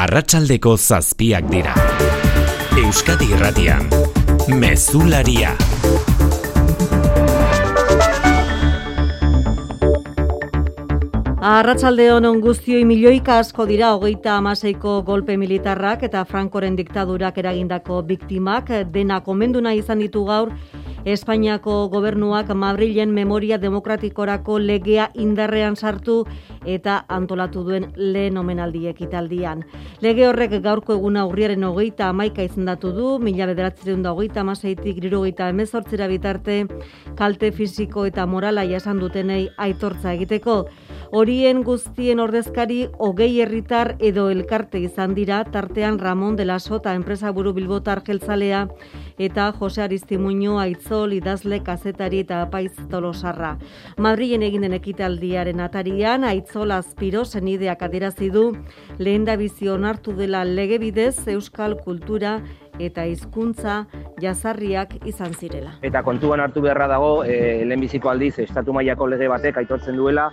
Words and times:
arratsaldeko 0.00 0.76
zazpiak 0.78 1.48
dira. 1.52 1.74
Euskadi 2.80 3.26
irratian, 3.34 3.82
mezularia. 4.62 5.50
Arratsalde 11.50 12.06
honon 12.14 12.40
guztioi 12.40 12.86
milioika 12.88 13.38
asko 13.42 13.66
dira 13.68 13.92
hogeita 13.96 14.38
amaseiko 14.38 14.98
golpe 15.04 15.36
militarrak 15.40 16.06
eta 16.08 16.24
Frankoren 16.24 16.80
diktadurak 16.80 17.38
eragindako 17.44 18.00
biktimak 18.08 18.72
dena 18.96 19.20
komenduna 19.24 19.72
izan 19.76 20.00
ditu 20.04 20.24
gaur 20.28 20.54
Espainiako 21.04 21.88
gobernuak 21.88 22.50
Madrilen 22.54 23.14
memoria 23.16 23.56
demokratikorako 23.58 24.58
legea 24.60 25.06
indarrean 25.14 25.76
sartu 25.76 26.26
eta 26.68 26.98
antolatu 27.08 27.62
duen 27.64 27.86
lehen 27.96 28.36
omenaldi 28.36 28.86
ekitaldian. 28.90 29.64
Lege 30.04 30.26
horrek 30.28 30.58
gaurko 30.60 30.98
eguna 30.98 31.24
urriaren 31.24 31.64
hogeita 31.64 32.10
amaika 32.12 32.44
izendatu 32.44 32.92
du, 32.92 33.18
mila 33.18 33.48
bederatzen 33.48 34.02
da 34.02 34.12
hogeita 34.12 34.44
amaseitik 34.44 35.00
girogeita 35.00 35.48
emezortzera 35.48 36.08
bitarte 36.08 36.66
kalte 37.16 37.50
fisiko 37.50 38.04
eta 38.04 38.26
morala 38.26 38.66
jasan 38.68 39.00
dutenei 39.00 39.48
aitortza 39.56 40.12
egiteko. 40.12 40.66
Horien 41.10 41.64
guztien 41.66 42.20
ordezkari 42.22 42.84
hogei 43.02 43.40
herritar 43.42 43.96
edo 43.98 44.28
elkarte 44.30 44.78
izan 44.78 45.16
dira, 45.16 45.40
tartean 45.42 45.98
Ramon 45.98 46.36
de 46.38 46.44
la 46.44 46.60
Sota 46.62 46.92
enpresa 46.94 47.32
buru 47.34 47.50
bilbotar 47.52 48.04
jeltzalea 48.06 48.60
eta 49.18 49.48
Jose 49.58 49.82
Aristimuño 49.82 50.60
aitzol 50.62 51.16
idazle 51.16 51.64
kazetari 51.66 52.20
eta 52.22 52.38
apaiz 52.44 52.76
tolosarra. 52.92 53.56
Madrilen 53.98 54.44
egin 54.46 54.62
den 54.62 54.76
ekitaldiaren 54.78 55.58
atarian, 55.60 56.22
aitzol 56.22 56.70
azpiro 56.70 57.24
zenideak 57.24 57.82
adirazi 57.82 58.30
du 58.30 58.52
lehen 58.98 59.26
da 59.26 59.34
bizion 59.34 59.84
hartu 59.84 60.14
dela 60.14 60.44
lege 60.44 60.78
bidez 60.78 61.26
euskal 61.26 61.74
kultura 61.82 62.38
eta 62.78 63.02
hizkuntza 63.10 63.82
jazarriak 64.22 64.94
izan 65.10 65.34
zirela. 65.34 65.74
Eta 65.82 66.04
kontuan 66.06 66.40
hartu 66.40 66.62
beharra 66.62 66.86
dago, 66.88 67.24
e, 67.24 67.64
lehenbiziko 67.66 68.08
aldiz, 68.08 68.36
estatu 68.38 68.72
mailako 68.72 69.10
lege 69.10 69.28
batek 69.28 69.58
aitortzen 69.64 69.98
duela, 69.98 70.30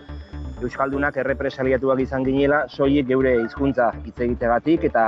Euskaldunak 0.62 1.18
errepresaliatuak 1.22 2.00
izan 2.02 2.24
ginela, 2.26 2.64
soilik 2.68 3.08
geure 3.08 3.36
hizkuntza 3.44 3.92
hitz 4.06 4.18
egitegatik 4.26 4.88
eta 4.90 5.04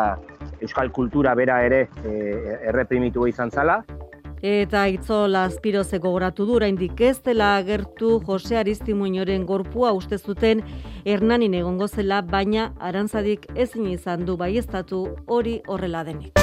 euskal 0.61 0.91
kultura 0.93 1.33
bera 1.35 1.61
ere 1.65 1.87
e, 2.03 2.13
erreprimitu 2.69 3.25
izan 3.27 3.49
zala. 3.49 3.81
Eta 4.41 4.85
itzol 4.87 5.35
azpiroze 5.35 5.97
gogoratu 5.99 6.45
du 6.47 6.55
oraindik 6.55 7.01
ez 7.03 7.17
dela 7.25 7.57
agertu 7.57 8.21
Jose 8.25 8.55
Aristimuñoren 8.55 9.45
gorpua 9.45 9.91
uste 9.91 10.17
zuten 10.17 10.63
Hernanin 11.03 11.53
egongo 11.59 11.87
zela, 11.87 12.21
baina 12.21 12.71
arantzadik 12.79 13.47
ezin 13.55 13.87
izan 13.91 14.25
du 14.25 14.37
baiestatu 14.37 15.07
hori 15.27 15.61
horrela 15.67 16.03
denik. 16.07 16.39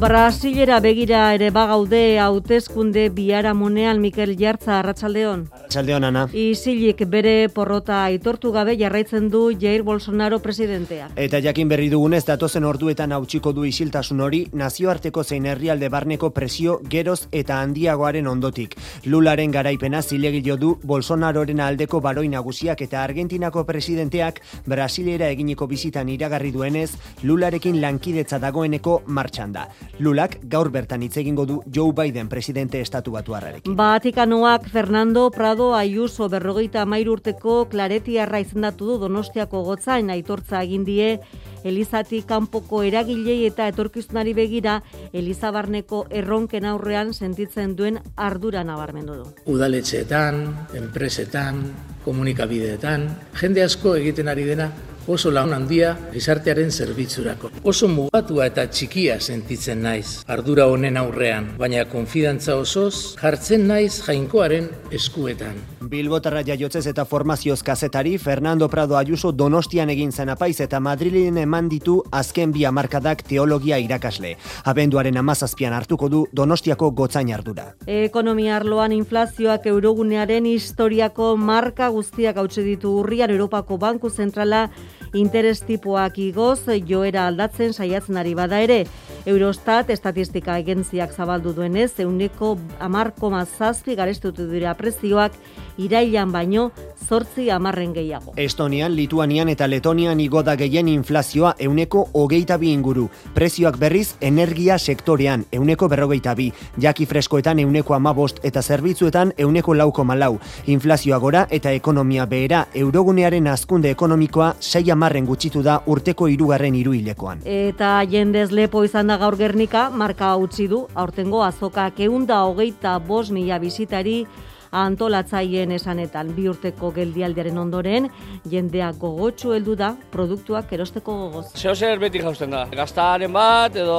Brasilera 0.00 0.78
begira 0.80 1.26
ere 1.36 1.50
bagaude 1.52 2.18
hauteskunde 2.24 3.02
biaramonean 3.12 3.98
Mikel 4.00 4.30
Jartza 4.38 4.78
Arratsaldeon. 4.78 5.42
Arratsaldeon 5.52 6.06
ana. 6.08 6.22
Isilik 6.32 7.02
bere 7.12 7.50
porrota 7.52 7.98
aitortu 8.06 8.48
gabe 8.54 8.78
jarraitzen 8.80 9.28
du 9.28 9.42
Jair 9.52 9.82
Bolsonaro 9.84 10.38
presidentea. 10.40 11.10
Eta 11.20 11.42
jakin 11.44 11.68
berri 11.68 11.90
dugunez 11.92 12.22
datozen 12.24 12.64
orduetan 12.64 13.12
hautsiko 13.12 13.52
du 13.52 13.66
isiltasun 13.68 14.24
hori 14.24 14.40
nazioarteko 14.54 15.22
zein 15.22 15.50
herrialde 15.52 15.92
barneko 15.92 16.30
presio 16.32 16.78
geroz 16.88 17.28
eta 17.30 17.60
handiagoaren 17.60 18.26
ondotik. 18.26 18.78
Lularen 19.04 19.52
garaipena 19.52 20.00
zilegilo 20.00 20.56
du 20.56 20.72
Bolsonaroren 20.82 21.60
aldeko 21.60 22.00
baroi 22.00 22.28
nagusiak 22.32 22.80
eta 22.88 23.04
Argentinako 23.04 23.66
presidenteak 23.68 24.40
Brasilera 24.64 25.28
eginiko 25.28 25.68
bizitan 25.68 26.08
iragarri 26.08 26.56
duenez 26.56 26.90
Lularekin 27.22 27.82
lankidetza 27.84 28.40
dagoeneko 28.40 29.02
martxan 29.06 29.52
da. 29.52 29.68
Lulak 29.98 30.38
gaur 30.48 30.70
bertan 30.70 31.02
hitz 31.02 31.16
egingo 31.20 31.44
du 31.46 31.60
Joe 31.66 31.92
Biden 31.92 32.28
presidente 32.28 32.80
estatu 32.80 33.12
batuarrarekin. 33.12 33.76
Vatikanoak 33.76 34.68
Fernando 34.68 35.30
Prado 35.30 35.74
Ayuso 35.74 36.28
berrogeita 36.28 36.82
amairu 36.82 37.18
urteko 37.18 37.66
klaretiarra 37.68 38.40
izendatu 38.40 38.86
du 38.86 38.98
Donostiako 39.02 39.62
gotzain 39.64 40.10
aitortza 40.10 40.62
egin 40.62 40.84
die 40.84 41.18
Elizati 41.64 42.22
kanpoko 42.24 42.82
eragilei 42.82 43.44
eta 43.44 43.66
etorkizunari 43.68 44.32
begira 44.34 44.78
Elizabarneko 45.12 46.06
erronken 46.10 46.64
aurrean 46.64 47.12
sentitzen 47.12 47.74
duen 47.76 47.98
ardura 48.16 48.64
nabarmendu 48.64 49.18
du. 49.18 49.26
Udaletxeetan, 49.52 50.40
enpresetan, 50.78 51.64
komunikabideetan, 52.04 53.08
jende 53.40 53.66
asko 53.66 53.94
egiten 53.98 54.32
ari 54.32 54.46
dena 54.48 54.70
oso 55.10 55.30
lan 55.34 55.52
handia 55.54 55.96
gizartearen 56.12 56.70
zerbitzurako. 56.70 57.50
Oso 57.64 57.88
mugatua 57.88 58.46
eta 58.50 58.66
txikia 58.70 59.18
sentitzen 59.20 59.82
naiz 59.82 60.22
ardura 60.30 60.68
honen 60.70 60.96
aurrean, 61.00 61.52
baina 61.58 61.84
konfidantza 61.90 62.56
osoz 62.60 63.16
jartzen 63.20 63.66
naiz 63.68 64.00
jainkoaren 64.06 64.70
eskuetan. 64.94 65.58
Bilbotarra 65.90 66.44
jaiotzez 66.46 66.84
eta 66.86 67.04
formazioz 67.08 67.62
kazetari 67.66 68.12
Fernando 68.18 68.68
Prado 68.70 68.96
Ayuso 68.96 69.32
Donostian 69.32 69.90
egin 69.90 70.12
zen 70.12 70.30
apaiz 70.30 70.60
eta 70.62 70.78
Madrilen 70.80 71.40
eman 71.42 71.68
ditu 71.72 71.96
azken 72.14 72.52
bi 72.54 72.62
hamarkadak 72.68 73.24
teologia 73.26 73.78
irakasle. 73.82 74.36
Abenduaren 74.70 75.16
amazazpian 75.18 75.74
hartuko 75.74 76.08
du 76.08 76.22
Donostiako 76.36 76.92
gotzain 76.94 77.32
ardura. 77.34 77.72
Ekonomia 77.86 78.56
arloan 78.60 78.92
inflazioak 78.94 79.66
eurogunearen 79.66 80.46
historiako 80.46 81.34
marka 81.36 81.88
guztiak 81.90 82.38
hautsi 82.38 82.62
ditu 82.62 82.94
urrian 83.00 83.30
Europako 83.34 83.78
Banku 83.78 84.10
Zentrala 84.10 84.68
interes 85.14 85.60
tipoak 85.66 86.18
igoz 86.18 86.66
joera 86.86 87.26
aldatzen 87.26 87.72
saiatzen 87.72 88.16
ari 88.16 88.34
bada 88.34 88.60
ere. 88.60 88.84
Eurostat 89.26 89.90
estatistika 89.90 90.54
agentziak 90.54 91.12
zabaldu 91.12 91.52
duenez, 91.52 91.92
euneko 92.00 92.56
amarkoma 92.80 93.44
zazpi 93.44 93.96
garestutu 93.96 94.46
dira 94.50 94.74
prezioak 94.74 95.32
irailan 95.80 96.32
baino 96.32 96.70
zortzi 97.08 97.48
amarren 97.50 97.92
gehiago. 97.94 98.34
Estonian, 98.36 98.94
Lituanian 98.94 99.48
eta 99.50 99.66
Letonian 99.66 100.20
igoda 100.20 100.54
gehien 100.56 100.88
inflazioa 100.88 101.54
euneko 101.58 102.04
hogeita 102.14 102.58
bi 102.60 102.70
inguru. 102.72 103.08
Prezioak 103.34 103.78
berriz 103.80 104.14
energia 104.20 104.78
sektorean 104.78 105.44
euneko 105.52 105.88
berrogeita 105.88 106.34
bi. 106.38 106.50
Jaki 106.78 107.06
freskoetan 107.10 107.58
euneko 107.64 107.96
amabost 107.96 108.38
eta 108.44 108.62
zerbitzuetan 108.62 109.32
euneko 109.38 109.74
lauko 109.74 110.04
malau. 110.04 110.38
Inflazioa 110.66 111.18
gora 111.18 111.46
eta 111.50 111.72
ekonomia 111.72 112.26
behera 112.26 112.66
eurogunearen 112.74 113.48
azkunde 113.50 113.90
ekonomikoa 113.90 114.54
sei 114.60 114.90
amarren 114.90 115.26
gutxitu 115.26 115.64
da 115.66 115.80
urteko 115.86 116.28
irugarren 116.28 116.74
iruilekoan. 116.74 117.42
Eta 117.44 117.96
jendez 118.10 118.50
lepo 118.52 118.84
izan 118.84 119.10
da 119.10 119.18
gaur 119.18 119.36
gernika, 119.36 119.88
marka 119.90 120.34
utzi 120.36 120.68
du, 120.68 120.84
aurtengo 120.94 121.42
azokak 121.44 122.00
eunda 122.06 122.44
hogeita 122.46 122.98
bos 122.98 123.30
mila 123.30 123.58
bizitari 123.58 124.24
antolatzaien 124.70 125.72
esanetan 125.74 126.30
bi 126.36 126.46
urteko 126.50 126.90
geldialdiaren 126.94 127.58
ondoren 127.58 128.08
jendea 128.50 128.90
gogotsu 128.98 129.54
heldu 129.54 129.74
da 129.76 129.90
produktuak 130.12 130.72
erosteko 130.72 131.16
gogoz. 131.24 131.44
Zeo 131.58 131.74
zer 131.74 131.98
beti 131.98 132.22
jausten 132.22 132.54
da. 132.54 132.64
Gaztaren 132.74 133.32
bat, 133.32 133.76
edo 133.76 133.96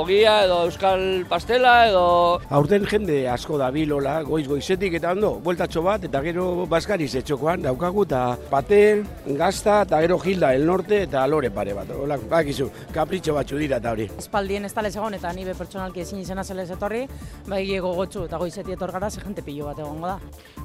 ogia, 0.00 0.42
edo 0.46 0.64
euskal 0.66 1.24
pastela, 1.30 1.74
edo... 1.88 2.04
Aurten 2.50 2.86
jende 2.90 3.20
asko 3.30 3.58
da 3.58 3.70
bilola, 3.74 4.18
goiz 4.26 4.46
goizetik 4.48 4.98
eta 4.98 5.12
ondo, 5.14 5.34
bueltatxo 5.44 5.82
bat, 5.86 6.04
eta 6.08 6.22
gero 6.26 6.66
baskariz 6.70 7.12
etxokoan 7.22 7.62
daukagu, 7.66 8.04
eta 8.08 8.22
paten, 8.50 9.06
gazta, 9.38 9.82
eta 9.86 10.02
gero 10.04 10.18
gilda, 10.22 10.52
el 10.54 10.66
norte, 10.66 11.04
eta 11.06 11.26
lore 11.30 11.52
pare 11.54 11.76
bat. 11.78 11.94
Ola, 11.94 12.18
bakizu, 12.30 12.68
kapritxo 12.94 13.36
batzu 13.38 13.58
dira 13.60 13.78
eta 13.78 13.94
hori. 13.94 14.08
Espaldien 14.18 14.66
ez 14.66 14.74
talez 14.74 14.94
egon, 14.96 15.14
eta 15.14 15.32
nibe 15.36 15.54
pertsonalki 15.58 16.02
ezin 16.02 16.22
izena 16.24 16.44
zelez 16.44 16.70
etorri, 16.74 17.04
bai 17.46 17.64
gogotsu 17.78 18.26
eta 18.26 18.38
goizeti 18.40 18.74
etor 18.74 18.92
gara, 18.92 19.10
ze 19.10 19.22
jente 19.22 19.42
pilo 19.46 19.70
bat 19.70 19.78
egongo 19.78 20.07
da. 20.08 20.18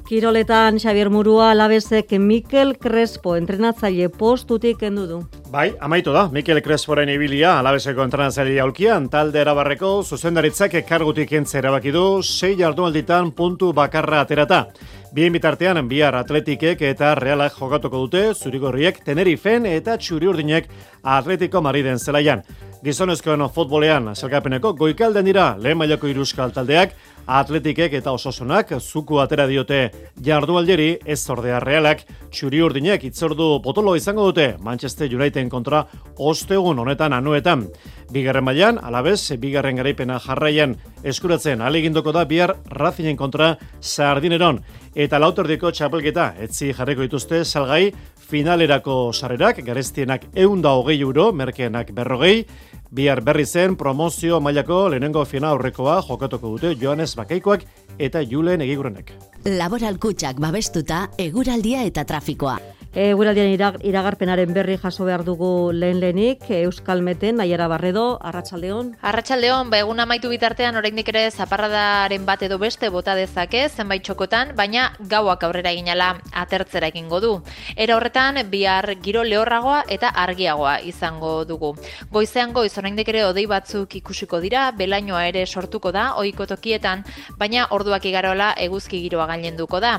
Kiroletan 0.04 0.76
Xavier 0.76 1.08
Murua 1.08 1.46
alabezek 1.54 2.10
Mikel 2.20 2.74
Crespo 2.76 3.38
entrenatzaile 3.38 4.10
postutik 4.12 4.76
kendu 4.82 5.06
du. 5.08 5.20
Bai, 5.48 5.70
amaitu 5.80 6.12
da, 6.12 6.26
Mikel 6.28 6.60
Cresporen 6.60 7.08
ibilia 7.08 7.54
alabezeko 7.60 8.04
entrenatzaile 8.04 8.58
aulkian, 8.60 9.06
talde 9.08 9.40
erabarreko 9.40 9.94
zuzendaritzak 10.04 10.76
ekargutik 10.82 11.32
entze 11.38 11.56
erabaki 11.62 11.94
du, 11.94 12.04
sei 12.20 12.52
jardunalditan 12.58 13.32
puntu 13.32 13.72
bakarra 13.72 14.20
aterata. 14.26 14.66
Bien 15.14 15.32
bitartean, 15.32 15.78
bihar 15.88 16.18
atletikek 16.18 16.80
eta 16.82 17.14
realak 17.14 17.56
jokatuko 17.56 18.04
dute, 18.04 18.26
zurigorriek 18.34 19.00
Tenerifen 19.06 19.64
eta 19.70 19.96
txuri 19.96 20.28
urdinek 20.28 20.68
atletiko 21.00 21.62
mariden 21.62 22.02
zelaian. 22.02 22.42
Gizonezkoen 22.84 23.40
futbolean, 23.54 24.10
zelkapeneko 24.12 24.74
goikalden 24.76 25.24
dira 25.24 25.54
lehen 25.56 25.78
mailako 25.80 26.10
iruskal 26.10 26.52
taldeak, 26.52 26.92
atletikek 27.26 27.92
eta 28.00 28.12
ososunak 28.12 28.72
zuku 28.80 29.18
atera 29.22 29.46
diote 29.46 29.90
jardualderi 30.24 30.98
ez 31.06 31.20
ordea 31.30 31.60
realak 31.60 32.04
txuri 32.30 32.60
urdinek 32.62 33.04
itzordu 33.08 33.60
potolo 33.64 33.94
izango 33.96 34.26
dute 34.28 34.54
Manchester 34.60 35.14
Uniteden 35.14 35.48
kontra 35.48 35.84
ostegun 36.18 36.78
honetan 36.78 37.12
anuetan. 37.12 37.66
Bigarren 38.12 38.44
mailan 38.44 38.78
alabez, 38.82 39.32
bigarren 39.40 39.76
garaipena 39.76 40.18
jarraian 40.20 40.76
eskuratzen 41.02 41.62
alegindoko 41.64 42.12
da 42.12 42.24
bihar 42.24 42.56
Racingen 42.70 43.16
kontra 43.16 43.56
Sardineron. 43.80 44.60
Eta 44.94 45.18
lautordiko 45.18 45.72
txapelketa, 45.74 46.34
etzi 46.38 46.72
jarriko 46.76 47.02
dituzte 47.02 47.44
salgai 47.44 47.92
finalerako 48.24 49.12
sarrerak, 49.12 49.60
garestienak 49.64 50.28
eunda 50.34 50.74
hogei 50.78 51.00
euro, 51.00 51.30
merkeenak 51.32 51.92
berrogei, 51.94 52.46
bihar 52.94 53.22
berri 53.24 53.46
zen 53.46 53.76
promozio 53.76 54.40
mailako 54.40 54.88
lehenengo 54.88 55.24
fina 55.24 55.50
aurrekoa 55.54 56.00
jokatuko 56.08 56.54
dute 56.54 56.74
Joanes 56.80 57.16
Bakaikoak 57.16 57.64
eta 57.98 58.22
Julen 58.22 58.62
Egigurenek. 58.62 59.12
Laboral 59.44 59.98
kutsak 59.98 60.40
babestuta, 60.40 61.08
eguraldia 61.18 61.82
eta 61.84 62.04
trafikoa. 62.04 62.58
Eguraldian 62.94 63.48
iragarpenaren 63.82 64.52
berri 64.54 64.76
jaso 64.78 65.02
behar 65.02 65.24
dugu 65.26 65.72
lehen 65.74 65.98
lehenik, 65.98 66.44
Euskal 66.60 67.00
Meten, 67.02 67.40
Naiara 67.40 67.66
Barredo, 67.66 68.20
Arratxaldeon. 68.22 68.92
Arratxaldeon, 69.02 69.66
ba, 69.72 69.80
egun 69.82 69.98
amaitu 69.98 70.28
bitartean 70.30 70.78
oraindik 70.78 71.10
ere 71.10 71.24
zaparradaren 71.32 72.22
bat 72.24 72.44
edo 72.46 72.54
beste 72.62 72.92
bota 72.94 73.16
dezake 73.18 73.64
zenbait 73.68 74.04
txokotan, 74.06 74.52
baina 74.54 74.92
gauak 75.10 75.42
aurrera 75.42 75.72
eginala 75.74 76.12
atertzera 76.30 76.92
egingo 76.92 77.18
du. 77.18 77.32
Era 77.74 77.96
horretan, 77.96 78.38
bihar 78.52 78.86
giro 79.02 79.24
lehorragoa 79.26 79.82
eta 79.90 80.12
argiagoa 80.14 80.76
izango 80.86 81.44
dugu. 81.44 81.72
Goizean 82.14 82.54
goiz 82.54 82.78
oraindik 82.78 83.10
ere 83.10 83.24
odei 83.26 83.46
batzuk 83.50 83.98
ikusiko 83.98 84.38
dira, 84.38 84.68
belainoa 84.70 85.24
ere 85.32 85.44
sortuko 85.46 85.90
da, 85.90 86.12
ohiko 86.22 86.46
tokietan, 86.46 87.02
baina 87.42 87.66
orduak 87.74 88.06
igarola 88.06 88.52
eguzki 88.54 89.02
giroa 89.02 89.26
gailenduko 89.34 89.82
da. 89.82 89.96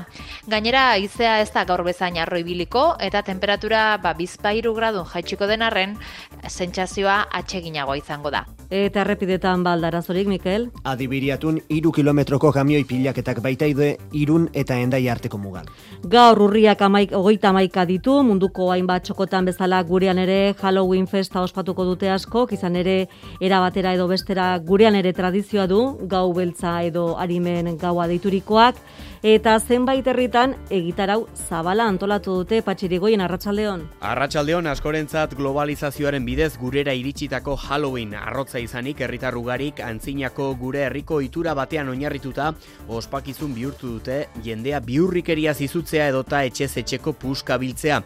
Gainera, 0.48 0.88
izea 0.96 1.42
ez 1.44 1.52
da 1.52 1.68
gaur 1.68 1.84
bezain 1.84 2.16
arroibiliko, 2.24 2.85
eta 3.00 3.22
temperatura 3.26 3.96
ba, 4.02 4.14
bizpairu 4.14 4.74
gradu 4.76 5.04
jaitsiko 5.10 5.48
denarren, 5.50 5.96
sentsazioa 6.48 7.24
atseginagoa 7.40 7.98
izango 7.98 8.30
da. 8.30 8.44
Eta 8.70 9.04
errepidetan 9.04 9.62
baldarazorik, 9.62 10.26
Mikel? 10.26 10.64
Adibiriatun, 10.90 11.60
iru 11.70 11.92
kilometroko 11.94 12.50
kamioi 12.54 12.82
pilaketak 12.88 13.38
baitaide 13.44 13.92
irun 14.18 14.48
eta 14.54 14.78
endai 14.82 15.04
arteko 15.08 15.38
mugan. 15.38 15.68
Gaur 16.10 16.40
urriak 16.48 16.82
amaik, 16.82 17.14
ogeita 17.14 17.52
amaika 17.52 17.84
ditu, 17.86 18.16
munduko 18.26 18.72
hainbat 18.74 19.06
txokotan 19.06 19.46
bezala 19.46 19.82
gurean 19.86 20.18
ere 20.18 20.54
Halloween 20.58 21.06
festa 21.06 21.44
ospatuko 21.46 21.86
dute 21.86 22.10
asko, 22.10 22.46
izan 22.50 22.76
ere 22.82 22.96
erabatera 23.40 23.94
edo 23.94 24.08
bestera 24.10 24.48
gurean 24.58 24.98
ere 24.98 25.12
tradizioa 25.14 25.68
du, 25.70 25.82
gau 26.10 26.32
beltza 26.34 26.80
edo 26.82 27.12
arimen 27.22 27.76
gaua 27.78 28.08
deiturikoak, 28.10 28.82
eta 29.26 29.56
zenbait 29.60 30.06
herritan 30.06 30.56
egitarau 30.70 31.28
zabala 31.48 31.86
antolatu 31.86 32.40
dute 32.42 32.60
patxirigoien 32.76 33.22
arratsaldeon. 33.24 33.86
Arratsaldeon 34.04 34.66
askorentzat 34.68 35.32
globalizazioaren 35.38 36.26
bidez 36.28 36.58
gurera 36.60 36.92
iritsitako 36.92 37.54
Halloween 37.56 38.12
arrotza 38.18 38.60
izanik 38.60 39.00
herritarrugarik 39.00 39.80
antzinako 39.80 40.50
gure 40.60 40.82
herriko 40.84 41.22
itura 41.24 41.54
batean 41.56 41.88
oinarrituta 41.88 42.50
ospakizun 42.98 43.54
bihurtu 43.56 43.94
dute 43.96 44.18
jendea 44.44 44.82
biurrikeria 44.84 45.54
zizutzea 45.54 46.10
edota 46.12 46.42
etxez 46.44 46.74
etxeko 46.82 47.16
puska 47.16 47.56
biltzea. 47.56 48.02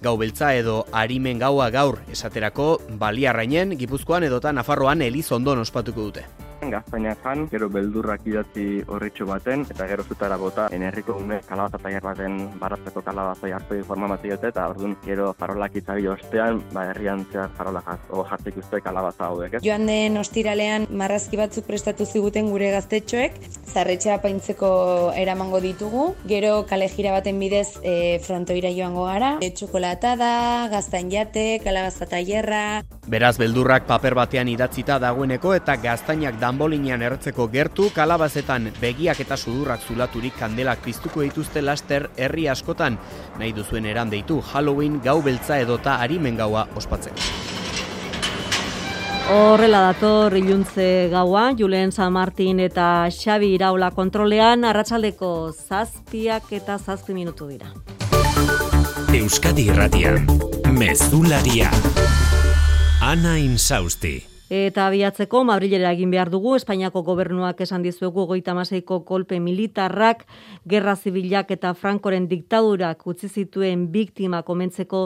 Gau 0.00 0.16
beltza 0.16 0.54
edo 0.56 0.86
arimen 0.92 1.38
gaua 1.38 1.68
gaur 1.74 2.00
esaterako 2.12 2.78
baliarrainen, 3.00 3.76
gipuzkoan 3.76 4.24
edota 4.24 4.52
Nafarroan 4.56 5.04
elizondon 5.04 5.60
ospatuko 5.66 6.08
dute 6.08 6.43
gaztaina 6.70 7.14
jan, 7.24 7.46
gero 7.50 7.68
beldurrak 7.68 8.26
idatzi 8.26 8.82
horretxo 8.86 9.26
baten, 9.26 9.66
eta 9.70 9.86
gero 9.90 10.04
zutara 10.04 10.36
bota, 10.36 10.68
enerriko 10.72 11.16
une 11.20 11.40
kalabaza 11.48 11.78
taier 11.82 12.02
baten 12.02 12.38
baratzeko 12.60 13.02
kalabaza 13.02 13.48
jartu 13.48 13.78
informazio 13.78 14.36
dute, 14.36 14.52
eta 14.54 14.68
orduan 14.68 14.96
gero 15.04 15.32
farolak 15.38 15.76
itzabi 15.80 16.08
ostean, 16.08 16.62
ba, 16.72 16.86
herrian 16.90 17.24
zehar 17.32 17.50
farola 17.56 17.82
o 18.10 18.24
jartik 18.28 18.58
uste 18.62 18.80
kalabaza 18.80 19.30
hauek, 19.30 19.58
Joan 19.64 19.86
den 19.86 20.16
ostiralean 20.20 20.86
marrazki 20.90 21.38
batzuk 21.40 21.66
prestatu 21.68 22.06
ziguten 22.06 22.50
gure 22.52 22.70
gaztetxoek, 22.74 23.38
zarretxea 23.74 24.18
paintzeko 24.22 24.70
eramango 25.18 25.60
ditugu, 25.64 26.06
gero 26.30 26.64
kale 26.68 26.88
jira 26.92 27.14
baten 27.16 27.38
bidez 27.40 27.80
e, 27.82 28.18
frontoira 28.24 28.70
joango 28.74 29.06
gara, 29.08 29.34
e, 29.42 29.50
txokolatada, 29.56 30.68
gaztain 30.72 31.10
jate, 31.12 31.46
kalabaza 31.64 32.08
tailerra. 32.10 32.64
Beraz, 33.10 33.34
beldurrak 33.40 33.88
paper 33.88 34.14
batean 34.16 34.48
idatzita 34.48 34.98
dagoeneko 35.02 35.54
eta 35.56 35.76
gaztainak 35.80 36.38
danbolinean 36.54 37.02
erretzeko 37.02 37.48
gertu, 37.50 37.88
kalabazetan 37.94 38.68
begiak 38.78 39.18
eta 39.24 39.36
sudurrak 39.36 39.82
zulaturik 39.82 40.36
kandelak 40.38 40.84
piztuko 40.84 41.24
dituzte 41.24 41.62
laster 41.62 42.06
herri 42.16 42.46
askotan, 42.48 42.98
nahi 43.40 43.52
duzuen 43.52 43.86
eran 43.90 44.10
deitu 44.10 44.38
Halloween 44.52 45.00
gau 45.02 45.20
beltza 45.22 45.58
edota 45.58 45.98
arimen 45.98 46.36
gaua 46.38 46.68
ospatzen. 46.78 47.18
Horrela 49.34 49.80
dator 49.88 50.36
iluntze 50.36 51.08
gaua, 51.10 51.48
Julen 51.58 51.90
San 51.92 52.12
Martin 52.12 52.60
eta 52.60 53.08
Xabi 53.10 53.54
Iraula 53.56 53.90
kontrolean, 53.90 54.64
arratsaldeko 54.68 55.50
zazpiak 55.50 56.52
eta 56.52 56.78
zazpi 56.78 57.16
minutu 57.16 57.48
dira. 57.48 57.72
Euskadi 59.14 59.66
Irratian, 59.72 60.22
Mezularia, 60.70 61.72
Ana 63.00 63.38
Insausti. 63.38 64.33
Eta 64.54 64.84
abiatzeko, 64.86 65.40
Madrilera 65.48 65.90
egin 65.96 66.12
behar 66.12 66.28
dugu, 66.30 66.52
Espainiako 66.54 67.00
gobernuak 67.02 67.58
esan 67.64 67.82
dizuegu 67.82 68.22
goita 68.28 68.52
maseiko 68.54 69.00
kolpe 69.08 69.40
militarrak, 69.42 70.20
gerra 70.70 70.94
zibilak 70.94 71.50
eta 71.50 71.72
frankoren 71.74 72.28
diktadurak 72.30 73.02
utzi 73.10 73.26
zituen 73.26 73.88
biktima 73.90 74.44
komentzeko 74.46 75.00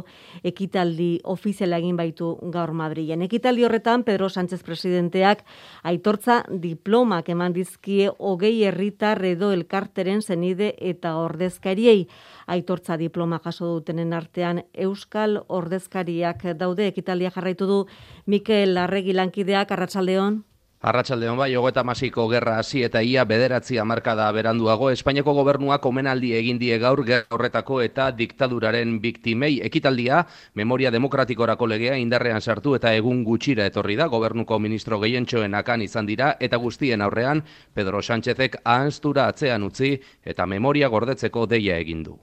ekitaldi 0.51 1.09
ofiziala 1.25 1.79
egin 1.81 1.97
baitu 1.97 2.35
gaur 2.53 2.75
Madrilen. 2.77 3.25
Ekitaldi 3.25 3.65
horretan, 3.65 4.05
Pedro 4.05 4.29
Sánchez 4.29 4.61
presidenteak 4.67 5.47
aitortza 5.83 6.43
diplomak 6.53 7.33
eman 7.33 7.57
dizkie 7.57 8.11
hogei 8.19 8.67
herritar 8.69 9.25
edo 9.25 9.55
elkarteren 9.57 10.21
zenide 10.21 10.75
eta 10.93 11.17
ordezkariei 11.23 12.03
aitortza 12.49 12.97
diploma 12.97 13.41
jaso 13.45 13.71
dutenen 13.77 14.13
artean 14.13 14.65
Euskal 14.75 15.43
ordezkariak 15.47 16.45
daude. 16.59 16.89
Ekitaldia 16.89 17.31
jarraitu 17.31 17.67
du 17.67 17.81
Mikel 18.27 18.75
Larregi 18.75 19.13
lankideak. 19.13 19.73
Arratsaldeon 19.73 20.45
Arratsaldeon 20.79 21.35
bai, 21.35 21.49
hogeita 21.59 21.83
masiko 21.83 22.29
gerra 22.31 22.53
hasi 22.61 22.85
eta 22.87 23.01
ia 23.03 23.25
bederatzi 23.27 23.81
amarkada 23.83 24.29
beranduago, 24.31 24.93
Espainiako 24.95 25.35
gobernuak 25.41 25.89
omenaldi 25.91 26.31
egin 26.39 26.61
die 26.61 26.79
gaur 26.79 27.03
horretako 27.35 27.81
eta 27.83 28.13
diktaduraren 28.15 29.01
biktimei. 29.03 29.59
Ekitaldia, 29.67 30.23
memoria 30.55 30.95
demokratikorako 30.95 31.67
legea 31.67 31.99
indarrean 31.99 32.41
sartu 32.41 32.77
eta 32.79 32.95
egun 32.95 33.25
gutxira 33.25 33.67
etorri 33.67 33.99
da, 33.99 34.07
gobernuko 34.07 34.61
ministro 34.61 35.01
gehientxoen 35.03 35.59
akan 35.59 35.83
izan 35.83 36.07
dira, 36.07 36.37
eta 36.39 36.63
guztien 36.63 37.03
aurrean, 37.03 37.43
Pedro 37.75 37.99
Sánchezek 37.99 38.61
ahanztura 38.63 39.27
atzean 39.27 39.67
utzi 39.67 39.97
eta 40.23 40.47
memoria 40.47 40.87
gordetzeko 40.87 41.47
deia 41.47 41.83
egin 41.83 42.05
du. 42.05 42.21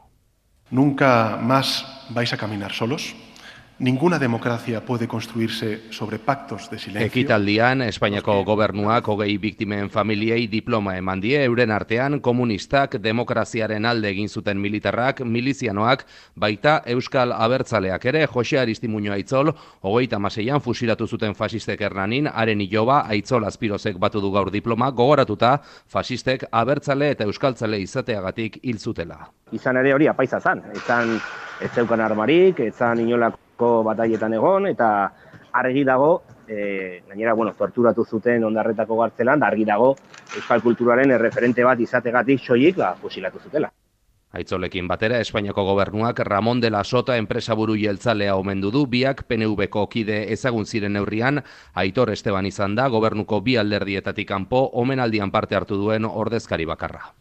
Nunca 0.71 1.37
más 1.41 1.85
vais 2.09 2.33
a 2.33 2.37
caminar 2.37 2.73
solos. 2.73 3.15
Ninguna 3.77 4.17
democracia 4.19 4.85
puede 4.85 5.05
construirse 5.05 5.91
sobre 5.91 6.17
pactos 6.17 6.69
de 6.69 6.79
silencio. 6.79 7.07
Ekitaldian, 7.07 7.81
Espainiako 7.81 8.45
gobernuak 8.47 9.09
hogei 9.11 9.37
biktimen 9.37 9.89
familiei 9.91 10.47
diploma 10.47 10.93
eman 10.95 11.19
die, 11.19 11.41
euren 11.43 11.73
artean 11.75 12.21
komunistak, 12.23 12.95
demokraziaren 13.03 13.83
alde 13.85 14.13
egin 14.13 14.31
zuten 14.31 14.61
militarrak, 14.63 15.19
milizianoak, 15.27 16.05
baita 16.39 16.77
Euskal 16.87 17.35
Abertzaleak 17.35 18.07
ere, 18.13 18.23
Jose 18.31 18.61
Aristimuño 18.63 19.11
Aitzol, 19.11 19.51
hogei 19.81 20.07
tamaseian 20.07 20.63
fusilatu 20.63 21.07
zuten 21.07 21.35
fasistek 21.35 21.81
ernanin, 21.81 22.31
haren 22.31 22.63
iloba, 22.63 23.01
Aitzol 23.11 23.43
Azpirozek 23.43 23.99
batu 23.99 24.23
du 24.23 24.31
gaur 24.31 24.55
diploma, 24.55 24.91
gogoratuta, 24.91 25.57
fasistek 25.91 26.47
Abertzale 26.49 27.11
eta 27.11 27.27
Euskaltzale 27.27 27.83
izateagatik 27.83 28.61
hil 28.63 28.79
zutela. 28.79 29.25
Izan 29.51 29.83
ere 29.83 29.91
hori 29.93 30.07
apaiza 30.07 30.39
zan, 30.39 30.63
ezan 30.71 31.17
ez 31.59 31.75
zeukan 31.75 31.99
armarik, 31.99 32.63
ezan 32.71 33.03
inolako 33.03 33.43
bataietan 33.57 34.33
egon, 34.33 34.67
eta 34.67 35.11
argi 35.53 35.83
dago, 35.83 36.23
e, 36.47 37.01
gainera, 37.07 37.33
bueno, 37.33 37.53
torturatu 37.53 38.05
zuten 38.05 38.43
ondarretako 38.43 38.97
gartzelan, 38.97 39.39
da 39.39 39.47
argi 39.47 39.65
dago 39.65 39.95
euskal 40.35 40.61
kulturaren 40.61 41.11
erreferente 41.11 41.63
bat 41.63 41.79
izategatik 41.79 42.43
soilik, 42.43 42.77
ba, 42.77 42.95
fusilatu 43.01 43.39
zutela. 43.39 43.71
Aitzolekin 44.35 44.87
batera, 44.87 45.21
Espainiako 45.23 45.63
gobernuak 45.63 46.19
Ramon 46.27 46.59
de 46.59 46.69
la 46.69 46.83
Sota 46.83 47.15
enpresaburu 47.15 47.77
jeltzalea 47.79 48.35
omendu 48.35 48.71
du, 48.71 48.83
biak 48.85 49.23
PNV-ko 49.29 49.85
kide 49.87 50.25
ezagun 50.33 50.65
ziren 50.65 50.91
neurrian, 50.97 51.39
Aitor 51.73 52.11
Esteban 52.11 52.45
izan 52.45 52.75
da, 52.75 52.89
gobernuko 52.91 53.39
bi 53.41 53.55
alderdietatik 53.55 54.27
kanpo 54.27 54.65
omenaldian 54.73 55.31
parte 55.31 55.55
hartu 55.55 55.79
duen 55.79 56.03
ordezkari 56.03 56.67
bakarra. 56.67 57.13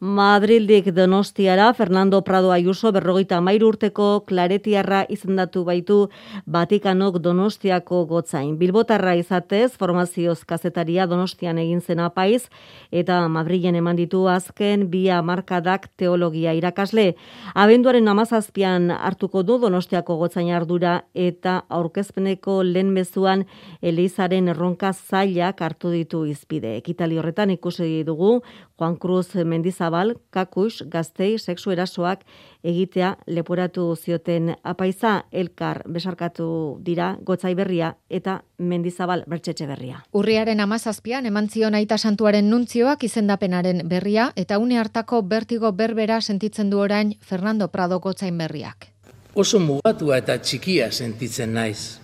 Madrildik 0.00 0.94
donostiara, 0.94 1.74
Fernando 1.74 2.24
Prado 2.24 2.52
Ayuso 2.52 2.88
berrogeita 2.90 3.42
mairu 3.44 3.66
urteko 3.68 4.22
klaretiarra 4.24 5.02
izendatu 5.12 5.60
baitu 5.66 6.08
Vatikanok 6.48 7.18
donostiako 7.20 8.06
gotzain. 8.08 8.54
Bilbotarra 8.56 9.12
izatez, 9.20 9.74
formazioz 9.76 10.38
kazetaria 10.48 11.04
donostian 11.04 11.60
egin 11.60 11.82
zen 11.84 12.00
apaiz, 12.00 12.48
eta 12.90 13.18
Madrilen 13.28 13.76
eman 13.76 14.00
ditu 14.00 14.22
azken 14.24 14.86
bia 14.88 15.20
markadak 15.20 15.90
teologia 16.00 16.56
irakasle. 16.56 17.12
Abenduaren 17.52 18.08
amazazpian 18.08 18.88
hartuko 18.96 19.42
du 19.42 19.58
donostiako 19.60 20.16
gotzain 20.16 20.48
ardura 20.56 21.02
eta 21.12 21.66
aurkezpeneko 21.68 22.62
lehen 22.62 22.94
mezuan 22.96 23.44
Elizaren 23.82 24.48
erronka 24.48 24.94
zailak 24.94 25.60
hartu 25.60 25.92
ditu 25.92 26.24
izpide. 26.24 26.78
Ekitali 26.80 27.20
horretan 27.20 27.52
ikusi 27.52 28.00
dugu 28.08 28.40
Juan 28.80 28.96
Cruz 28.96 29.34
Mendizabal, 29.34 30.14
kakus, 30.32 30.84
gaztei, 30.88 31.34
sexu 31.38 31.68
erasoak 31.74 32.22
egitea 32.64 33.10
leporatu 33.26 33.82
zioten 33.94 34.54
apaiza 34.64 35.26
elkar 35.30 35.82
besarkatu 35.84 36.46
dira 36.80 37.10
gotzai 37.20 37.52
berria 37.54 37.90
eta 38.08 38.38
Mendizabal 38.56 39.26
bertxetxe 39.28 39.66
berria. 39.68 40.00
Urriaren 40.16 40.64
amazazpian 40.64 41.28
eman 41.28 41.50
zion 41.52 41.76
aita 41.76 41.98
santuaren 41.98 42.48
nuntzioak 42.48 43.04
izendapenaren 43.04 43.84
berria 43.84 44.30
eta 44.34 44.56
une 44.56 44.80
hartako 44.80 45.20
bertigo 45.28 45.72
berbera 45.72 46.22
sentitzen 46.22 46.70
du 46.70 46.80
orain 46.80 47.12
Fernando 47.20 47.68
Prado 47.68 48.00
gotzain 48.00 48.38
berriak. 48.38 48.88
Oso 49.34 49.60
mugatua 49.60 50.16
eta 50.24 50.40
txikia 50.40 50.88
sentitzen 50.90 51.52
naiz. 51.52 52.00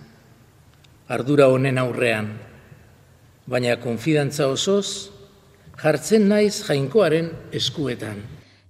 Ardura 1.09 1.49
honen 1.49 1.81
aurrean. 1.81 2.35
Baina 3.49 3.79
konfidantza 3.81 4.45
osoz, 4.45 5.16
jartzen 5.81 6.27
naiz 6.29 6.63
jainkoaren 6.67 7.29
eskuetan. 7.53 8.23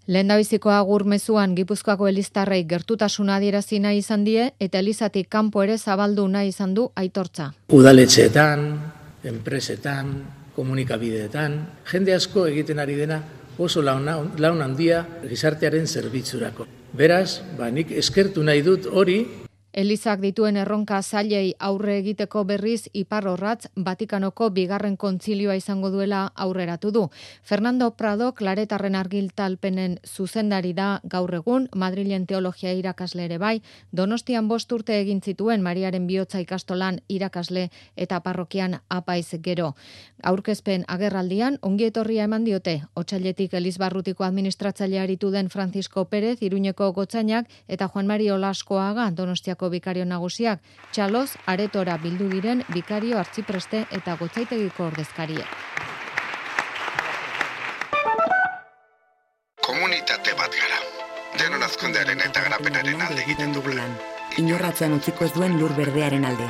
Lehendabiziko 0.08 0.72
agur 0.72 1.04
mezuan 1.04 1.56
Gipuzkoako 1.56 2.08
Eliztarrei 2.08 2.62
gertutasuna 2.64 3.36
adierazi 3.36 3.80
nahi 3.84 4.00
izan 4.00 4.24
die 4.24 4.46
eta 4.60 4.80
Elizatik 4.80 5.28
kanpo 5.30 5.64
ere 5.64 5.78
zabaldu 5.78 6.28
nahi 6.32 6.54
izan 6.54 6.74
du 6.76 6.88
aitortza. 6.96 7.52
Udaletxeetan, 7.76 8.64
enpresetan, 9.28 10.14
komunikabideetan, 10.56 11.60
jende 11.92 12.16
asko 12.16 12.48
egiten 12.48 12.80
ari 12.80 12.96
dena 12.96 13.20
oso 13.58 13.82
launa, 13.82 14.16
laun 14.38 14.62
handia 14.62 15.04
gizartearen 15.28 15.88
zerbitzurako. 15.88 16.68
Beraz, 16.98 17.42
ba, 17.58 17.68
nik 17.70 17.92
eskertu 17.92 18.44
nahi 18.48 18.64
dut 18.64 18.88
hori 18.88 19.20
Elizak 19.78 20.24
dituen 20.24 20.56
erronka 20.58 20.98
zailei 21.06 21.52
aurre 21.62 22.00
egiteko 22.00 22.42
berriz 22.50 22.88
iparrorratz 22.98 23.68
Vatikanoko 23.88 24.48
bigarren 24.50 24.96
kontzilioa 24.98 25.54
izango 25.60 25.92
duela 25.94 26.22
aurreratu 26.46 26.90
du. 26.96 27.04
Fernando 27.44 27.92
Prado 27.92 28.32
klaretarren 28.40 28.98
argiltalpenen 28.98 30.00
zuzendari 30.04 30.72
da 30.74 30.88
gaur 31.04 31.36
egun 31.40 31.68
Madrilen 31.76 32.26
teologia 32.26 32.74
irakasle 32.74 33.26
ere 33.26 33.38
bai, 33.38 33.62
Donostian 33.92 34.48
bost 34.48 34.74
urte 34.74 34.98
egin 34.98 35.22
zituen 35.22 35.62
Mariaren 35.62 36.08
bihotza 36.08 36.42
ikastolan 36.42 36.98
irakasle 37.08 37.68
eta 37.96 38.20
parrokian 38.26 38.80
apaiz 38.90 39.30
gero. 39.46 39.76
Aurkezpen 40.24 40.88
agerraldian 40.88 41.60
ongi 41.62 41.86
etorria 41.92 42.24
eman 42.26 42.50
diote 42.50 42.80
Otsailetik 42.96 43.54
Elizbarrutiko 43.54 44.26
administratzaile 44.26 44.98
aritu 45.06 45.30
den 45.30 45.54
Francisco 45.54 46.06
Pérez 46.06 46.42
Iruñeko 46.42 46.92
gotzainak 46.94 47.46
eta 47.68 47.88
Juan 47.94 48.08
Mario 48.08 48.42
Laskoaga 48.42 49.12
Donostiako 49.12 49.67
bikario 49.70 50.06
nagusiak, 50.06 50.60
txaloz, 50.92 51.38
aretora 51.46 51.98
bildu 51.98 52.30
diren 52.30 52.64
bikario 52.74 53.18
artzipreste 53.20 53.86
eta 53.92 54.18
gotzaitegiko 54.20 54.88
ordezkarie. 54.92 55.46
Komunitate 59.68 60.34
bat 60.38 60.54
gara. 60.62 60.80
Denon 61.38 61.64
azkundearen 61.64 62.22
eta 62.24 62.46
garapenaren 62.46 63.02
alde 63.10 63.22
egiten 63.26 63.52
dugulan. 63.54 63.92
Inorratzen 64.42 64.96
utziko 64.96 65.26
ez 65.26 65.34
duen 65.36 65.60
lur 65.60 65.76
berdearen 65.78 66.26
alde. 66.26 66.48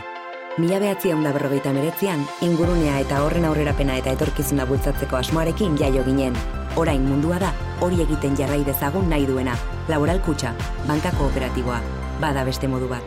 Mila 0.57 0.79
behatzi 0.81 1.11
da 1.23 1.31
berrogeita 1.35 1.69
meretzian, 1.73 2.23
ingurunea 2.41 2.99
eta 2.99 3.19
horren 3.21 3.45
aurrerapena 3.45 3.97
eta 4.01 4.15
etorkizuna 4.15 4.65
bultzatzeko 4.65 5.17
asmoarekin 5.17 5.77
jaio 5.77 6.03
ginen. 6.03 6.33
Orain 6.75 7.05
mundua 7.05 7.37
da, 7.37 7.53
hori 7.79 8.01
egiten 8.01 8.35
jarrai 8.35 8.63
dezagun 8.63 9.09
nahi 9.09 9.27
duena. 9.27 9.53
Laboral 9.87 10.19
kutsa, 10.25 10.55
banka 10.87 11.11
kooperatiboa, 11.19 11.79
bada 12.21 12.43
beste 12.43 12.67
modu 12.67 12.89
bat. 12.89 13.03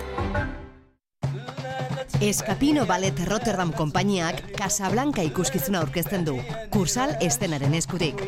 Eskapino 2.20 2.84
Ballet 2.84 3.16
Rotterdam 3.24 3.72
konpainiak 3.72 4.42
Casablanca 4.58 5.22
ikuskizuna 5.24 5.80
aurkezten 5.80 6.26
du. 6.26 6.36
Kursal 6.70 7.14
estenaren 7.24 7.74
eskutik. 7.74 8.20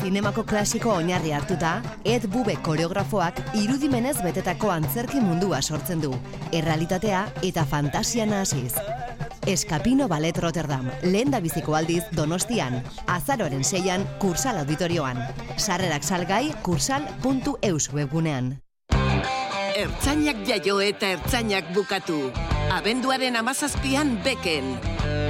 Zinemako 0.00 0.46
klasiko 0.48 0.94
oinarri 0.94 1.32
hartuta, 1.36 1.82
Ed 2.04 2.28
Bube 2.32 2.56
koreografoak 2.64 3.42
irudimenez 3.60 4.16
betetako 4.24 4.70
antzerki 4.72 5.20
mundua 5.20 5.60
sortzen 5.62 6.00
du. 6.00 6.14
Errealitatea 6.52 7.26
eta 7.44 7.66
fantasia 7.68 8.26
nahasiz. 8.26 8.72
Eskapino 9.46 10.08
Ballet 10.08 10.38
Rotterdam, 10.42 10.88
lehen 11.02 11.30
da 11.30 11.40
biziko 11.40 11.76
aldiz 11.76 12.02
Donostian, 12.16 12.80
azaroren 13.06 13.64
seian 13.64 14.08
Kursal 14.18 14.58
Auditorioan. 14.64 15.20
Sarrerak 15.56 16.02
salgai 16.02 16.54
kursal.eus 16.62 17.92
webgunean. 17.92 18.56
Ertzainak 19.76 20.38
jaio 20.48 20.78
eta 20.80 21.10
ertzainak 21.18 21.66
bukatu. 21.76 22.30
Abenduaren 22.72 23.34
amazazpian 23.36 24.14
beken. 24.24 24.70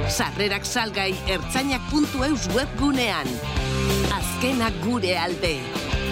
Sarrerak 0.07 0.63
salgai 0.63 1.09
ertzainak.eus 1.35 2.47
webgunean. 2.55 3.27
Azkenak 4.15 4.79
gure 4.85 5.17
alde. 5.19 5.57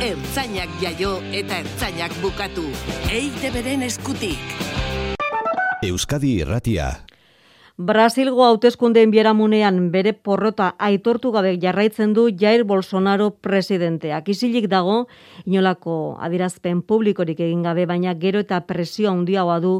Ertzainak 0.03 0.75
jaio 0.83 1.15
eta 1.31 1.61
ertzainak 1.63 2.19
bukatu. 2.19 2.67
Eite 3.07 3.55
beren 3.55 3.87
eskutik. 3.87 4.55
Euskadi 5.87 6.35
Irratia. 6.43 6.91
Brasilgo 7.77 8.45
hauteskundeen 8.47 9.09
bieramunean 9.11 9.89
bere 9.91 10.13
porrota 10.13 10.69
aitortu 10.79 11.33
gabe 11.35 11.57
jarraitzen 11.59 12.13
du 12.15 12.29
Jair 12.31 12.63
Bolsonaro 12.63 13.33
presidenteak. 13.43 14.29
Isilik 14.31 14.69
dago, 14.71 15.09
inolako 15.43 16.15
adirazpen 16.23 16.79
publikorik 16.87 17.41
egin 17.43 17.67
gabe, 17.67 17.83
baina 17.85 18.13
gero 18.15 18.39
eta 18.39 18.61
presio 18.63 19.11
handiagoa 19.11 19.59
du 19.59 19.73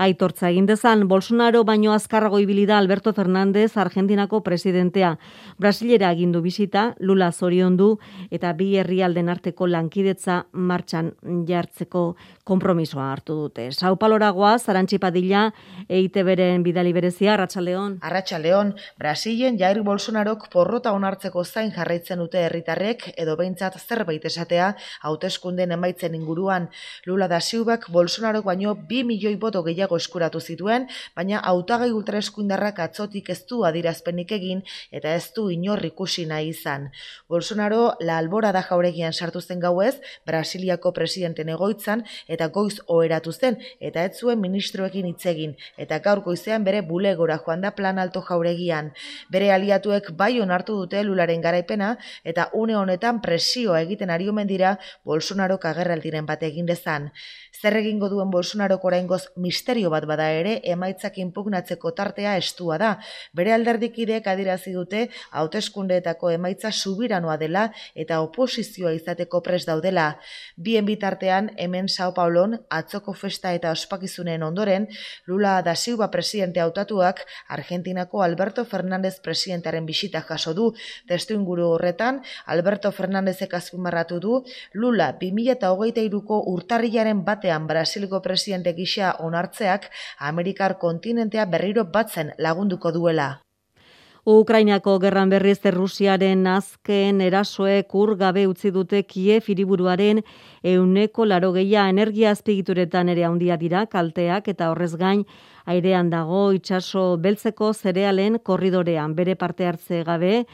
aitortza 0.00 0.48
egin 0.48 0.64
dezan 0.68 1.02
Bolsonaro 1.08 1.60
baino 1.68 1.92
azkarrago 1.92 2.38
ibili 2.40 2.64
da 2.66 2.78
Alberto 2.80 3.12
Fernández 3.12 3.76
Argentinako 3.76 4.40
presidentea. 4.42 5.16
Brasilera 5.58 6.10
egin 6.14 6.32
du 6.32 6.40
bisita, 6.40 6.94
Lula 7.00 7.30
zoriondu 7.32 7.90
eta 8.30 8.52
bi 8.56 8.70
herrialden 8.80 9.28
arteko 9.28 9.68
lankidetza 9.68 10.44
martxan 10.52 11.12
jartzeko 11.48 12.04
konpromisoa 12.48 13.10
hartu 13.12 13.36
dute. 13.42 13.68
Sao 13.72 13.96
Pauloragoa 14.00 14.56
Zarantzi 14.58 14.98
Padilla 14.98 15.50
EITBren 15.88 16.64
bidali 16.64 16.94
berezia 16.96 17.34
Arratsaldeon. 17.34 17.98
Arratsaldeon, 18.00 18.72
Brasilen 18.98 19.58
Jair 19.60 19.82
Bolsonarok 19.84 20.48
porrota 20.52 20.94
onartzeko 20.96 21.44
zain 21.44 21.74
jarraitzen 21.76 22.18
dute 22.24 22.40
herritarrek 22.46 23.10
edo 23.16 23.36
behintzat 23.36 23.76
zerbait 23.80 24.24
esatea 24.24 24.72
hauteskunden 25.02 25.76
emaitzen 25.76 26.16
inguruan 26.16 26.70
Lula 27.06 27.28
da 27.28 27.40
Silvak 27.40 27.90
Bolsonarok 27.92 28.48
baino 28.48 28.74
2 28.88 29.04
milioi 29.04 29.36
boto 29.36 29.62
gehiago 29.66 29.89
gehiago 29.90 29.96
eskuratu 29.98 30.40
zituen, 30.40 30.86
baina 31.16 31.40
hautagai 31.40 31.90
ultraeskuindarrak 31.92 32.78
atzotik 32.78 33.30
ez 33.30 33.44
du 33.46 33.64
adirazpenik 33.64 34.32
egin 34.32 34.62
eta 34.92 35.14
ez 35.14 35.32
du 35.34 35.50
inor 35.50 35.84
ikusi 35.84 36.26
nahi 36.26 36.50
izan. 36.50 36.90
Bolsonaro 37.28 37.96
la 38.00 38.18
albora 38.18 38.52
da 38.52 38.62
jauregian 38.62 39.12
sartu 39.12 39.40
zen 39.40 39.60
gauez, 39.60 40.00
Brasiliako 40.26 40.92
presidenten 40.92 41.48
egoitzan 41.48 42.04
eta 42.28 42.48
goiz 42.48 42.80
oheratu 42.86 43.32
zen 43.32 43.58
eta 43.80 44.04
ez 44.04 44.18
zuen 44.20 44.40
ministroekin 44.40 45.06
hitz 45.06 45.26
egin 45.26 45.56
eta 45.76 45.98
gaur 45.98 46.22
goizean 46.22 46.64
bere 46.64 46.82
bulegora 46.82 47.38
joan 47.44 47.60
da 47.60 47.72
plan 47.72 47.98
alto 47.98 48.22
jauregian. 48.22 48.92
Bere 49.30 49.50
aliatuek 49.52 50.12
bai 50.16 50.40
onartu 50.40 50.76
dute 50.76 51.02
lularen 51.04 51.40
garaipena 51.40 51.96
eta 52.24 52.50
une 52.54 52.76
honetan 52.76 53.20
presioa 53.20 53.80
egiten 53.82 54.10
ari 54.10 54.28
omen 54.28 54.46
dira 54.46 54.76
Bolsonaro 55.04 55.58
kagerraldiren 55.58 56.26
bat 56.26 56.42
egin 56.42 56.66
dezan. 56.66 57.10
Zer 57.60 57.76
egingo 57.76 58.08
duen 58.08 58.30
Bolsonaro 58.32 58.78
oraingoz 58.88 59.26
misterio 59.36 59.90
bat 59.92 60.06
bada 60.08 60.30
ere 60.32 60.54
emaitzak 60.72 61.18
inpugnatzeko 61.20 61.90
tartea 61.92 62.38
estua 62.40 62.78
da. 62.80 62.94
Bere 63.36 63.52
alderdikideek 63.52 64.30
adirazi 64.32 64.72
dute 64.72 65.02
hauteskundeetako 65.36 66.30
emaitza 66.32 66.70
subiranoa 66.72 67.36
dela 67.42 67.66
eta 67.94 68.22
oposizioa 68.24 68.94
izateko 68.96 69.42
pres 69.44 69.66
daudela. 69.68 70.06
Bien 70.56 70.86
bitartean 70.88 71.50
hemen 71.58 71.90
Sao 71.92 72.14
Paulon 72.16 72.56
atzoko 72.70 73.12
festa 73.12 73.52
eta 73.52 73.74
ospakizunen 73.76 74.42
ondoren 74.42 74.88
Lula 75.26 75.58
da 75.60 75.76
Silva 75.76 76.08
presidente 76.10 76.64
hautatuak 76.64 77.20
Argentinako 77.58 78.22
Alberto 78.22 78.64
Fernández 78.64 79.20
presidentaren 79.20 79.84
bisita 79.84 80.24
jaso 80.30 80.54
du. 80.54 80.70
Testu 81.06 81.36
inguru 81.36 81.68
horretan 81.74 82.22
Alberto 82.46 82.90
Fernándezek 82.90 83.52
azpimarratu 83.60 84.18
du 84.18 84.42
Lula 84.72 85.12
2023ko 85.20 86.42
urtarrilaren 86.56 87.20
bate 87.22 87.49
batean 87.50 87.66
Brasilgo 87.66 88.22
presidente 88.22 88.74
gisa 88.74 89.16
onartzeak 89.18 89.90
Amerikar 90.18 90.78
kontinentea 90.78 91.46
berriro 91.46 91.84
batzen 91.84 92.32
lagunduko 92.38 92.92
duela. 92.92 93.42
Ukrainako 94.24 94.98
gerran 95.00 95.30
berriz 95.30 95.58
Rusiaren 95.64 96.46
azken 96.46 97.20
erasoek 97.20 97.94
ur 97.94 98.16
gabe 98.16 98.46
utzi 98.46 98.70
dute 98.70 99.02
Kiev 99.02 99.48
hiriburuaren 99.48 100.22
euneko 100.62 101.24
laro 101.24 101.52
geia 101.52 101.88
energia 101.88 102.30
azpigituretan 102.30 103.08
ere 103.08 103.24
handia 103.24 103.56
dira 103.56 103.86
kalteak 103.86 104.48
eta 104.48 104.70
horrez 104.70 104.94
gain 104.96 105.24
airean 105.66 106.10
dago 106.10 106.52
itsaso 106.52 107.16
beltzeko 107.16 107.72
zerealen 107.72 108.38
korridorean 108.38 109.14
bere 109.14 109.34
parte 109.34 109.66
hartze 109.66 110.04
gabe 110.04 110.46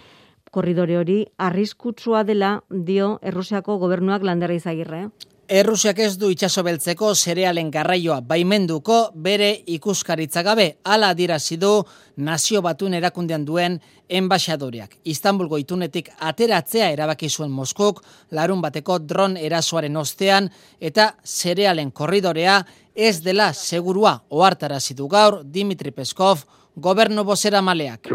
korridore 0.51 0.97
hori 0.97 1.27
arriskutsua 1.37 2.25
dela 2.25 2.63
dio 2.71 3.19
Errusiako 3.21 3.79
gobernuak 3.79 4.23
landerra 4.23 4.55
izagirre. 4.55 5.09
Errusiak 5.47 6.01
ez 6.03 6.17
du 6.19 6.27
itxaso 6.33 6.65
beltzeko 6.67 7.13
zerealen 7.15 7.69
garraioa 7.71 8.17
baimenduko 8.27 8.97
bere 9.23 9.53
ikuskaritza 9.71 10.43
gabe 10.43 10.65
ala 10.83 11.13
adirazi 11.15 11.55
du 11.57 11.71
nazio 12.17 12.63
batun 12.63 12.95
erakundean 12.99 13.45
duen 13.47 13.77
enbaixadoreak. 14.09 14.97
Istanbulgo 15.05 15.61
itunetik 15.63 16.11
ateratzea 16.19 16.91
erabaki 16.91 17.31
zuen 17.31 17.55
Moskuk 17.55 18.03
larun 18.33 18.61
bateko 18.61 18.99
dron 18.99 19.37
erasoaren 19.37 19.97
ostean 19.97 20.51
eta 20.81 21.13
zerealen 21.23 21.93
korridorea 21.93 22.59
ez 22.97 23.23
dela 23.23 23.53
segurua 23.53 24.17
ohartarazi 24.29 24.99
du 24.99 25.07
gaur 25.07 25.45
Dimitri 25.45 25.93
Peskov 25.93 26.43
gobernu 26.75 27.23
bozera 27.23 27.63
maleak. 27.63 28.11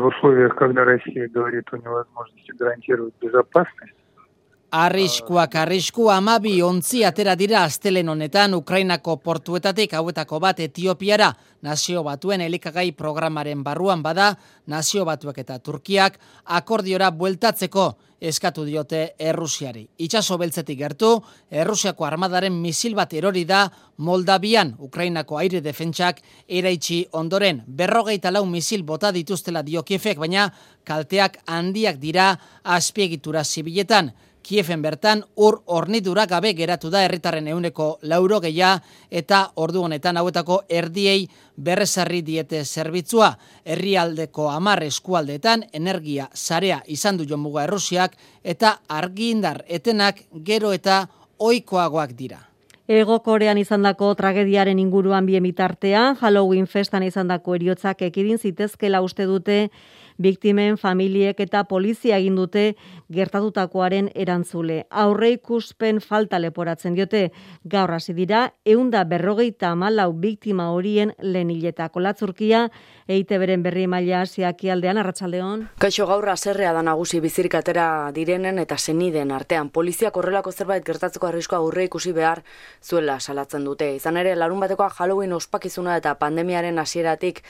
Arriskuak 4.72 5.56
arrisku 5.60 6.06
amabi 6.08 6.62
ontzi 6.63 7.01
atera 7.04 7.34
dira 7.36 7.66
astelen 7.68 8.08
honetan 8.08 8.54
Ukrainako 8.56 9.18
portuetatik 9.20 9.92
hauetako 10.00 10.40
bat 10.40 10.62
Etiopiara 10.63 11.28
nazio 11.62 12.04
batuen 12.08 12.40
elikagai 12.46 12.94
programaren 12.96 13.66
barruan 13.66 14.00
bada 14.00 14.30
nazio 14.72 15.04
batuak 15.04 15.42
eta 15.44 15.60
Turkiak 15.60 16.16
akordiora 16.46 17.12
bueltatzeko 17.12 17.90
eskatu 18.22 18.63
diote 18.63 19.16
Errusiari. 19.20 19.84
Itxaso 19.98 20.38
beltzetik 20.38 20.80
gertu, 20.80 21.12
Errusiako 21.51 22.06
armadaren 22.08 22.56
misil 22.56 22.96
bat 22.96 23.12
erori 23.12 23.44
da 23.44 23.66
Moldabian 23.98 24.78
Ukrainako 24.80 25.42
aire 25.42 25.60
defentsak 25.60 26.24
eraitsi 26.48 27.04
ondoren. 27.12 27.63
Berrogeita 27.68 28.32
lau 28.32 28.46
misil 28.46 28.84
bota 28.84 29.12
dituztela 29.12 29.63
dio 29.63 29.84
baina 30.18 30.54
kalteak 30.86 31.42
handiak 31.46 31.98
dira 31.98 32.40
azpiegitura 32.63 33.44
zibiletan. 33.44 34.13
Kiefen 34.43 34.81
bertan 34.81 35.24
ur 35.36 35.62
ornidura 35.65 36.25
gabe 36.25 36.53
geratu 36.57 36.89
da 36.89 37.03
herritarren 37.05 37.48
euneko 37.48 38.00
lauro 38.01 38.39
geia 38.41 38.71
eta 39.12 39.41
ordu 39.55 39.83
honetan 39.86 40.17
hauetako 40.17 40.63
erdiei 40.69 41.27
berrezarri 41.55 42.21
diete 42.25 42.63
zerbitzua. 42.65 43.36
Herrialdeko 43.65 44.50
amar 44.50 44.83
eskualdeetan 44.83 45.65
energia 45.74 46.29
zarea 46.36 46.81
izan 46.88 47.17
du 47.17 47.25
jomuga 47.29 47.63
errusiak 47.63 48.17
eta 48.43 48.79
argindar 48.88 49.63
etenak 49.67 50.24
gero 50.43 50.74
eta 50.74 51.07
oikoagoak 51.38 52.17
dira. 52.17 52.48
Ego 52.91 53.21
Korean 53.24 53.60
izandako 53.62 54.10
tragediaren 54.19 54.79
inguruan 54.81 55.25
bien 55.25 55.43
bitartean, 55.45 56.17
Halloween 56.19 56.65
festan 56.67 57.05
izandako 57.05 57.55
eriotzak 57.55 58.01
ekidin 58.10 58.41
zitezkela 58.41 59.00
uste 59.05 59.27
dute 59.29 59.69
biktimen 60.18 60.77
familiek 60.77 61.39
eta 61.39 61.63
polizia 61.70 62.18
egin 62.18 62.36
dute 62.36 62.75
gertatutakoaren 63.12 64.10
erantzule. 64.15 64.86
Aurre 64.89 65.32
ikuspen 65.38 66.01
falta 66.01 66.39
leporatzen 66.39 66.96
diote 66.96 67.32
gaur 67.63 67.91
hasi 67.94 68.13
dira 68.13 68.53
eunda 68.65 69.03
berrogeita 69.03 69.72
amalau 69.72 70.12
biktima 70.13 70.70
horien 70.72 71.13
lenileta 71.22 71.89
kolatzurkia 71.89 72.70
eite 73.08 73.38
beren 73.41 73.63
berri 73.63 73.88
maila 73.88 74.22
asiaki 74.22 74.70
aldean 74.72 74.98
arratsaldeon. 75.01 75.68
Kaixo 75.82 76.08
gaur 76.08 76.30
aserrea 76.30 76.74
da 76.74 76.84
nagusi 76.86 77.20
bizirik 77.20 77.56
atera 77.60 78.12
direnen 78.15 78.60
eta 78.60 78.77
seniden 78.77 79.32
artean 79.32 79.70
poliziak 79.70 80.18
horrelako 80.18 80.51
zerbait 80.51 80.86
gertatzeko 80.86 81.27
arriskoa 81.27 81.60
aurre 81.60 81.86
ikusi 81.89 82.13
behar 82.15 82.44
zuela 82.82 83.20
salatzen 83.20 83.65
dute. 83.68 83.96
Izan 83.96 84.18
ere 84.18 84.36
larun 84.36 84.60
batekoa 84.63 84.89
Halloween 84.98 85.34
ospakizuna 85.34 85.98
eta 85.98 86.15
pandemiaren 86.15 86.80
hasieratik 86.80 87.44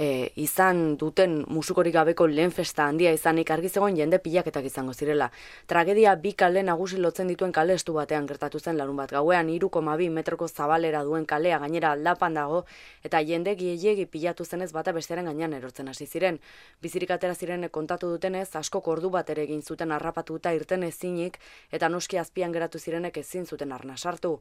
e, 0.00 0.32
izan 0.40 0.96
duten 0.96 1.42
musukorik 1.52 1.92
gabeko 1.94 2.24
lehen 2.30 2.52
festa 2.56 2.86
handia 2.88 3.12
izanik 3.12 3.50
argi 3.52 3.68
zegoen 3.68 3.98
jende 3.98 4.18
pilaketak 4.24 4.64
izango 4.64 4.94
zirela. 4.94 5.28
Tragedia 5.68 6.14
bi 6.22 6.32
kale 6.32 6.62
nagusi 6.64 6.96
lotzen 7.04 7.28
dituen 7.28 7.52
kale 7.52 7.76
estu 7.76 7.92
batean 7.98 8.28
gertatu 8.30 8.60
zen 8.60 8.78
larun 8.80 8.96
bat 8.96 9.12
gauean 9.12 9.50
3,2 9.52 10.08
metroko 10.16 10.48
zabalera 10.48 11.02
duen 11.04 11.26
kalea 11.26 11.58
gainera 11.58 11.92
aldapan 11.92 12.40
dago 12.40 12.64
eta 13.04 13.20
jende 13.20 13.54
giegi 13.60 14.06
pilatu 14.06 14.44
zenez 14.44 14.72
bata 14.72 14.96
bestearen 14.96 15.28
gainean 15.28 15.52
erortzen 15.58 15.92
hasi 15.92 16.06
ziren. 16.06 16.40
Bizirik 16.80 17.10
atera 17.10 17.34
ziren 17.34 17.68
kontatu 17.68 18.08
dutenez 18.14 18.48
asko 18.56 18.80
kordu 18.80 19.10
bat 19.10 19.28
ere 19.30 19.44
egin 19.44 19.62
zuten 19.62 19.92
harrapatuta 19.92 20.54
irten 20.56 20.82
ezinik 20.88 21.36
eta 21.70 21.88
noski 21.88 22.16
azpian 22.16 22.52
geratu 22.52 22.78
zirenek 22.78 23.20
ezin 23.20 23.46
zuten 23.46 23.72
arna 23.72 23.96
sartu. 23.96 24.38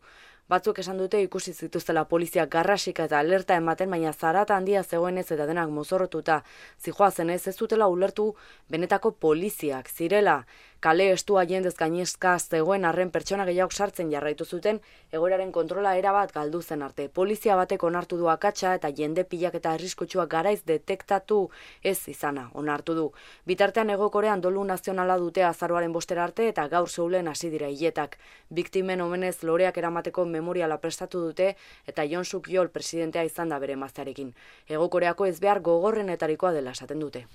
Batzuk 0.49 0.79
esan 0.81 0.97
dute 0.97 1.19
ikusi 1.21 1.51
zituztela 1.53 2.01
polizia 2.09 2.47
garrasika 2.49 3.03
eta 3.05 3.19
alerta 3.21 3.53
ematen, 3.59 3.91
baina 3.93 4.09
zarata 4.13 4.55
handia 4.57 4.81
zegoenez 4.81 5.27
eta 5.35 5.45
denak 5.45 5.69
mozorrotuta. 5.69 6.39
Zijoa 6.81 7.11
zenez 7.11 7.43
ez 7.51 7.53
zutela 7.53 7.85
ulertu 7.87 8.25
benetako 8.73 9.11
poliziak 9.11 9.91
zirela 9.93 10.39
kale 10.79 11.11
estua 11.11 11.43
jendez 11.43 11.73
gainezka 11.75 12.37
zegoen 12.39 12.85
arren 12.85 13.09
pertsona 13.11 13.45
gehiago 13.45 13.71
sartzen 13.75 14.11
jarraitu 14.11 14.45
zuten 14.45 14.79
egoeraren 15.11 15.51
kontrola 15.51 15.95
erabat 15.99 16.31
galdu 16.31 16.61
zen 16.61 16.81
arte. 16.81 17.09
Polizia 17.09 17.55
batek 17.59 17.83
onartu 17.83 18.17
du 18.17 18.29
akatsa 18.31 18.75
eta 18.77 18.91
jende 18.95 19.25
pilak 19.25 19.57
eta 19.59 19.73
arriskutsuak 19.75 20.29
garaiz 20.31 20.61
detektatu 20.65 21.39
ez 21.83 21.97
izana 22.07 22.49
onartu 22.53 22.95
du. 22.95 23.09
Bitartean 23.45 23.89
egokorean 23.89 24.41
dolu 24.41 24.63
nazionala 24.63 25.17
dute 25.17 25.43
azaruaren 25.43 25.91
bostera 25.91 26.23
arte 26.23 26.47
eta 26.47 26.67
gaur 26.67 26.89
zeulen 26.89 27.27
hasi 27.27 27.49
dira 27.49 27.67
hiletak. 27.67 28.17
Biktimen 28.49 29.01
omenez 29.01 29.43
loreak 29.43 29.77
eramateko 29.77 30.25
memoriala 30.25 30.77
prestatu 30.77 31.19
dute 31.27 31.55
eta 31.87 32.07
Jon 32.07 32.25
Suk 32.25 32.47
Yol 32.49 32.69
presidentea 32.69 33.23
izan 33.27 33.49
da 33.49 33.59
bere 33.59 33.75
maztearekin. 33.75 34.33
Egokoreako 34.67 35.25
ez 35.25 35.39
behar 35.39 35.59
gogorrenetarikoa 35.59 36.53
dela 36.53 36.71
esaten 36.71 36.99
dute. 36.99 37.25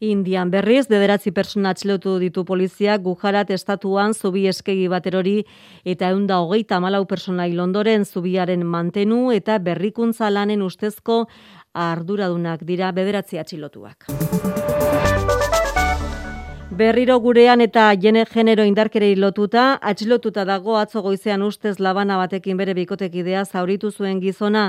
Indian 0.00 0.48
berriz, 0.50 0.86
dederatzi 0.88 1.30
persona 1.30 1.74
atxilotu 1.74 2.14
ditu 2.22 2.44
poliziak 2.80 3.02
Gujarat 3.02 3.50
estatuan 3.50 4.14
zubi 4.14 4.46
eskegi 4.48 4.88
baterori 4.88 5.44
eta 5.84 6.08
eunda 6.10 6.40
hogeita 6.40 6.80
malau 6.80 7.04
persona 7.06 7.46
ilondoren 7.46 8.04
zubiaren 8.04 8.64
mantenu 8.64 9.32
eta 9.32 9.58
berrikuntza 9.58 10.30
lanen 10.30 10.62
ustezko 10.62 11.26
arduradunak 11.74 12.64
dira 12.64 12.90
bederatzi 12.92 13.38
atxilotuak. 13.38 14.06
Berriro 16.80 17.18
gurean 17.20 17.60
eta 17.60 17.90
jene 18.00 18.22
genero 18.24 18.64
indarkerei 18.64 19.10
lotuta, 19.18 19.74
atxilotuta 19.84 20.46
dago 20.48 20.78
atzo 20.80 21.02
goizean 21.04 21.42
ustez 21.44 21.74
labana 21.78 22.16
batekin 22.16 22.56
bere 22.56 22.72
bikotekidea 22.78 23.42
zauritu 23.44 23.90
zuen 23.90 24.20
gizona, 24.22 24.62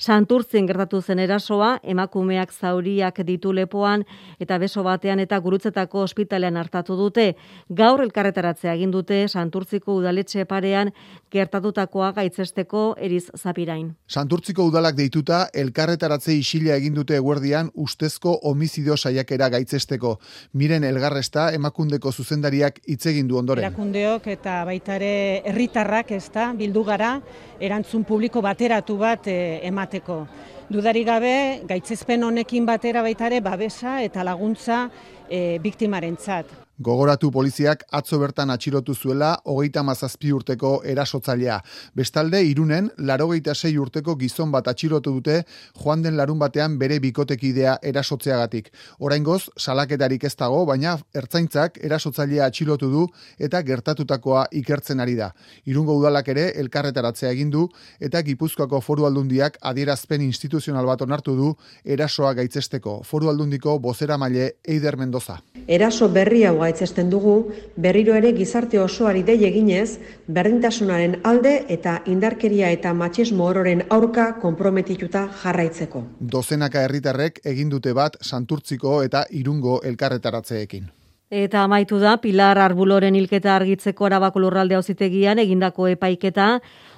santurtzin 0.00 0.64
gertatu 0.70 1.02
zen 1.02 1.18
erasoa, 1.20 1.74
emakumeak 1.82 2.54
zauriak 2.54 3.20
ditu 3.20 3.52
lepoan 3.52 4.06
eta 4.40 4.56
beso 4.62 4.82
batean 4.86 5.20
eta 5.20 5.36
gurutzetako 5.44 6.06
ospitalean 6.06 6.56
hartatu 6.56 6.96
dute. 6.96 7.34
Gaur 7.68 8.00
elkarretaratzea 8.00 8.72
egin 8.72 8.90
dute 8.96 9.20
santurtziko 9.28 9.98
udaletxe 10.00 10.46
parean 10.48 10.94
gertatutakoa 11.30 12.14
gaitzesteko 12.16 12.94
eriz 12.96 13.26
zapirain. 13.36 13.92
Santurtziko 14.08 14.64
udalak 14.72 14.96
deituta 14.96 15.42
elkarretaratze 15.52 16.32
isila 16.32 16.80
egin 16.80 16.96
dute 16.96 17.20
eguerdian 17.20 17.68
ustezko 17.74 18.38
homizidio 18.42 18.96
saiakera 18.96 19.52
gaitzesteko. 19.52 20.16
Miren 20.54 20.88
elgarresta 20.94 21.50
emakundeko 21.58 22.12
zuzendariak 22.12 22.80
hitz 22.86 23.04
egin 23.10 23.28
du 23.28 23.38
ondoren. 23.38 23.64
Erakundeok 23.64 24.30
eta 24.34 24.60
baita 24.68 24.96
ere 24.98 25.42
herritarrak, 25.50 26.14
ezta, 26.16 26.52
bildu 26.58 26.84
gara 26.86 27.16
erantzun 27.60 28.06
publiko 28.08 28.42
bateratu 28.44 28.96
bat 29.00 29.28
eh, 29.28 29.58
emateko. 29.68 30.22
Dudari 30.68 31.00
gabe 31.08 31.34
gaitzezpen 31.68 32.26
honekin 32.26 32.66
batera 32.68 33.02
baita 33.02 33.30
ere 33.30 33.40
babesa 33.40 34.02
eta 34.04 34.24
laguntza 34.26 34.82
e, 35.24 35.56
biktimarentzat. 35.64 36.67
Gogoratu 36.78 37.32
poliziak 37.34 37.80
atzo 37.90 38.20
bertan 38.22 38.52
atxilotu 38.54 38.94
zuela 38.94 39.32
hogeita 39.50 39.82
mazazpi 39.82 40.28
urteko 40.30 40.68
erasotzailea. 40.86 41.56
Bestalde, 41.98 42.38
irunen, 42.46 42.86
larogeita 43.02 43.54
sei 43.54 43.72
urteko 43.82 44.14
gizon 44.20 44.52
bat 44.54 44.68
atxilotu 44.70 45.10
dute 45.16 45.40
joan 45.82 46.04
den 46.04 46.14
larun 46.16 46.38
batean 46.38 46.76
bere 46.78 47.00
bikotekidea 47.02 47.72
erasotzeagatik. 47.82 48.70
Oraingoz, 49.00 49.48
salaketarik 49.58 50.22
ez 50.30 50.36
dago, 50.38 50.60
baina 50.70 50.92
ertzaintzak 51.18 51.80
erasotzailea 51.82 52.46
atxilotu 52.46 52.92
du 52.92 53.08
eta 53.38 53.64
gertatutakoa 53.66 54.46
ikertzen 54.62 55.02
ari 55.02 55.18
da. 55.18 55.32
Irungo 55.66 55.98
udalak 55.98 56.30
ere 56.30 56.52
elkarretaratzea 56.62 57.34
egin 57.34 57.50
du 57.50 57.66
eta 57.98 58.22
Gipuzkoako 58.22 58.80
foru 58.80 59.10
aldundiak 59.10 59.58
adierazpen 59.62 60.22
instituzional 60.22 60.86
bat 60.86 61.02
onartu 61.02 61.34
du 61.34 61.50
erasoa 61.84 62.36
gaitzesteko. 62.38 63.00
Foru 63.02 63.34
aldundiko 63.34 63.80
bozera 63.82 64.14
maile 64.16 64.52
Eider 64.62 64.96
Mendoza. 64.96 65.40
Eraso 65.66 66.06
berri 66.08 66.46
hau 66.46 66.67
gaitzesten 66.68 67.10
dugu, 67.10 67.36
berriro 67.76 68.14
ere 68.18 68.34
gizarte 68.36 68.80
osoari 68.80 69.24
dei 69.26 69.38
eginez, 69.48 69.98
berdintasunaren 70.28 71.18
alde 71.28 71.54
eta 71.74 71.98
indarkeria 72.06 72.70
eta 72.76 72.92
matxismo 72.94 73.48
ororen 73.48 73.86
aurka 73.94 74.28
konprometituta 74.42 75.26
jarraitzeko. 75.42 76.04
Dozenaka 76.20 76.84
herritarrek 76.84 77.42
egin 77.54 77.72
dute 77.72 77.96
bat 77.96 78.20
Santurtziko 78.22 79.00
eta 79.06 79.24
Irungo 79.40 79.80
elkarretaratzeekin. 79.84 80.88
Eta 81.28 81.60
amaitu 81.66 81.98
da, 82.00 82.14
Pilar 82.16 82.56
Arbuloren 82.56 83.16
hilketa 83.18 83.52
argitzeko 83.58 84.06
arabako 84.06 84.40
lurralde 84.40 84.78
auzitegian 84.78 85.38
egindako 85.42 85.90
epaiketa, 85.92 86.46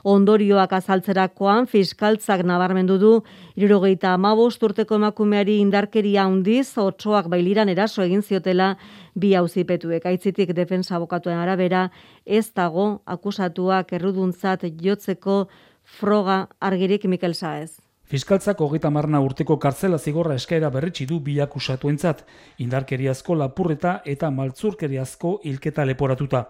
ondorioak 0.04 0.72
azaltzerakoan 0.72 1.66
fiskaltzak 1.66 2.44
nabarmendu 2.46 2.98
du, 2.98 3.12
irurogeita 3.56 4.14
amabost 4.14 4.62
urteko 4.62 4.96
emakumeari 5.00 5.58
indarkeria 5.60 6.24
handiz, 6.24 6.72
otsoak 6.78 7.28
bailiran 7.32 7.68
eraso 7.68 8.02
egin 8.02 8.22
ziotela 8.22 8.76
bi 9.14 9.34
auzipetuek. 9.34 10.06
Aitzitik 10.06 10.54
defensa 10.56 10.96
abokatuen 10.96 11.38
arabera, 11.38 11.90
ez 12.24 12.48
dago 12.54 13.02
akusatuak 13.06 13.92
erruduntzat 13.92 14.64
jotzeko 14.80 15.46
froga 15.84 16.46
argirik 16.60 17.04
Mikel 17.04 17.34
Saez. 17.34 17.80
Fiskaltzak 18.10 18.58
hogeita 18.58 18.90
marna 18.90 19.20
urteko 19.22 19.54
kartzela 19.62 19.98
zigorra 19.98 20.34
eskaera 20.34 20.66
berritsi 20.74 21.04
du 21.06 21.20
bi 21.22 21.36
akusatuentzat, 21.44 22.24
indarkeriazko 22.58 23.36
lapurreta 23.38 24.00
eta 24.04 24.32
maltzurkeriazko 24.34 25.36
hilketa 25.46 25.84
leporatuta. 25.86 26.40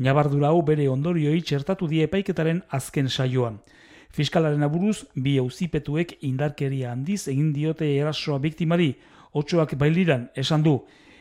Nabardura 0.00 0.48
hau 0.48 0.62
bere 0.64 0.86
ondorioi 0.88 1.42
txertatu 1.44 1.84
die 1.88 2.06
epaiketaren 2.06 2.62
azken 2.72 3.10
saioan. 3.12 3.58
Fiskalaren 4.16 4.64
aburuz, 4.64 5.02
bi 5.12 5.34
auzipetuek 5.38 6.14
indarkeria 6.24 6.94
handiz 6.94 7.26
egin 7.28 7.50
diote 7.52 7.84
erasoa 7.98 8.38
biktimari, 8.40 8.94
otsoak 9.36 9.74
bailiran 9.82 10.24
esan 10.40 10.64
du, 10.64 10.78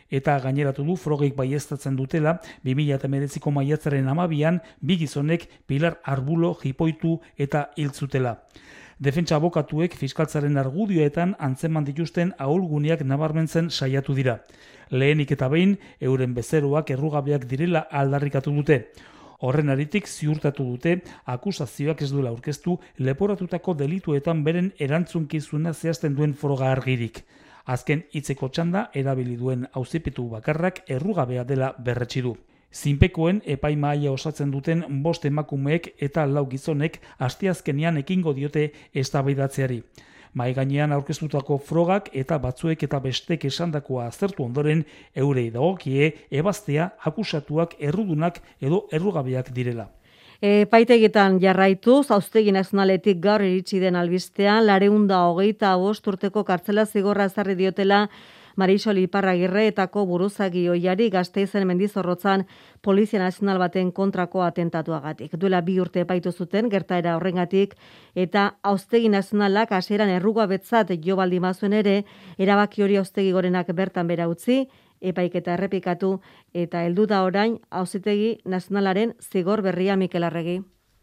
eta 0.10 0.38
gaineratu 0.46 0.86
du 0.88 0.96
frogeik 0.96 1.36
baiestatzen 1.36 2.00
dutela 2.00 2.38
2008ko 2.64 3.52
maiatzaren 3.58 4.08
amabian 4.08 4.62
bi 4.80 4.96
gizonek 5.04 5.50
Pilar 5.68 6.00
Arbulo 6.04 6.56
jipoitu 6.64 7.20
eta 7.38 7.68
hiltzutela. 7.76 8.38
Defentsa 9.00 9.38
abokatuek 9.40 9.94
fiskaltzaren 9.96 10.58
argudioetan 10.60 11.30
antzeman 11.46 11.86
dituzten 11.88 12.34
ahulguneak 12.46 13.06
nabarmentzen 13.08 13.70
saiatu 13.72 14.16
dira. 14.18 14.34
Lehenik 14.92 15.32
eta 15.32 15.48
behin, 15.54 15.78
euren 16.04 16.34
bezeroak 16.36 16.92
errugabeak 16.92 17.46
direla 17.48 17.86
aldarrikatu 18.02 18.52
dute. 18.58 18.80
Horren 19.40 19.72
aritik 19.72 20.10
ziurtatu 20.12 20.66
dute 20.74 20.98
akusazioak 21.36 22.04
ez 22.04 22.10
duela 22.12 22.34
aurkeztu 22.36 22.76
leporatutako 22.98 23.78
delituetan 23.86 24.44
beren 24.44 24.74
erantzunkizuna 24.78 25.74
zehazten 25.74 26.20
duen 26.20 26.36
foroga 26.36 26.74
argirik. 26.74 27.24
Azken 27.72 28.04
hitzeko 28.12 28.52
txanda 28.52 28.90
erabili 28.94 29.40
duen 29.40 29.64
auzipitu 29.72 30.28
bakarrak 30.28 30.84
errugabea 30.92 31.48
dela 31.48 31.72
berretsi 31.80 32.28
du. 32.28 32.36
Zinpekoen 32.74 33.42
epaimaia 33.46 34.12
osatzen 34.12 34.52
duten 34.52 34.84
bost 35.04 35.26
emakumeek 35.26 35.90
eta 36.06 36.26
lau 36.30 36.46
gizonek 36.50 37.00
asteazkenean 37.18 37.98
ekingo 37.98 38.34
diote 38.34 38.70
eztabaidatzeari. 38.94 39.82
Mai 40.34 40.54
gainean 40.54 40.92
aurkeztutako 40.94 41.58
frogak 41.58 42.12
eta 42.14 42.38
batzuek 42.38 42.84
eta 42.86 43.00
bestek 43.02 43.46
esandakoa 43.50 44.06
aztertu 44.06 44.44
ondoren 44.46 44.84
eurei 45.16 45.50
dagokie 45.50 46.12
ebaztea 46.30 46.92
akusatuak 47.12 47.74
errudunak 47.80 48.38
edo 48.62 48.86
errugabeak 48.92 49.50
direla. 49.56 49.90
Epaitegitan 50.40 51.40
jarraitu, 51.42 52.04
zauztegi 52.04 52.54
nazionaletik 52.56 53.18
gaur 53.20 53.42
iritsi 53.44 53.80
den 53.82 53.98
albistean, 54.00 54.68
lareunda 54.68 55.26
hogeita 55.28 55.74
bost 55.78 56.06
urteko 56.08 56.46
kartzela 56.48 56.86
zigorra 56.86 57.26
ezarri 57.28 57.58
diotela 57.60 58.06
Marisol 58.60 58.98
Iparragirreetako 59.00 60.04
buruzagi 60.10 60.66
oiari 60.70 61.08
gazteizen 61.14 61.64
mendizorrotzan 61.70 62.44
Polizia 62.84 63.22
Nazional 63.22 63.60
baten 63.62 63.92
kontrako 63.96 64.44
atentatuagatik. 64.44 65.38
Duela 65.40 65.62
bi 65.64 65.78
urte 65.80 66.04
epaitu 66.04 66.34
zuten 66.34 66.68
gertaera 66.74 67.16
horrengatik 67.16 67.76
eta 68.16 68.46
austegi 68.72 69.12
nazionalak 69.14 69.72
hasieran 69.78 70.12
erruga 70.16 70.48
betzat 70.52 70.92
jo 71.06 71.16
baldi 71.16 71.40
mazuen 71.40 71.78
ere, 71.80 72.04
erabaki 72.38 72.84
hori 72.84 72.98
austegi 73.00 73.32
gorenak 73.32 73.72
bertan 73.76 74.12
bera 74.12 74.28
utzi, 74.28 74.66
epaiketa 75.00 75.56
errepikatu 75.56 76.18
eta 76.66 76.84
heldu 76.84 77.08
da 77.08 77.24
orain 77.24 77.60
auzitegi 77.70 78.36
nazionalaren 78.46 79.16
zigor 79.32 79.64
berria 79.64 79.96
Mikel 79.96 80.28
Arregi. 80.28 80.60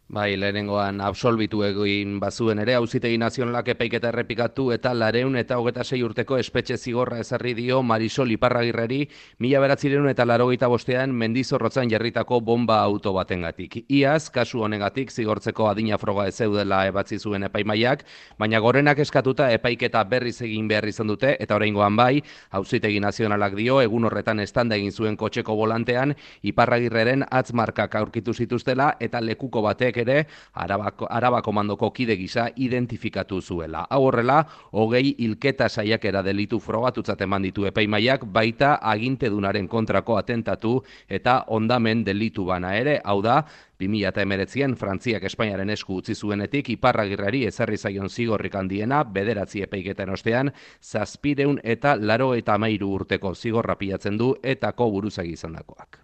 Bai, 0.07 0.37
lehenengoan 0.39 1.01
absolbitu 1.03 1.65
egin 1.67 2.13
bazuen 2.21 2.61
ere, 2.63 2.77
hauzitegi 2.79 3.17
nazionalak 3.19 3.73
epaiketa 3.73 4.07
errepikatu 4.07 4.69
eta 4.71 4.93
lareun 4.95 5.33
eta 5.35 5.57
hogeta 5.59 5.83
sei 5.83 5.97
urteko 5.99 6.37
espetxe 6.39 6.77
zigorra 6.77 7.17
ezarri 7.19 7.51
dio 7.57 7.81
Marisol 7.83 8.31
Iparragirreri, 8.31 9.01
mila 9.43 9.59
beratzireun 9.59 10.07
eta 10.07 10.23
larogeita 10.23 10.69
bostean 10.71 11.11
mendizorrotzan 11.11 11.91
jarritako 11.91 12.39
bomba 12.39 12.77
auto 12.85 13.11
batengatik. 13.17 13.81
Iaz, 13.91 14.29
kasu 14.31 14.63
honegatik 14.63 15.11
zigortzeko 15.11 15.67
adina 15.67 15.97
froga 15.99 16.29
ez 16.31 16.37
zeudela 16.37 16.85
ebatzi 16.87 17.19
zuen 17.19 17.43
epaimaiak, 17.49 18.05
baina 18.39 18.63
gorenak 18.63 19.03
eskatuta 19.03 19.49
epaiketa 19.51 20.05
berriz 20.05 20.37
egin 20.41 20.71
behar 20.71 20.87
izan 20.87 21.11
dute, 21.11 21.35
eta 21.37 21.59
oraingoan 21.59 21.99
bai, 21.99 22.23
hauzitegi 22.51 23.03
nazionalak 23.03 23.59
dio, 23.59 23.81
egun 23.81 24.07
horretan 24.07 24.39
estanda 24.39 24.79
egin 24.79 24.95
zuen 24.95 25.19
kotxeko 25.19 25.59
volantean, 25.59 26.15
Iparragirreren 26.47 27.27
atzmarkak 27.27 27.99
aurkitu 27.99 28.31
zituztela 28.33 28.93
eta 29.03 29.19
lekuko 29.19 29.67
batek 29.67 29.96
ere 30.03 30.17
arabako, 30.53 31.07
arabako 31.09 31.51
mandoko 31.51 31.91
kide 31.91 32.17
gisa 32.17 32.49
identifikatu 32.55 33.41
zuela. 33.41 33.85
Hau 33.89 34.03
horrela, 34.07 34.43
hogei 34.71 35.15
hilketa 35.17 35.69
saiakera 35.69 36.23
delitu 36.23 36.59
frogatutzat 36.59 37.21
eman 37.21 37.47
ditu 37.47 37.65
epaimaiak, 37.65 38.25
baita 38.25 38.77
agintedunaren 38.81 39.67
kontrako 39.67 40.17
atentatu 40.17 40.81
eta 41.09 41.43
ondamen 41.47 42.03
delitu 42.05 42.45
bana 42.45 42.75
ere, 42.75 42.99
hau 43.03 43.21
da, 43.21 43.43
2008an 43.79 44.75
Frantziak 44.75 45.23
Espainiaren 45.29 45.69
esku 45.69 45.99
utzi 46.01 46.15
zuenetik 46.15 46.71
iparragirrari 46.73 47.43
ezarri 47.49 47.77
zaion 47.77 48.09
zigorrik 48.09 48.55
handiena 48.55 49.03
bederatzi 49.03 49.61
epeiketen 49.65 50.09
ostean 50.09 50.51
zazpireun 50.81 51.61
eta 51.63 51.95
laro 51.99 52.33
eta 52.35 52.57
amairu 52.57 52.93
urteko 53.01 53.35
zigorra 53.35 53.77
pilatzen 53.77 54.17
du 54.17 54.33
etako 54.43 54.89
buruzagi 54.97 55.37
izan 55.37 55.59
dakoak. 55.59 56.01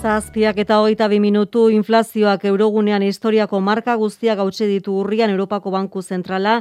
Zazpiak 0.00 0.56
eta 0.56 0.78
hogeita 0.80 1.10
bi 1.12 1.18
minutu 1.20 1.66
inflazioak 1.68 2.46
eurogunean 2.48 3.02
historiako 3.04 3.58
marka 3.60 3.98
guztiak 4.00 4.38
gautxe 4.38 4.64
ditu 4.70 4.94
urrian 4.96 5.28
Europako 5.34 5.74
Banku 5.74 6.00
Zentrala 6.00 6.54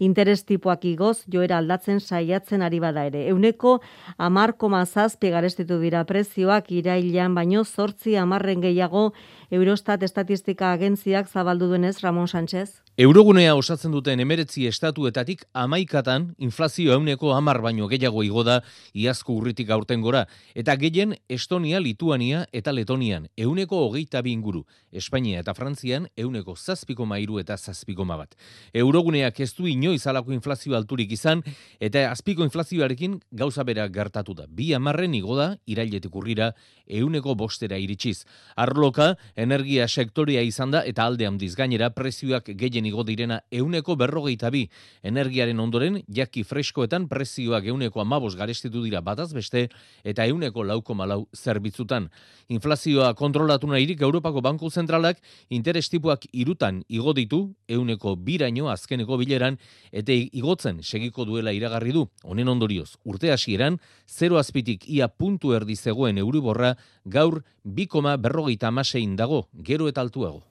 interes 0.00 0.46
tipoak 0.48 0.86
igoz 0.88 1.18
joera 1.34 1.58
aldatzen 1.58 2.00
saiatzen 2.00 2.64
ari 2.64 2.80
bada 2.80 3.04
ere. 3.04 3.26
Euneko 3.28 3.74
amar 4.16 4.56
koma 4.56 4.80
zazpi 4.86 5.28
garestitu 5.28 5.76
dira 5.84 6.06
prezioak 6.08 6.72
irailean 6.72 7.36
baino 7.36 7.64
zortzi 7.64 8.16
amarren 8.16 8.64
gehiago 8.64 9.12
Eurostat 9.50 10.02
estatistika 10.02 10.72
agentziak 10.72 11.28
zabaldu 11.28 11.68
duenez 11.68 12.00
Ramon 12.00 12.32
Sánchez. 12.32 12.85
Eurogunea 12.96 13.50
osatzen 13.52 13.92
duten 13.92 14.22
emeretzi 14.22 14.62
estatuetatik 14.70 15.42
amaikatan 15.52 16.30
inflazio 16.40 16.94
euneko 16.94 17.34
amar 17.36 17.58
baino 17.60 17.90
gehiago 17.90 18.22
igo 18.24 18.40
da 18.40 18.62
iazko 18.96 19.34
urritik 19.36 19.68
aurten 19.68 20.00
gora, 20.00 20.22
eta 20.54 20.72
gehien 20.80 21.12
Estonia, 21.28 21.76
Lituania 21.78 22.46
eta 22.56 22.72
Letonian 22.72 23.26
euneko 23.36 23.82
hogeita 23.84 24.22
inguru, 24.24 24.62
Espainia 24.90 25.42
eta 25.44 25.52
Frantzian 25.52 26.06
euneko 26.16 26.54
zazpiko 26.56 27.04
mairu 27.04 27.38
eta 27.38 27.58
zazpiko 27.58 28.06
bat. 28.06 28.34
Euroguneak 28.72 29.40
ez 29.40 29.52
du 29.52 29.66
inoiz 29.66 30.06
alako 30.06 30.32
inflazio 30.32 30.74
alturik 30.74 31.12
izan, 31.12 31.42
eta 31.78 32.10
azpiko 32.10 32.44
inflazioarekin 32.44 33.20
gauza 33.30 33.62
bera 33.62 33.86
gertatu 33.88 34.32
da. 34.32 34.46
Bi 34.48 34.72
amarren 34.72 35.12
igo 35.14 35.36
da, 35.36 35.58
irailetik 35.66 36.16
urrira, 36.16 36.54
euneko 36.86 37.34
bostera 37.34 37.76
iritsiz. 37.76 38.24
Arloka, 38.56 39.16
energia 39.36 39.86
sektoria 39.86 40.40
izan 40.40 40.70
da, 40.70 40.80
eta 40.80 41.04
alde 41.04 41.26
handiz 41.26 41.54
gainera, 41.54 41.90
prezioak 41.90 42.54
gehien 42.56 42.85
igo 42.86 43.04
direna 43.04 43.40
euneko 43.50 43.96
berrogeita 43.96 44.50
bi. 44.50 44.64
Energiaren 45.02 45.60
ondoren, 45.60 46.00
jaki 46.08 46.44
freskoetan 46.44 47.08
prezioak 47.08 47.66
euneko 47.66 48.00
amabos 48.00 48.34
garestitu 48.36 48.82
dira 48.84 49.00
bataz 49.00 49.32
beste, 49.34 49.68
eta 50.04 50.26
euneko 50.26 50.64
lauko 50.64 50.94
malau 50.94 51.26
zerbitzutan. 51.36 52.08
Inflazioa 52.48 53.12
kontrolatu 53.14 53.66
nahirik 53.66 54.00
Europako 54.00 54.40
Banku 54.40 54.70
Zentralak 54.70 55.20
interestipuak 55.50 56.26
irutan 56.32 56.82
igo 56.88 57.12
ditu, 57.12 57.54
euneko 57.68 58.16
biraino 58.16 58.70
azkeneko 58.70 59.18
bileran, 59.18 59.58
eta 59.92 60.12
igotzen 60.12 60.82
segiko 60.82 61.24
duela 61.24 61.52
iragarri 61.52 61.92
du. 61.92 62.06
Honen 62.24 62.48
ondorioz, 62.48 62.96
urte 63.04 63.32
hasieran, 63.32 63.80
0 64.06 64.38
azpitik 64.38 64.88
ia 64.88 65.08
puntu 65.08 65.54
erdi 65.56 65.76
zegoen 65.76 66.18
euriborra, 66.18 66.76
gaur 67.04 67.42
2, 67.64 68.16
berrogeita 68.18 68.68
amasein 68.68 69.16
dago, 69.16 69.48
gero 69.62 69.88
eta 69.88 70.00
altuago. 70.00 70.44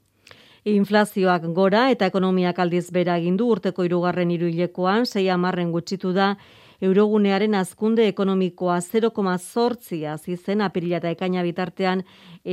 Inflazioak 0.66 1.44
gora 1.54 1.92
eta 1.94 2.08
ekonomiak 2.10 2.58
aldiz 2.64 2.88
bera 2.90 3.20
egin 3.22 3.36
du 3.38 3.52
urteko 3.54 3.84
hirugarren 3.86 4.32
hiruilekoan 4.34 5.06
sei 5.06 5.28
hamarren 5.30 5.70
gutxitu 5.76 6.14
da 6.14 6.32
eurogunearen 6.86 7.56
azkunde 7.56 8.08
ekonomikoa 8.08 8.78
0,8 8.86 10.02
hasi 10.12 10.38
zen 10.38 10.62
apirila 10.62 11.02
eta 11.02 11.12
ekaina 11.16 11.44
bitartean 11.44 12.04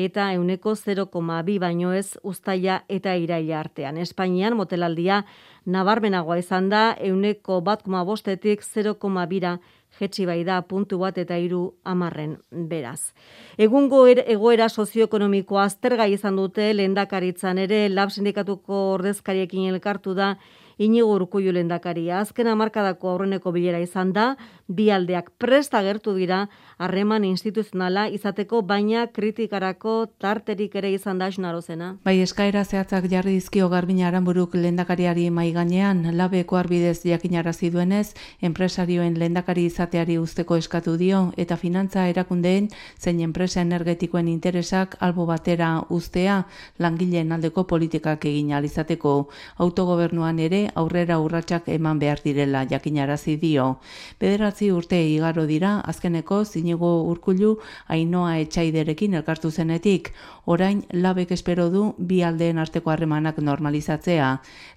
eta 0.04 0.30
euneko 0.32 0.74
0,2 0.78 1.58
baino 1.60 1.92
ez 1.92 2.18
ustaia 2.22 2.82
eta 2.88 3.14
iraila 3.14 3.60
artean. 3.60 3.98
Espainian 3.98 4.56
motelaldia 4.56 5.22
nabarmenagoa 5.66 6.38
izan 6.40 6.68
da 6.68 6.96
euneko 6.98 7.60
bat 7.60 7.84
bostetik 7.86 8.62
0,2 8.62 9.58
jetxi 10.00 10.26
bai 10.26 10.42
da 10.44 10.62
puntu 10.62 10.98
bat 10.98 11.18
eta 11.18 11.36
hiru 11.36 11.74
amarren 11.84 12.38
beraz. 12.50 13.12
Egungo 13.58 14.06
er, 14.06 14.24
egoera 14.26 14.68
sozioekonomikoa 14.68 15.64
aztergai 15.68 16.12
izan 16.14 16.36
dute 16.36 16.72
lehendakaritzan 16.72 17.58
ere 17.58 17.88
lab 17.88 18.10
sindikatuko 18.10 18.82
ordezkariekin 18.96 19.68
elkartu 19.74 20.14
da 20.14 20.36
Inigo 20.82 21.12
Urkullu 21.14 21.52
lehendakaria 21.54 22.18
azken 22.24 22.48
hamarkadako 22.50 23.12
aurreneko 23.12 23.52
bilera 23.54 23.78
izan 23.82 24.10
da 24.16 24.32
bi 24.74 24.90
aldeak 24.90 25.30
prest 25.38 25.74
agertu 25.74 26.14
dira 26.16 26.46
harreman 26.82 27.24
instituzionala 27.24 28.08
izateko 28.08 28.62
baina 28.66 29.06
kritikarako 29.14 29.94
tarterik 30.18 30.74
ere 30.80 30.92
izan 30.92 31.20
da 31.20 31.28
xnarozena. 31.30 31.92
Bai, 32.04 32.18
eskaera 32.24 32.64
zehatzak 32.64 33.06
jarri 33.12 33.36
dizkio 33.38 33.68
Garbina 33.68 34.08
Aranburuk 34.08 34.54
lehendakariari 34.56 35.28
mai 35.30 35.50
gainean, 35.52 36.02
labeko 36.16 36.58
arbidez 36.58 37.02
jakinarazi 37.04 37.70
duenez, 37.70 38.14
enpresarioen 38.40 39.18
lehendakari 39.20 39.66
izateari 39.68 40.18
usteko 40.18 40.56
eskatu 40.56 40.96
dio 40.96 41.22
eta 41.36 41.56
finantza 41.56 42.08
erakundeen 42.10 42.68
zein 42.98 43.20
enpresa 43.20 43.60
energetikoen 43.62 44.28
interesak 44.28 44.96
albo 45.00 45.26
batera 45.26 45.70
ustea 45.90 46.42
langileen 46.78 47.32
aldeko 47.32 47.66
politikak 47.68 48.24
egin 48.30 48.52
alizateko 48.56 49.14
autogobernuan 49.58 50.38
ere 50.38 50.64
aurrera 50.74 51.18
urratsak 51.22 51.68
eman 51.76 51.98
behar 52.02 52.22
direla 52.24 52.64
jakinarazi 52.68 53.36
dio. 53.36 53.76
Bederatzi 54.20 54.61
urte 54.70 54.98
igaro 55.08 55.46
dira 55.46 55.80
azkeneko 55.80 56.44
zinigo 56.44 56.90
urkulu 57.10 57.56
ainoa 57.88 58.38
etxaiderekin 58.44 59.14
elkartu 59.18 59.50
zenetik, 59.50 60.12
orain 60.44 60.84
labek 60.92 61.32
espero 61.32 61.68
du 61.70 61.94
bi 61.98 62.22
aldeen 62.22 62.58
arteko 62.58 62.90
harremanak 62.90 63.38
normalizatzea. 63.38 64.28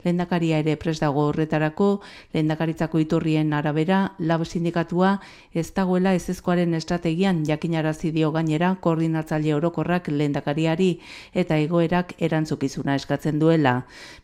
Lehendakaria 0.03 0.59
ere 0.63 0.75
pres 0.77 0.99
dago 0.99 1.27
horretarako, 1.29 2.01
lehendakaritzako 2.33 2.99
iturrien 3.03 3.53
arabera, 3.53 4.15
lab 4.19 4.45
sindikatua 4.45 5.19
ez 5.53 5.67
dagoela 5.73 6.13
ezezkoaren 6.15 6.73
estrategian 6.73 7.43
jakinarazi 7.45 8.11
dio 8.11 8.31
gainera 8.31 8.75
koordinatzaile 8.81 9.53
orokorrak 9.55 10.07
lehendakariari 10.07 10.99
eta 11.33 11.57
egoerak 11.57 12.13
erantzukizuna 12.19 12.95
eskatzen 12.95 13.39
duela. 13.39 13.75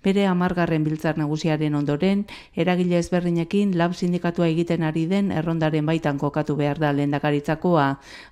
Bere 0.04 0.26
amargarren 0.28 0.84
biltzar 0.84 1.18
nagusiaren 1.18 1.76
ondoren, 1.76 2.26
eragile 2.56 2.98
ezberdinekin 3.00 3.76
lab 3.78 3.94
sindikatua 3.94 4.48
egiten 4.48 4.84
ari 4.84 5.06
den 5.10 5.32
errondaren 5.42 5.86
baitan 5.86 6.20
kokatu 6.22 6.56
behar 6.56 6.80
da 6.80 6.94
lehendakaritzakoa. 6.96 7.88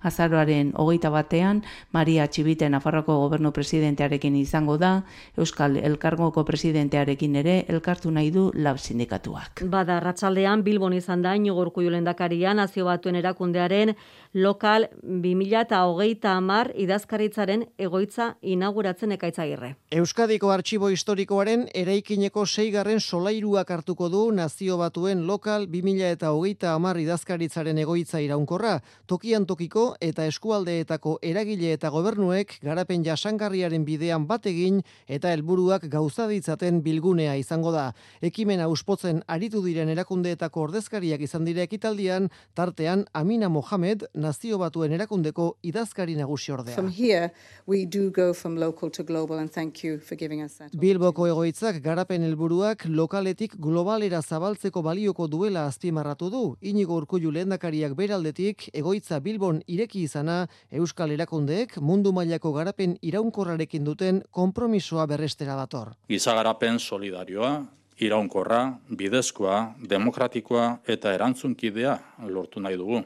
Azaroaren 0.08 0.72
hogeita 0.80 1.12
batean, 1.12 1.63
Maria 1.91 2.28
Txibite 2.28 2.69
Nafarroko 2.69 3.17
gobernu 3.26 3.52
presidentearekin 3.52 4.38
izango 4.39 4.78
da, 4.78 4.93
Euskal 5.38 5.78
Elkargoko 5.78 6.45
presidentearekin 6.48 7.36
ere 7.41 7.58
elkartu 7.67 8.12
nahi 8.12 8.32
du 8.32 8.50
lab 8.56 8.80
sindikatuak. 8.80 9.65
Bada, 9.69 10.00
ratsaldean 10.04 10.63
Bilbon 10.63 10.95
izan 10.95 11.26
da, 11.26 11.36
inogorku 11.36 11.82
lendakaria 11.89 12.54
nazio 12.54 12.86
batuen 12.86 13.17
erakundearen 13.19 13.95
lokal 14.34 14.88
2000 15.04 15.62
eta 15.63 15.82
hogeita 15.89 16.36
amar 16.38 16.72
idazkaritzaren 16.76 17.65
egoitza 17.78 18.36
inauguratzen 18.41 19.12
ekaitza 19.15 19.45
Euskadiko 19.91 20.52
Artxibo 20.52 20.89
Historikoaren 20.89 21.67
eraikineko 21.74 22.45
seigarren 22.45 23.00
solairuak 23.00 23.72
hartuko 23.72 24.10
du 24.10 24.32
nazio 24.32 24.78
batuen 24.78 25.26
lokal 25.26 25.65
2000 25.67 26.12
eta 26.12 26.32
hogeita 26.32 26.74
amar 26.74 26.99
idazkaritzaren 27.02 27.78
egoitza 27.82 28.22
iraunkorra, 28.24 28.80
tokian 29.08 29.46
tokiko 29.50 29.96
eta 30.02 30.26
eskualdeetako 30.30 31.18
eragile 31.22 31.74
eta 31.74 31.90
gobernuek 31.94 32.58
garapen 32.66 33.04
jasangarriaren 33.06 33.86
bidean 33.86 34.26
bategin 34.28 34.82
eta 35.08 35.32
helburuak 35.34 35.88
gauza 35.92 36.28
ditzaten 36.28 36.82
bilgunea 36.86 37.36
izango 37.40 37.72
da. 37.72 37.92
Ekimena 38.22 38.68
uspotzen 38.68 39.22
aritu 39.28 39.62
diren 39.66 39.90
erakundeetako 39.90 40.68
ordezkariak 40.70 41.22
izan 41.22 41.46
dira 41.46 41.64
ekitaldian, 41.66 42.30
tartean 42.56 43.06
Amina 43.14 43.50
Mohamed 43.50 44.06
nazio 44.14 44.58
batuen 44.58 44.94
erakundeko 44.98 45.56
idazkari 45.64 46.16
nagusi 46.16 46.52
ordea. 46.52 46.76
From 46.76 46.90
here, 46.90 47.32
we 47.68 47.86
do 47.86 48.10
go 48.12 48.34
from 48.34 48.58
local 48.58 48.90
to 48.90 49.04
global 49.04 49.38
and 49.38 49.52
thank 49.52 49.84
you 49.84 50.00
for 50.00 50.16
giving 50.16 50.42
us 50.42 50.58
that. 50.58 50.74
Bilboko 50.74 51.28
egoitzak 51.30 51.82
garapen 51.84 52.24
helburuak 52.26 52.86
lokaletik 52.90 53.56
globalera 53.62 54.22
zabaltzeko 54.22 54.82
balioko 54.82 55.28
duela 55.28 55.68
azpimarratu 55.68 56.30
du. 56.34 56.44
Inigo 56.62 56.88
Urkullu 56.95 57.32
lehendakariak 57.32 57.93
beraldetik 57.97 58.69
egoitza 58.73 59.19
Bilbon 59.19 59.62
ireki 59.67 60.04
izana 60.08 60.47
Euskal 60.71 61.12
Erakundeek 61.12 61.78
mundu 61.82 62.12
mailako 62.15 62.54
garapen 62.54 62.97
iraunkorrarekin 63.02 63.84
duten 63.84 64.23
konpromisoa 64.32 65.06
berrestera 65.08 65.56
dator. 65.60 65.93
Giza 66.10 66.34
garapen 66.34 66.80
solidarioa, 66.80 67.52
iraunkorra, 67.99 68.63
bidezkoa, 68.89 69.75
demokratikoa 69.89 70.65
eta 70.88 71.13
erantzunkidea 71.13 71.97
lortu 72.28 72.60
nahi 72.63 72.78
dugu. 72.80 73.04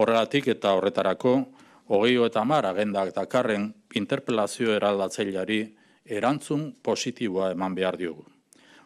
Horregatik 0.00 0.48
eta 0.56 0.72
horretarako, 0.74 1.34
hogeio 1.88 2.26
eta 2.26 2.44
mar 2.44 2.66
agendak 2.66 3.12
dakarren 3.14 3.68
interpelazio 3.94 4.72
eraldatzeileari 4.74 5.60
erantzun 6.04 6.72
positiboa 6.82 7.52
eman 7.52 7.74
behar 7.74 7.96
diogu. 8.00 8.24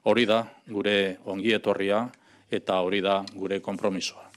Hori 0.08 0.24
da 0.26 0.44
gure 0.70 1.18
ongietorria 1.26 2.06
eta 2.50 2.80
hori 2.80 3.00
da 3.00 3.22
gure 3.34 3.60
konpromisoa. 3.60 4.28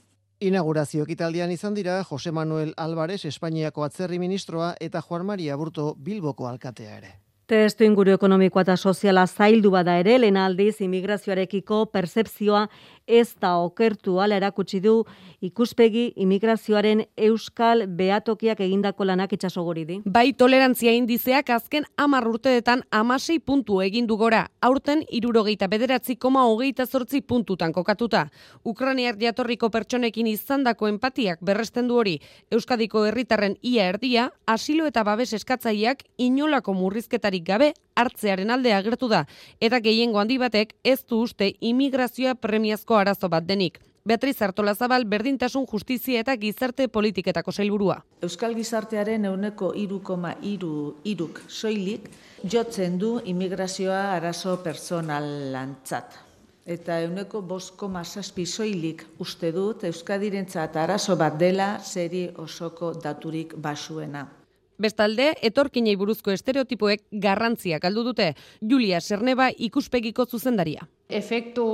Inaugurazio 0.42 1.04
ekitaldian 1.06 1.50
izan 1.54 1.74
dira 1.74 2.02
Jose 2.02 2.32
Manuel 2.32 2.72
Álvarez 2.76 3.24
Espainiako 3.24 3.84
atzerri 3.84 4.18
ministroa 4.18 4.74
eta 4.80 5.02
Juan 5.02 5.26
Maria 5.26 5.56
Burto 5.56 5.94
Bilboko 5.94 6.48
alkatea 6.48 6.96
ere. 6.96 7.12
Testu 7.46 7.84
inguru 7.84 8.14
ekonomikoa 8.14 8.62
eta 8.64 8.76
soziala 8.76 9.26
zaildu 9.26 9.70
bada 9.74 9.98
ere, 10.00 10.14
lehen 10.18 10.38
aldiz 10.40 10.80
imigrazioarekiko 10.80 11.84
percepzioa 11.92 12.62
ez 13.06 13.34
da 13.40 13.56
okertu 13.58 14.18
ala 14.20 14.36
erakutsi 14.36 14.80
du 14.80 15.04
ikuspegi 15.42 16.12
imigrazioaren 16.22 17.04
euskal 17.16 17.86
beatokiak 17.86 18.60
egindako 18.60 19.04
lanak 19.04 19.32
itxasogori 19.34 19.84
di. 19.84 19.98
Bai 20.04 20.32
tolerantzia 20.32 20.92
indizeak 20.94 21.50
azken 21.50 21.86
amar 21.96 22.26
urteetan 22.28 22.84
amasei 22.90 23.38
puntu 23.38 23.80
egindu 23.82 24.16
gora, 24.16 24.46
aurten 24.60 25.02
irurogeita 25.10 25.68
bederatzi 25.68 26.16
koma 26.16 26.44
hogeita 26.46 26.86
zortzi 26.86 27.20
puntutan 27.20 27.72
kokatuta. 27.72 28.28
Ukraniar 28.64 29.18
jatorriko 29.18 29.70
pertsonekin 29.70 30.26
izandako 30.26 30.88
empatiak 30.88 31.42
berresten 31.42 31.88
du 31.88 31.98
hori, 31.98 32.18
Euskadiko 32.50 33.04
herritarren 33.06 33.56
ia 33.62 33.88
erdia, 33.88 34.30
asilo 34.46 34.86
eta 34.86 35.04
babes 35.04 35.32
eskatzaileak 35.32 36.04
inolako 36.18 36.74
murrizketarik 36.74 37.44
gabe 37.46 37.72
hartzearen 37.96 38.50
alde 38.50 38.72
agertu 38.72 39.08
da, 39.08 39.24
eta 39.60 39.80
gehiengo 39.80 40.18
handi 40.18 40.38
batek 40.38 40.74
ez 40.84 41.00
du 41.04 41.22
uste 41.22 41.52
imigrazioa 41.60 42.34
premiazko 42.34 42.96
arazo 42.96 43.28
bat 43.28 43.46
denik. 43.46 43.80
Beatriz 44.04 44.42
Artola 44.42 44.74
Zabal, 44.74 45.04
berdintasun 45.06 45.62
justizia 45.70 46.24
eta 46.24 46.34
gizarte 46.34 46.88
politiketako 46.90 47.52
sailburua. 47.52 48.00
Euskal 48.26 48.56
gizartearen 48.58 49.28
euneko 49.30 49.70
irukoma 49.78 50.32
iru, 50.42 50.96
iruk 51.06 51.38
soilik 51.46 52.10
jotzen 52.42 52.98
du 52.98 53.12
imigrazioa 53.24 54.02
arazo 54.16 54.56
personalantzat. 54.64 56.18
Eta 56.66 56.98
euneko 57.06 57.44
boskoma 57.46 58.02
saspi 58.02 58.44
soilik 58.46 59.06
uste 59.22 59.54
dut 59.54 59.86
Euskadirentzat 59.86 60.76
arazo 60.82 61.16
bat 61.16 61.38
dela 61.38 61.76
seri 61.78 62.28
osoko 62.38 62.94
daturik 62.94 63.54
basuena. 63.54 64.26
Bestalde, 64.82 65.28
etorkinei 65.46 65.94
buruzko 65.94 66.32
estereotipoek 66.34 67.04
garrantzia 67.22 67.78
galdu 67.82 68.02
dute. 68.08 68.32
Julia 68.70 68.98
Serneba 69.00 69.46
ikuspegiko 69.68 70.26
zuzendaria. 70.26 70.88
Efektu 71.12 71.64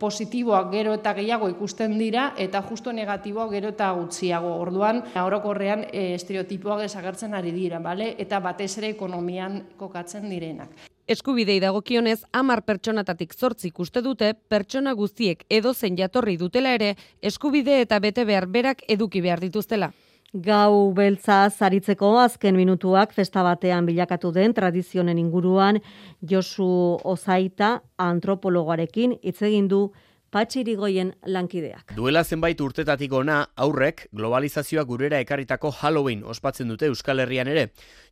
positiboak 0.00 0.70
gero 0.72 0.94
eta 0.96 1.12
gehiago 1.18 1.50
ikusten 1.52 1.98
dira 1.98 2.30
eta 2.40 2.62
justo 2.68 2.94
negatiboak 2.96 3.52
gero 3.56 3.72
eta 3.74 3.90
gutxiago. 3.98 4.54
Orduan, 4.62 5.02
orokorrean 5.24 5.84
e, 5.90 6.14
estereotipoak 6.14 6.86
desagertzen 6.86 7.34
ari 7.34 7.52
dira, 7.52 7.82
bale? 7.84 8.14
eta 8.24 8.40
batez 8.40 8.70
ere 8.78 8.94
ekonomian 8.94 9.60
kokatzen 9.76 10.30
direnak. 10.30 10.72
Eskubidei 11.04 11.58
dagokionez, 11.60 12.22
hamar 12.32 12.62
pertsonatatik 12.64 13.34
zortzi 13.34 13.68
ikuste 13.68 14.00
dute, 14.00 14.32
pertsona 14.48 14.94
guztiek 14.96 15.44
edozen 15.52 15.98
jatorri 16.00 16.38
dutela 16.40 16.72
ere, 16.78 16.94
eskubide 17.20 17.82
eta 17.82 17.98
bete 18.00 18.24
behar 18.24 18.48
berak 18.48 18.80
eduki 18.88 19.20
behar 19.20 19.44
dituztela. 19.44 19.92
Gau 20.34 20.90
beltza 20.90 21.46
zaritzeko 21.46 22.08
azken 22.18 22.56
minutuak 22.58 23.12
festa 23.14 23.44
batean 23.46 23.86
bilakatu 23.86 24.32
den 24.34 24.50
tradizionen 24.54 25.18
inguruan 25.18 25.78
Josu 26.26 26.98
Ozaita 27.06 27.68
antropologoarekin 28.02 29.14
hitz 29.22 29.42
egin 29.46 29.68
du 29.70 29.92
patxirigoien 30.34 31.12
lankideak. 31.30 31.92
Duela 31.94 32.24
zenbait 32.24 32.60
urtetatik 32.60 33.12
ona 33.14 33.36
aurrek 33.66 34.08
globalizazioa 34.18 34.82
gurera 34.88 35.20
ekarritako 35.22 35.70
Halloween 35.78 36.24
ospatzen 36.34 36.72
dute 36.72 36.90
Euskal 36.90 37.22
Herrian 37.22 37.50
ere. 37.52 37.68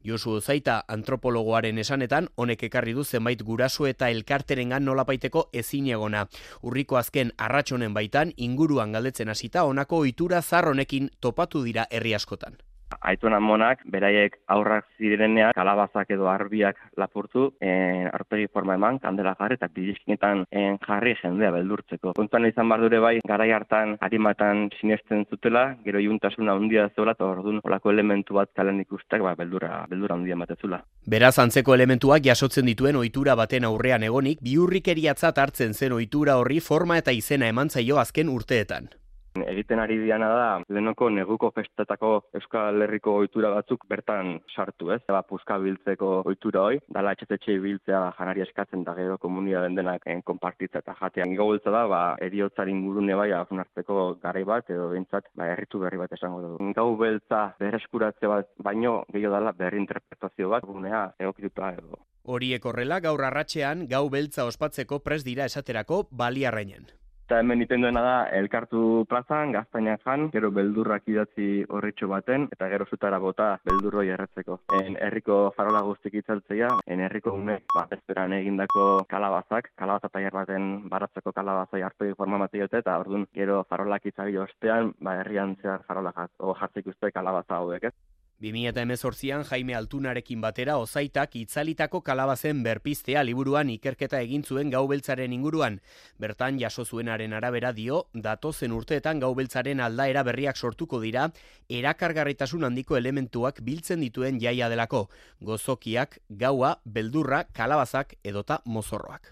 Josu 0.07 0.39
Zaita 0.41 0.79
antropologoaren 0.97 1.83
esanetan 1.83 2.31
honek 2.37 2.63
ekarri 2.71 2.95
du 2.95 3.05
zenbait 3.05 3.43
guraso 3.43 3.91
eta 3.91 4.11
elkarterengan 4.15 4.85
nolapaiteko 4.87 5.49
ezin 5.53 5.91
egona. 5.99 6.27
Urriko 6.63 7.01
azken 7.03 7.35
arratsonen 7.39 7.95
baitan 7.95 8.33
inguruan 8.37 8.93
galdetzen 8.95 9.35
hasita 9.35 9.67
honako 9.67 10.05
ohitura 10.07 10.43
zarronekin 10.43 11.11
topatu 11.21 11.65
dira 11.67 11.89
herri 11.91 12.15
askotan 12.15 12.63
aitona 13.01 13.41
monak, 13.41 13.83
beraiek 13.89 14.39
aurrak 14.53 14.87
zirenean, 14.99 15.53
kalabazak 15.57 16.11
edo 16.15 16.29
arbiak 16.31 16.79
lapurtu, 16.97 17.53
en, 17.61 18.09
arpegi 18.13 18.49
forma 18.53 18.77
eman, 18.79 18.99
kandela 19.03 19.35
jarri, 19.39 19.59
eta 19.61 19.69
bidiskinetan 19.73 20.45
en, 20.51 20.79
jarri 20.87 21.15
jendea 21.21 21.53
beldurtzeko. 21.55 22.15
Kontuan 22.19 22.47
izan 22.49 22.69
bar 22.69 22.83
dure 22.85 23.01
bai, 23.03 23.15
garai 23.29 23.51
hartan 23.53 23.97
harimatan 24.01 24.69
sinesten 24.79 25.27
zutela, 25.31 25.65
gero 25.85 26.01
iuntasuna 26.03 26.57
handia 26.57 26.89
zuela, 26.95 27.17
eta 27.17 27.27
orduan 27.27 27.61
olako 27.65 27.93
elementu 27.93 28.39
bat 28.41 28.53
kalen 28.57 28.81
ikustak, 28.85 29.23
ba, 29.25 29.35
beldura, 29.39 29.85
beldura 29.91 30.17
handia 30.19 30.39
matezula. 30.39 30.83
Beraz, 31.07 31.37
antzeko 31.43 31.75
elementuak 31.75 32.25
jasotzen 32.25 32.69
dituen 32.69 32.97
ohitura 32.97 33.37
baten 33.39 33.67
aurrean 33.69 34.03
egonik, 34.07 34.41
biurrikeriatzat 34.45 35.39
hartzen 35.39 35.75
zen 35.75 35.97
ohitura 35.99 36.39
horri 36.41 36.61
forma 36.61 36.99
eta 37.03 37.13
izena 37.13 37.49
eman 37.53 37.71
zaio 37.71 37.99
azken 38.03 38.29
urteetan. 38.33 38.91
Egiten 39.33 39.81
ari 39.81 39.97
diana 39.97 40.29
da, 40.29 40.49
lehenoko 40.69 41.09
neguko 41.11 41.49
festetako 41.57 42.11
Euskal 42.37 42.85
Herriko 42.85 43.15
ohitura 43.23 43.49
batzuk 43.55 43.87
bertan 43.89 44.35
sartu, 44.55 44.91
ez? 44.93 45.01
Ba, 45.09 45.23
puska 45.25 45.57
biltzeko 45.63 46.11
ohitura 46.21 46.67
hoi, 46.69 46.81
dala 46.93 47.15
etxetetxe 47.17 47.57
biltzea 47.65 48.03
janari 48.19 48.45
eskatzen 48.45 48.85
da 48.85 48.95
gero 48.99 49.17
komunia 49.23 49.65
den 49.65 49.79
denak 49.79 50.05
en, 50.07 50.23
konpartitza 50.23 50.85
eta 50.85 50.97
jatean. 51.01 51.33
Ingo 51.33 51.49
da, 51.65 51.87
ba, 51.89 52.03
eriotzaren 52.21 52.77
ingurune 52.77 53.17
bai 53.17 53.31
afunartzeko 53.33 54.19
garai 54.23 54.45
bat, 54.45 54.69
edo 54.71 54.91
bintzat, 54.93 55.33
ba, 55.35 55.49
erritu 55.57 55.81
berri 55.81 56.01
bat 56.05 56.13
esango 56.13 56.43
dugu. 56.45 56.73
Gau 56.77 56.97
beltza 57.01 57.45
berreskuratze 57.59 58.29
bat, 58.29 58.53
baino 58.59 59.03
gehiago 59.13 59.39
dala 59.39 59.57
berri 59.57 59.81
interpretazio 59.81 60.53
bat, 60.53 60.69
gunea 60.69 61.07
egokituta 61.19 61.73
edo. 61.79 62.05
Horiek 62.23 62.67
horrela 62.69 63.01
gaur 63.01 63.25
arratsean 63.25 63.87
gau 63.89 64.09
beltza 64.11 64.45
ospatzeko 64.45 65.01
pres 65.03 65.25
dira 65.25 65.49
esaterako 65.49 66.05
baliarrainen. 66.11 67.02
Eta 67.33 67.39
hemen 67.41 67.65
iten 67.65 67.81
duena 67.81 68.01
da, 68.05 68.17
elkartu 68.37 68.79
plazan, 69.09 69.55
gaztainak 69.55 70.03
jan, 70.05 70.27
gero 70.35 70.51
beldurrak 70.53 71.07
idatzi 71.09 71.47
horretxo 71.79 72.11
baten, 72.11 72.45
eta 72.53 72.69
gero 72.69 72.85
zutara 72.91 73.21
bota 73.25 73.47
beldurroi 73.71 74.05
erretzeko. 74.19 74.59
En 74.83 75.01
herriko 75.07 75.39
farola 75.57 75.81
guztik 75.89 76.21
itzaltzea, 76.21 76.69
en 76.93 77.07
herriko 77.07 77.33
unek, 77.41 77.65
bat 77.73 77.97
ezperan 77.97 78.37
egindako 78.43 78.87
kalabazak, 79.09 79.73
kalabaza 79.81 80.13
taier 80.13 80.37
baten 80.37 80.91
baratzeko 80.93 81.33
kalabazai 81.33 81.81
hartu 81.89 82.13
forma 82.21 82.45
matiote, 82.45 82.85
eta 82.85 83.01
orduan 83.01 83.25
gero 83.33 83.63
farolak 83.71 84.13
itzari 84.13 84.37
ostean, 84.37 84.93
ba 85.01 85.23
herrian 85.23 85.57
zehar 85.63 85.89
farola 85.89 86.13
jartzik 86.13 86.93
uste 86.93 87.17
kalabaza 87.17 87.63
hauek, 87.63 87.89
ez? 87.89 88.12
2018an 88.43 89.45
Jaime 89.47 89.75
Altunarekin 89.79 90.41
batera 90.43 90.75
ozaitak 90.83 91.37
itzalitako 91.39 92.01
kalabazen 92.03 92.65
berpiztea 92.67 93.23
liburuan 93.23 93.71
ikerketa 93.71 94.19
egin 94.21 94.43
zuen 94.43 94.71
gaubeltzaren 94.71 95.33
inguruan. 95.33 95.79
Bertan 96.19 96.59
jaso 96.59 96.85
zuenaren 96.85 97.33
arabera 97.39 97.73
dio, 97.73 98.09
datozen 98.13 98.75
urteetan 98.75 99.23
gaubeltzaren 99.23 99.81
aldaera 99.81 100.25
berriak 100.27 100.59
sortuko 100.59 101.01
dira, 101.01 101.29
erakargarritasun 101.69 102.67
handiko 102.67 102.99
elementuak 102.99 103.63
biltzen 103.63 104.03
dituen 104.03 104.43
jaia 104.43 104.69
delako. 104.69 105.07
Gozokiak, 105.41 106.19
gaua, 106.29 106.75
beldurra, 106.85 107.45
kalabazak 107.55 108.17
edota 108.25 108.59
mozorroak. 108.67 109.31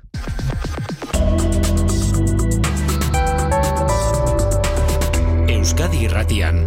Euskadi 5.50 6.06
irratian, 6.06 6.64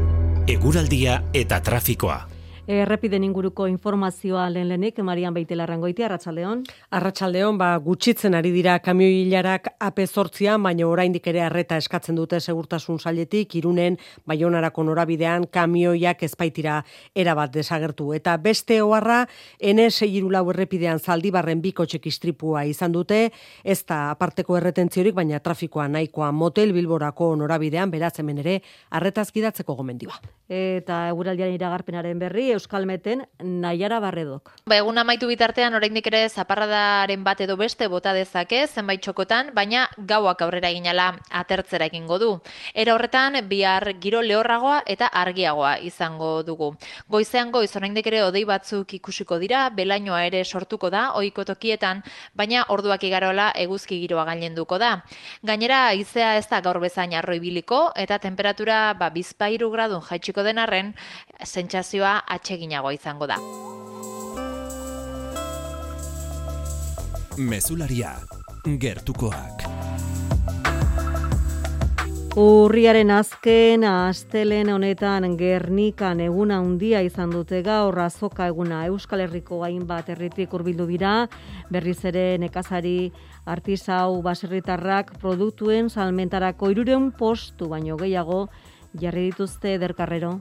eguraldia 0.52 1.22
eta 1.34 1.64
trafikoa. 1.64 2.33
Errepiden 2.64 3.26
inguruko 3.28 3.66
informazioa 3.68 4.46
lehen 4.50 4.70
lehenik, 4.70 5.00
Marian 5.04 5.34
Beitela 5.36 5.66
Rangoiti, 5.68 6.06
Arratxaldeon. 6.08 6.62
Arratxaldeon, 6.96 7.58
ba, 7.60 7.74
gutxitzen 7.84 8.38
ari 8.40 8.54
dira 8.56 8.78
kamioi 8.80 9.26
hilarak 9.26 9.66
apezortzia, 9.84 10.56
baina 10.56 10.88
oraindik 10.88 11.28
ere 11.28 11.42
arreta 11.44 11.76
eskatzen 11.76 12.16
dute 12.16 12.40
segurtasun 12.40 13.02
sailetik 13.04 13.58
irunen, 13.60 13.98
baionarako 14.26 14.86
norabidean, 14.88 15.50
kamioiak 15.52 16.24
ezpaitira 16.24 16.78
erabat 17.14 17.52
desagertu. 17.52 18.14
Eta 18.16 18.38
beste 18.38 18.80
oharra, 18.82 19.26
ene 19.60 19.90
segiru 19.92 20.32
lau 20.32 20.46
errepidean 20.56 21.04
zaldibarren 21.04 21.60
biko 21.60 21.84
txekistripua 21.84 22.64
izan 22.72 22.96
dute, 22.96 23.26
ez 23.66 23.84
da 23.84 24.06
aparteko 24.14 24.56
erretentziorik, 24.62 25.20
baina 25.20 25.42
trafikoa 25.44 25.90
nahikoa 25.90 26.32
motel 26.32 26.72
bilborako 26.72 27.34
norabidean, 27.44 27.92
beraz 27.92 28.14
hemen 28.24 28.40
ere, 28.40 28.62
arretaz 28.90 29.34
gidatzeko 29.36 29.76
gomendiba. 29.76 30.16
Eta 30.48 31.10
eguraldian 31.12 31.52
iragarpenaren 31.52 32.24
berri, 32.24 32.53
Euskalmeten 32.54 33.26
Naiara 33.44 34.00
Barredok. 34.00 34.52
Ba, 34.66 34.78
egun 34.78 34.98
amaitu 35.02 35.28
bitartean 35.28 35.74
oraindik 35.76 36.08
ere 36.08 36.22
zaparradaren 36.30 37.24
bat 37.24 37.42
edo 37.44 37.58
beste 37.60 37.88
bota 37.92 38.14
dezake 38.14 38.62
zenbait 38.68 39.02
txokotan, 39.04 39.52
baina 39.54 39.88
gauak 39.98 40.42
aurrera 40.46 40.70
eginala 40.72 41.10
atertzera 41.30 41.88
egingo 41.92 42.20
du. 42.22 42.30
Era 42.74 42.96
horretan 42.96 43.40
bihar 43.50 43.90
giro 44.00 44.22
lehorragoa 44.22 44.84
eta 44.88 45.08
argiagoa 45.08 45.78
izango 45.80 46.44
dugu. 46.44 46.74
Goizean 47.10 47.52
goiz 47.52 47.76
oraindik 47.76 48.08
ere 48.08 48.24
odei 48.24 48.46
batzuk 48.46 48.94
ikusiko 49.00 49.40
dira, 49.42 49.68
belainoa 49.70 50.24
ere 50.26 50.44
sortuko 50.46 50.90
da 50.90 51.10
ohiko 51.20 51.46
tokietan, 51.46 52.04
baina 52.34 52.66
orduak 52.70 53.04
igarola 53.04 53.52
eguzki 53.60 54.00
giroa 54.06 54.26
gailenduko 54.30 54.78
da. 54.80 54.94
Gainera 55.44 55.88
haizea 55.90 56.38
ez 56.38 56.48
da 56.52 56.62
gaur 56.62 56.80
bezain 56.80 57.14
arroibiliko 57.18 57.84
eta 58.00 58.20
temperatura 58.20 58.94
ba 59.00 59.10
bizpairu 59.14 59.70
gradun 59.74 60.02
jaitsiko 60.08 60.44
denarren 60.44 60.94
sentsazioa 61.44 62.14
atseginago 62.44 62.92
izango 62.92 63.28
da. 63.28 63.40
Mesularia, 67.40 68.18
gertukoak. 68.68 69.64
Urriaren 72.34 73.12
azken 73.14 73.84
astelen 73.86 74.72
honetan 74.74 75.36
Gernikan 75.38 76.20
eguna 76.26 76.58
handia 76.58 77.04
izan 77.06 77.30
dute 77.30 77.62
gaur 77.62 78.00
azoka 78.02 78.48
eguna 78.50 78.80
Euskal 78.90 79.22
Herriko 79.22 79.62
hainbat 79.64 80.10
herritik 80.10 80.54
hurbildu 80.54 80.88
dira 80.90 81.28
berriz 81.70 82.00
ere 82.10 82.26
nekazari 82.42 83.12
artisau 83.46 84.24
baserritarrak 84.26 85.14
produktuen 85.22 85.94
salmentarako 85.94 86.74
300 86.74 87.14
postu 87.22 87.70
baino 87.70 88.02
gehiago 88.02 88.48
jarri 88.98 89.30
dituzte 89.30 89.78
ederkarrero. 89.78 90.40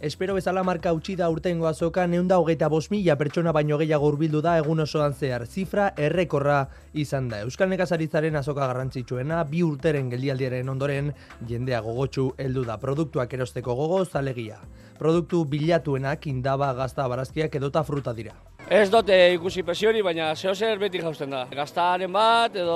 Espero 0.00 0.34
bezala 0.34 0.62
marka 0.62 0.92
utzi 0.94 1.16
da 1.18 1.26
urtengo 1.26 1.66
azoka 1.66 2.04
neunda 2.06 2.36
hogeita 2.38 2.68
bos 2.70 2.86
mila 2.92 3.16
pertsona 3.18 3.50
baino 3.50 3.74
gehiago 3.80 4.06
urbildu 4.12 4.38
da 4.40 4.52
egun 4.60 4.78
osoan 4.84 5.16
zehar. 5.18 5.42
Zifra 5.46 5.88
errekorra 5.98 6.58
izan 6.94 7.26
da. 7.32 7.40
Euskal 7.42 7.72
Nekazaritzaren 7.72 8.38
azoka 8.38 8.68
garrantzitsuena 8.70 9.40
bi 9.50 9.64
urteren 9.66 10.12
geldialdiaren 10.12 10.70
ondoren 10.70 11.10
jendea 11.48 11.80
gogotsu 11.82 12.28
heldu 12.38 12.62
da 12.68 12.76
produktuak 12.78 13.34
erosteko 13.34 13.74
gogo 13.74 14.04
zalegia. 14.04 14.60
Produktu 15.00 15.42
bilatuenak 15.44 16.30
indaba 16.30 16.70
gazta 16.78 17.08
barazkiak 17.10 17.58
edota 17.58 17.82
fruta 17.82 18.14
dira. 18.14 18.36
Ez 18.68 18.90
dute 18.92 19.14
ikusi 19.32 19.62
presiori, 19.64 20.02
baina 20.04 20.26
zeo 20.36 20.52
zer 20.52 20.76
beti 20.76 21.00
jausten 21.00 21.30
da. 21.32 21.46
Gaztaren 21.56 22.12
bat, 22.12 22.52
edo 22.52 22.74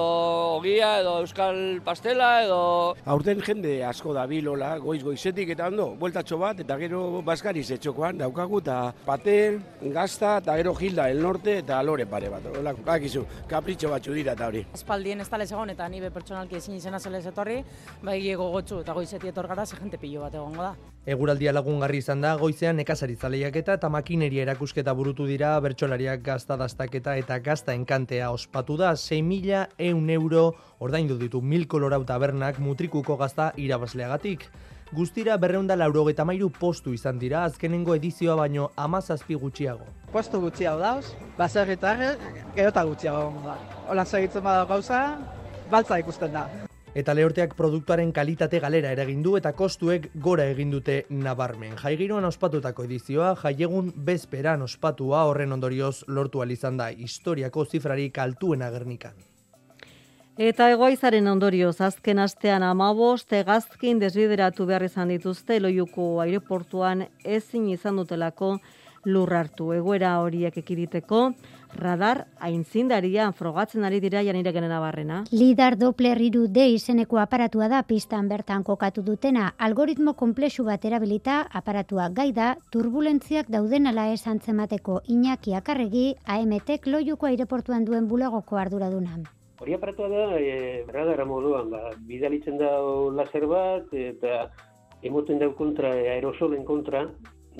ogia, 0.54 0.94
edo 1.02 1.18
euskal 1.20 1.58
pastela, 1.84 2.30
edo... 2.46 2.60
Aurten 3.12 3.42
jende 3.44 3.74
asko 3.84 4.14
da 4.16 4.22
bilola, 4.30 4.70
goiz 4.80 5.02
goizetik 5.04 5.52
eta 5.52 5.66
ondo, 5.68 5.90
bueltatxo 6.00 6.38
bat, 6.40 6.62
eta 6.64 6.78
gero 6.80 7.20
baskariz 7.26 7.66
etxokoan 7.76 8.22
daukagu, 8.22 8.62
eta 8.64 8.78
paten, 9.04 9.58
gazta, 9.92 10.38
eta 10.40 10.56
gero 10.62 10.72
gilda, 10.78 11.10
el 11.12 11.20
norte, 11.20 11.58
eta 11.60 11.82
lore 11.84 12.08
pare 12.08 12.32
bat. 12.32 12.48
Ola, 12.56 12.72
bakizu, 12.88 13.26
kapritxo 13.52 13.92
batxu 13.92 14.16
dira 14.16 14.32
eta 14.32 14.48
hori. 14.48 14.64
Espaldien 14.72 15.20
ez 15.20 15.28
tale 15.28 15.44
egon, 15.44 15.74
eta 15.76 15.90
nibe 15.92 16.08
pertsonalki 16.16 16.56
ezin 16.56 16.80
izena 16.80 17.02
zela 17.04 17.20
etorri, 17.20 17.60
bai 18.00 18.16
gogotsu 18.32 18.80
eta 18.80 18.96
goizeti 18.96 19.28
etor 19.28 19.52
gara, 19.52 19.68
ze 19.68 19.76
jente 19.76 20.00
pilo 20.00 20.24
bat 20.24 20.40
egongo 20.40 20.70
da. 20.70 20.72
Eguraldia 21.02 21.50
lagungarri 21.50 21.98
izan 21.98 22.20
da, 22.22 22.36
goizean 22.38 22.76
nekazaritzaleiak 22.78 23.56
eta 23.58 23.74
eta 23.74 23.88
makineria 23.90 24.44
erakusketa 24.44 24.92
burutu 24.94 25.24
dira 25.26 25.56
bertsolariak 25.64 26.22
gazta 26.22 26.54
dastaketa 26.60 27.16
eta 27.18 27.40
gazta 27.42 27.74
enkantea 27.74 28.28
ospatu 28.30 28.76
da 28.78 28.92
6.000 28.94 29.64
eun 29.88 30.14
euro 30.14 30.44
ordaindu 30.78 31.18
ditu 31.18 31.42
mil 31.42 31.66
kolorau 31.66 32.04
tabernak 32.06 32.62
mutrikuko 32.62 33.16
gazta 33.18 33.50
irabazleagatik. 33.56 34.46
Guztira 34.94 35.34
berreunda 35.42 35.74
laurogeta 35.74 36.22
mairu 36.24 36.52
postu 36.54 36.94
izan 36.94 37.18
dira 37.18 37.42
azkenengo 37.50 37.96
edizioa 37.98 38.36
baino 38.38 38.70
amazazpi 38.76 39.34
gutxiago. 39.34 39.88
Postu 40.12 40.38
gutxiago 40.38 40.78
dauz, 40.78 41.16
baserritarre, 41.38 42.14
gerota 42.54 42.84
gutxiago 42.86 43.32
da. 43.42 43.58
Hola 43.88 44.04
segitzen 44.06 44.44
bada 44.44 44.68
gauza, 44.70 45.06
baltza 45.72 45.98
ikusten 45.98 46.38
da. 46.38 46.46
Eta 46.92 47.14
lehorteak 47.16 47.54
produktuaren 47.56 48.10
kalitate 48.12 48.58
galera 48.60 48.90
eragin 48.92 49.22
du 49.24 49.38
eta 49.38 49.54
kostuek 49.56 50.10
gora 50.26 50.44
egin 50.52 50.74
dute 50.74 50.98
nabarmen. 51.08 51.72
Jaigiroan 51.80 52.26
ospatutako 52.28 52.84
edizioa, 52.84 53.30
jaiegun 53.42 53.88
bezperan 53.96 54.60
ospatua 54.66 55.22
horren 55.24 55.56
ondorioz 55.56 56.04
lortu 56.06 56.42
izan 56.44 56.76
da 56.76 56.90
historiako 56.90 57.64
zifrari 57.64 58.10
kaltuen 58.10 58.62
agernikan. 58.62 59.14
Eta 60.36 60.68
egoaizaren 60.70 61.26
ondorioz, 61.28 61.80
azken 61.80 62.18
astean 62.18 62.62
amabost, 62.62 63.32
egazkin 63.32 63.98
desbideratu 63.98 64.66
behar 64.66 64.82
izan 64.82 65.08
dituzte, 65.08 65.60
loiuko 65.60 66.20
aireportuan 66.20 67.06
ezin 67.24 67.70
izan 67.70 67.96
dutelako 67.96 68.58
lurrartu. 69.04 69.72
Egoera 69.72 70.18
horiek 70.20 70.56
ekiditeko, 70.56 71.32
radar 71.74 72.26
aintzindaria 72.40 73.30
frogatzen 73.32 73.84
ari 73.84 74.00
dira 74.00 74.22
janire 74.22 74.52
genen 74.52 74.72
abarrena. 74.72 75.22
Lidar 75.30 75.76
Doppler 75.78 76.20
iru 76.20 76.46
D 76.48 76.68
izeneko 76.74 77.18
aparatua 77.18 77.68
da 77.68 77.82
pistan 77.82 78.28
bertan 78.28 78.62
kokatu 78.62 79.02
dutena. 79.02 79.54
Algoritmo 79.58 80.14
komplexu 80.14 80.64
bat 80.64 80.84
erabilita 80.84 81.42
aparatua 81.50 82.08
gaida 82.08 82.56
turbulentziak 82.70 83.48
dauden 83.48 83.86
ala 83.86 84.08
esan 84.12 84.40
zemateko 84.40 85.00
Iñaki 85.08 85.54
Akarregi 85.54 86.14
AMT 86.26 86.86
loiuko 86.86 87.26
aireportuan 87.26 87.84
duen 87.84 88.08
bulegoko 88.08 88.56
arduraduna. 88.56 89.22
Hori 89.62 89.74
aparatua 89.74 90.08
da, 90.08 90.24
e, 90.40 90.84
radara 90.88 91.24
moduan, 91.24 91.70
ba, 91.70 91.92
bidalitzen 92.08 92.58
da 92.58 92.72
laser 93.14 93.46
bat, 93.46 93.92
eta 93.94 94.48
emoten 95.02 95.38
dau 95.38 95.52
kontra, 95.54 95.92
aerosolen 95.92 96.64
kontra, 96.64 97.06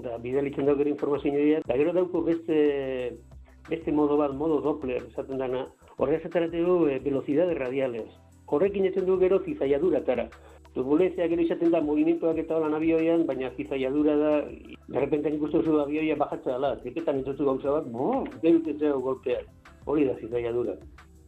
da 0.01 0.17
bidalitzen 0.19 0.67
dauk 0.67 0.81
informazio 0.87 1.61
da 1.67 1.77
gero 1.77 1.93
dauko 1.93 2.23
beste 2.23 2.57
beste 3.69 3.93
modo 3.93 4.17
bat, 4.17 4.33
modo 4.35 4.61
Doppler, 4.61 5.03
esaten 5.11 5.39
dana, 5.39 5.67
horre 5.97 6.17
esatarate 6.17 6.63
du 6.63 6.87
e, 6.89 6.99
velocidades 6.99 7.59
radiales. 7.59 8.11
horrekin 8.53 8.85
etzen 8.85 9.07
du 9.07 9.15
gero 9.19 9.39
zizaiaduratara. 9.41 10.27
Turbulentzia 10.75 11.29
gero 11.29 11.41
izaten 11.41 11.71
da 11.73 11.81
movimientoak 11.81 12.37
eta 12.43 12.59
holan 12.59 12.75
abioian, 12.77 13.25
baina 13.27 13.49
zizaiadura 13.57 14.17
da, 14.17 14.33
derrepenten 14.89 15.39
ikustu 15.39 15.63
zu 15.63 15.79
abioia 15.81 16.17
bajatzea 16.21 16.59
dela, 16.59 16.75
ziketan 16.83 17.23
entzutu 17.23 17.49
gauza 17.49 17.79
bat, 17.79 17.89
bo, 17.93 18.25
gero 18.43 19.01
golpeak. 19.01 19.49
Hori 19.87 20.05
da 20.05 20.19
zizaiadura. 20.21 20.77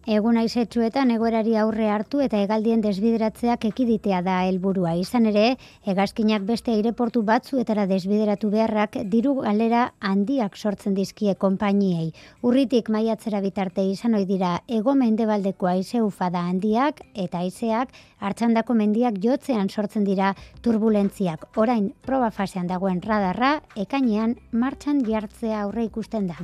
Egun 0.04 0.36
aizetsuetan 0.36 1.08
egoerari 1.14 1.54
aurre 1.56 1.86
hartu 1.88 2.18
eta 2.20 2.36
hegaldien 2.36 2.82
desbideratzeak 2.84 3.62
ekiditea 3.64 4.18
da 4.26 4.34
helburua. 4.44 4.90
Izan 5.00 5.24
ere, 5.30 5.44
hegazkinak 5.88 6.42
beste 6.44 6.74
aireportu 6.74 7.22
batzuetara 7.24 7.86
desbideratu 7.88 8.50
beharrak 8.52 8.98
diru 9.14 9.32
galera 9.38 9.86
handiak 10.04 10.58
sortzen 10.60 10.92
dizkie 10.94 11.32
konpainiei. 11.40 12.10
Urritik 12.42 12.90
maiatzera 12.92 13.40
bitarte 13.40 13.86
izan 13.88 14.18
ohi 14.18 14.26
dira 14.28 14.58
ego 14.68 14.92
mendebaldeko 14.94 15.70
aize 15.72 16.02
ufada 16.04 16.42
handiak 16.50 17.00
eta 17.14 17.40
aizeak 17.40 17.96
hartzandako 18.20 18.76
mendiak 18.76 19.16
jotzean 19.24 19.70
sortzen 19.70 20.04
dira 20.04 20.34
turbulentziak. 20.60 21.48
Orain 21.56 21.94
proba 22.04 22.28
fasean 22.30 22.68
dagoen 22.68 23.00
radarra 23.00 23.54
ekainean 23.74 24.36
martxan 24.52 25.00
jartzea 25.08 25.62
aurre 25.62 25.88
ikusten 25.88 26.28
da. 26.28 26.36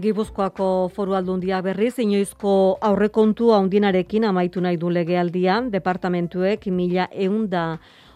Gipuzkoako 0.00 0.66
foru 0.96 1.12
aldundia 1.12 1.58
berriz, 1.60 1.98
inoizko 2.00 2.52
aurrekontu 2.88 3.50
haundinarekin 3.52 4.24
amaitu 4.24 4.62
nahi 4.64 4.78
du 4.80 4.88
legealdia, 4.88 5.58
departamentuek 5.74 6.64
mila 6.72 7.08
eunda 7.12 7.64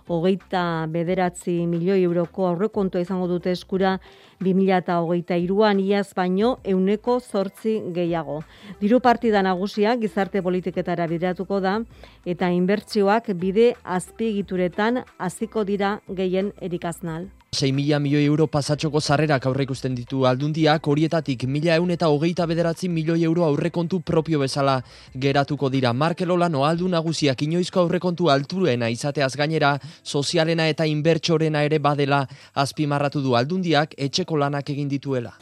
hogeita 0.08 0.86
bederatzi 0.94 1.66
milioi 1.68 2.00
euroko 2.06 2.46
aurrekontua 2.48 3.04
izango 3.04 3.28
dute 3.28 3.52
eskura 3.52 3.98
2008an 4.44 5.84
iaz 5.84 6.08
baino 6.16 6.56
euneko 6.64 7.18
zortzi 7.20 7.76
gehiago. 7.92 8.40
Diru 8.80 9.00
partida 9.04 9.44
nagusia 9.44 9.96
gizarte 10.00 10.42
politiketara 10.42 11.08
bideratuko 11.10 11.60
da 11.60 11.78
eta 12.24 12.48
inbertsioak 12.48 13.32
bide 13.36 13.72
azpigituretan 13.84 15.04
hasiko 15.18 15.64
dira 15.64 15.98
gehien 16.08 16.52
erikaznal. 16.60 17.28
6 17.54 17.72
mila 17.72 17.98
milioi 18.02 18.24
euro 18.26 18.46
pasatxoko 18.50 19.00
zarrerak 19.00 19.46
aurreikusten 19.46 19.94
ditu 19.94 20.24
aldundiak, 20.26 20.88
horietatik 20.90 21.44
mila 21.46 21.76
eun 21.78 21.92
eta 21.94 22.08
hogeita 22.10 22.46
bederatzi 22.50 22.88
milioi 22.88 23.22
euro 23.24 23.44
aurrekontu 23.46 24.00
propio 24.00 24.40
bezala 24.42 24.80
geratuko 25.14 25.70
dira. 25.70 25.92
Markelola 25.92 26.48
no 26.48 26.64
aldu 26.66 26.88
nagusiak 26.88 27.46
inoizko 27.46 27.80
aurrekontu 27.84 28.28
alturuena 28.28 28.90
izateaz 28.90 29.32
gainera, 29.36 29.78
sozialena 30.02 30.66
eta 30.68 30.84
inbertsorena 30.84 31.62
ere 31.62 31.78
badela 31.78 32.24
azpimarratu 32.54 33.22
du 33.22 33.38
aldundiak 33.38 33.94
etxeko 33.96 34.36
lanak 34.36 34.74
egin 34.74 34.90
dituela. 34.90 35.32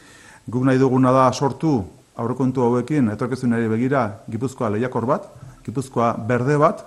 Guk 0.46 0.68
nahi 0.68 0.78
duguna 0.78 1.10
da 1.12 1.26
sortu 1.32 1.74
aurrekontu 2.14 2.62
hauekin, 2.62 3.08
etorkezunari 3.16 3.68
begira, 3.72 4.06
gipuzkoa 4.30 4.70
lehiakor 4.76 5.06
bat, 5.08 5.28
gipuzkoa 5.64 6.14
berde 6.28 6.60
bat, 6.60 6.84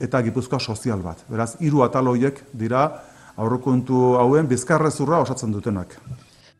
eta 0.00 0.20
gipuzkoa 0.22 0.60
sozial 0.60 1.00
bat. 1.02 1.22
Beraz, 1.30 1.54
hiru 1.60 1.82
atal 1.86 2.10
horiek 2.12 2.42
dira 2.52 2.88
aurrekontu 3.36 4.16
hauen 4.20 4.48
bizkarrezurra 4.48 5.20
osatzen 5.26 5.52
dutenak. 5.52 5.96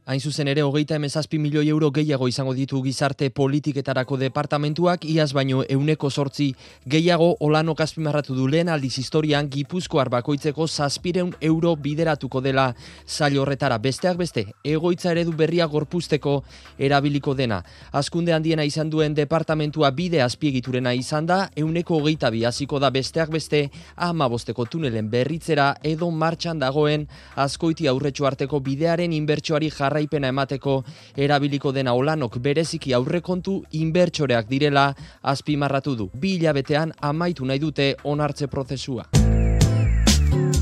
Hain 0.07 0.21
zuzen 0.21 0.47
ere, 0.47 0.63
hogeita 0.63 0.95
emezazpi 0.95 1.41
milioi 1.43 1.67
euro 1.67 1.89
gehiago 1.91 2.29
izango 2.31 2.53
ditu 2.55 2.79
gizarte 2.85 3.27
politiketarako 3.35 4.15
departamentuak, 4.21 5.03
iaz 5.11 5.33
baino 5.35 5.65
euneko 5.67 6.11
sortzi 6.11 6.53
gehiago 6.87 7.33
olano 7.43 7.75
azpimarratu 7.77 8.37
du 8.37 8.47
lehen 8.47 8.69
aldiz 8.71 8.93
historian 9.01 9.49
gipuzko 9.51 9.99
arbakoitzeko 9.99 10.69
zazpireun 10.69 11.33
euro 11.41 11.73
bideratuko 11.75 12.41
dela 12.41 12.69
zail 13.05 13.41
horretara. 13.43 13.79
Besteak 13.79 14.17
beste, 14.21 14.45
egoitza 14.63 15.11
eredu 15.11 15.33
berria 15.33 15.67
gorpusteko 15.67 16.37
erabiliko 16.79 17.35
dena. 17.35 17.59
Azkunde 17.91 18.33
handiena 18.33 18.63
izan 18.63 18.89
duen 18.89 19.19
departamentua 19.19 19.91
bide 19.91 20.23
azpiegiturena 20.23 20.95
izan 20.95 21.27
da, 21.27 21.41
euneko 21.57 21.99
hogeita 21.99 22.31
bi 22.31 22.45
hasiko 22.45 22.79
da 22.79 22.93
besteak 22.95 23.35
beste, 23.35 23.65
ama 23.97 24.31
bosteko 24.31 24.71
tunelen 24.71 25.11
berritzera 25.11 25.73
edo 25.83 26.13
martxan 26.13 26.63
dagoen 26.63 27.09
azkoiti 27.35 27.91
aurretxo 27.91 28.31
arteko 28.31 28.63
bidearen 28.63 29.13
inbertsuari 29.13 29.75
jarra 29.75 29.96
jarraipena 29.97 30.29
emateko 30.29 30.83
erabiliko 31.17 31.73
dena 31.73 31.95
olanok 31.95 32.39
bereziki 32.39 32.93
aurrekontu 32.95 33.63
inbertsoreak 33.73 34.49
direla 34.49 34.93
azpimarratu 35.23 35.97
du. 35.97 36.11
Bi 36.13 36.37
hilabetean 36.37 36.93
amaitu 37.01 37.45
nahi 37.45 37.59
dute 37.59 37.95
onartze 38.05 38.47
prozesua. 38.47 39.07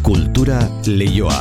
Kultura 0.02 0.60
leioa. 0.86 1.40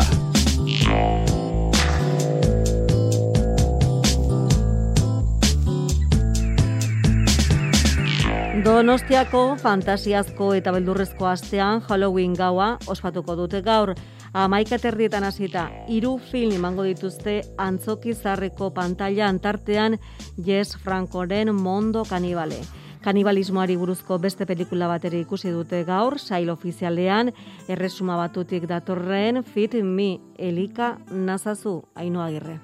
Donostiako 8.63 9.57
fantasiazko 9.59 10.53
eta 10.55 10.71
beldurrezko 10.71 11.27
astean 11.27 11.81
Halloween 11.83 12.33
gaua 12.33 12.77
ospatuko 12.87 13.35
dute 13.35 13.61
gaur 13.61 13.91
amaika 14.33 14.79
terrietan 14.81 15.23
hasita 15.23 15.67
hiru 15.87 16.17
film 16.17 16.55
emango 16.57 16.83
dituzte 16.83 17.41
antzoki 17.57 18.13
zarreko 18.13 18.71
pantalla 18.73 19.27
antartean 19.27 19.99
Yes 20.37 20.75
Francoren 20.77 21.53
Mondo 21.55 22.03
Kanibale. 22.03 22.57
Kanibalismoari 23.03 23.75
buruzko 23.77 24.17
beste 24.17 24.45
pelikula 24.45 24.87
bateri 24.87 25.19
ikusi 25.21 25.51
dute 25.51 25.83
gaur, 25.83 26.17
sail 26.19 26.49
ofizialean, 26.49 27.33
erresuma 27.67 28.15
batutik 28.17 28.65
datorren 28.65 29.43
Fit 29.43 29.75
Me 29.83 30.19
Elika 30.37 30.97
Nazazu 31.11 31.83
Ainoagirre. 31.95 32.59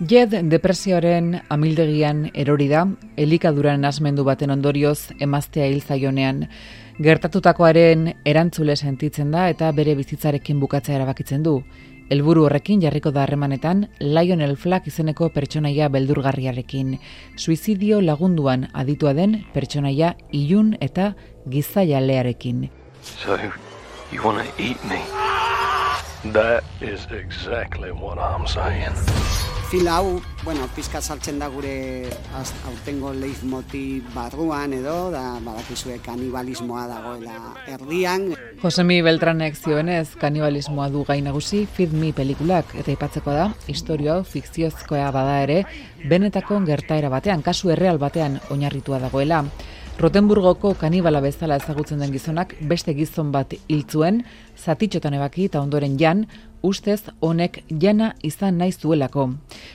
Jed 0.00 0.32
depresioaren 0.50 1.36
amildegian 1.52 2.24
erori 2.34 2.66
da, 2.70 2.86
elikaduran 3.16 3.84
asmendu 3.84 4.24
baten 4.24 4.50
ondorioz 4.50 5.12
emaztea 5.20 5.68
hil 5.68 5.82
zaionean. 5.84 6.48
Gertatutakoaren 7.00 8.10
erantzule 8.28 8.74
sentitzen 8.76 9.30
da 9.32 9.46
eta 9.48 9.70
bere 9.72 9.94
bizitzarekin 9.96 10.58
bukatzea 10.60 10.98
erabakitzen 10.98 11.42
du. 11.42 11.62
Helburu 12.12 12.44
horrekin 12.44 12.82
jarriko 12.82 13.10
da 13.10 13.22
harremanetan 13.22 13.86
Lionel 14.00 14.58
Flack 14.60 14.90
izeneko 14.90 15.30
pertsonaia 15.32 15.88
beldurgarriarekin. 15.88 16.98
Suizidio 17.36 18.02
lagunduan 18.04 18.68
aditua 18.74 19.14
den 19.16 19.38
pertsonaia 19.54 20.12
ilun 20.32 20.76
eta 20.80 21.14
gizaialearekin. 21.48 22.68
So, 23.02 23.38
you 24.12 24.22
wanna 24.22 24.44
eat 24.58 24.84
me? 24.84 25.00
That 26.32 26.64
is 26.82 27.06
exactly 27.10 27.90
what 27.90 28.18
I'm 28.18 28.46
saying. 28.46 29.61
Fil 29.72 29.88
hau, 29.88 30.20
bueno, 30.44 30.66
pizka 30.76 31.00
saltzen 31.00 31.38
da 31.40 31.46
gure 31.48 32.04
aurtengo 32.68 33.14
leitmotiv 33.16 34.04
barruan 34.12 34.74
edo, 34.76 35.06
da 35.14 35.38
badakizue 35.40 35.96
kanibalismoa 36.04 36.82
dagoela 36.90 37.54
erdian. 37.72 38.26
Josemi 38.60 39.00
Beltranek 39.00 39.56
zioenez, 39.56 40.10
kanibalismoa 40.20 40.90
du 40.92 41.06
gain 41.08 41.24
nagusi 41.24 41.62
Feed 41.64 41.96
Me 41.96 42.12
pelikulak, 42.12 42.76
eta 42.76 42.92
ipatzeko 42.92 43.32
da, 43.32 43.48
historio 43.64 44.18
hau 44.18 44.26
fikziozkoa 44.28 45.08
bada 45.16 45.38
ere, 45.46 45.62
benetako 46.04 46.60
gertaera 46.68 47.08
batean, 47.08 47.40
kasu 47.40 47.72
erreal 47.72 47.96
batean 47.96 48.42
oinarritua 48.52 49.00
dagoela. 49.00 49.46
Rotenburgoko 50.00 50.72
kanibala 50.80 51.20
bezala 51.20 51.58
ezagutzen 51.60 52.00
den 52.00 52.12
gizonak 52.14 52.54
beste 52.68 52.94
gizon 52.96 53.28
bat 53.32 53.52
hiltzuen, 53.68 54.22
zatitxotan 54.56 55.14
ebaki 55.18 55.44
eta 55.50 55.60
ondoren 55.60 55.98
jan, 56.00 56.24
ustez 56.64 57.02
honek 57.20 57.60
jana 57.68 58.14
izan 58.24 58.56
naiz 58.58 58.78
duelako. 58.80 59.28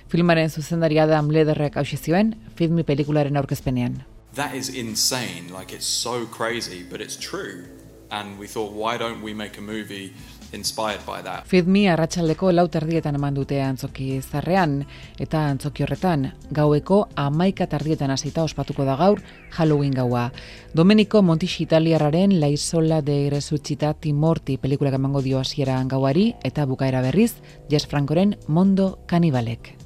Filmaren 0.10 0.50
zuzendaria 0.50 1.06
da 1.06 1.22
Lederrek 1.22 1.78
hausi 1.78 1.98
zioen, 1.98 2.34
filmi 2.56 2.84
pelikularen 2.84 3.38
aurkezpenean. 3.38 4.02
That 4.34 4.56
is 4.56 4.70
insane, 4.70 5.54
like 5.54 5.72
it's 5.72 5.86
so 5.86 6.26
crazy, 6.26 6.84
but 6.90 7.00
it's 7.00 7.16
true. 7.16 7.66
And 8.10 8.40
we 8.40 8.48
thought, 8.48 8.74
why 8.74 8.98
don't 8.98 9.22
we 9.22 9.34
make 9.34 9.58
a 9.58 9.62
movie 9.62 10.14
inspired 10.54 11.02
by 11.06 11.22
that. 11.24 11.46
Feed 11.48 11.68
Me 11.68 11.88
arratsaldeko 11.90 12.52
lau 12.52 12.68
terdietan 12.68 13.16
eman 13.16 13.36
dute 13.38 13.62
antzoki 13.62 14.22
zarrean, 14.22 14.80
eta 15.20 15.46
antzoki 15.50 15.84
horretan, 15.84 16.32
gaueko 16.52 17.08
amaika 17.16 17.68
tardietan 17.68 18.12
hasita 18.12 18.44
ospatuko 18.44 18.86
da 18.86 18.96
gaur 18.96 19.22
Halloween 19.52 19.94
gaua. 19.94 20.32
Domenico 20.74 21.22
Montis 21.22 21.60
Italiarraren 21.62 22.40
La 22.40 22.50
Isola 22.50 23.02
de 23.02 23.30
Resucita 23.30 23.94
Timorti 23.94 24.58
pelikulak 24.58 24.94
emango 24.94 25.22
dio 25.22 25.40
hasieran 25.40 25.88
gauari, 25.88 26.34
eta 26.44 26.66
bukaera 26.66 27.02
berriz, 27.02 27.36
Jess 27.70 27.88
Francoren 27.88 28.38
Mondo 28.48 29.00
Kanibalek. 29.06 29.77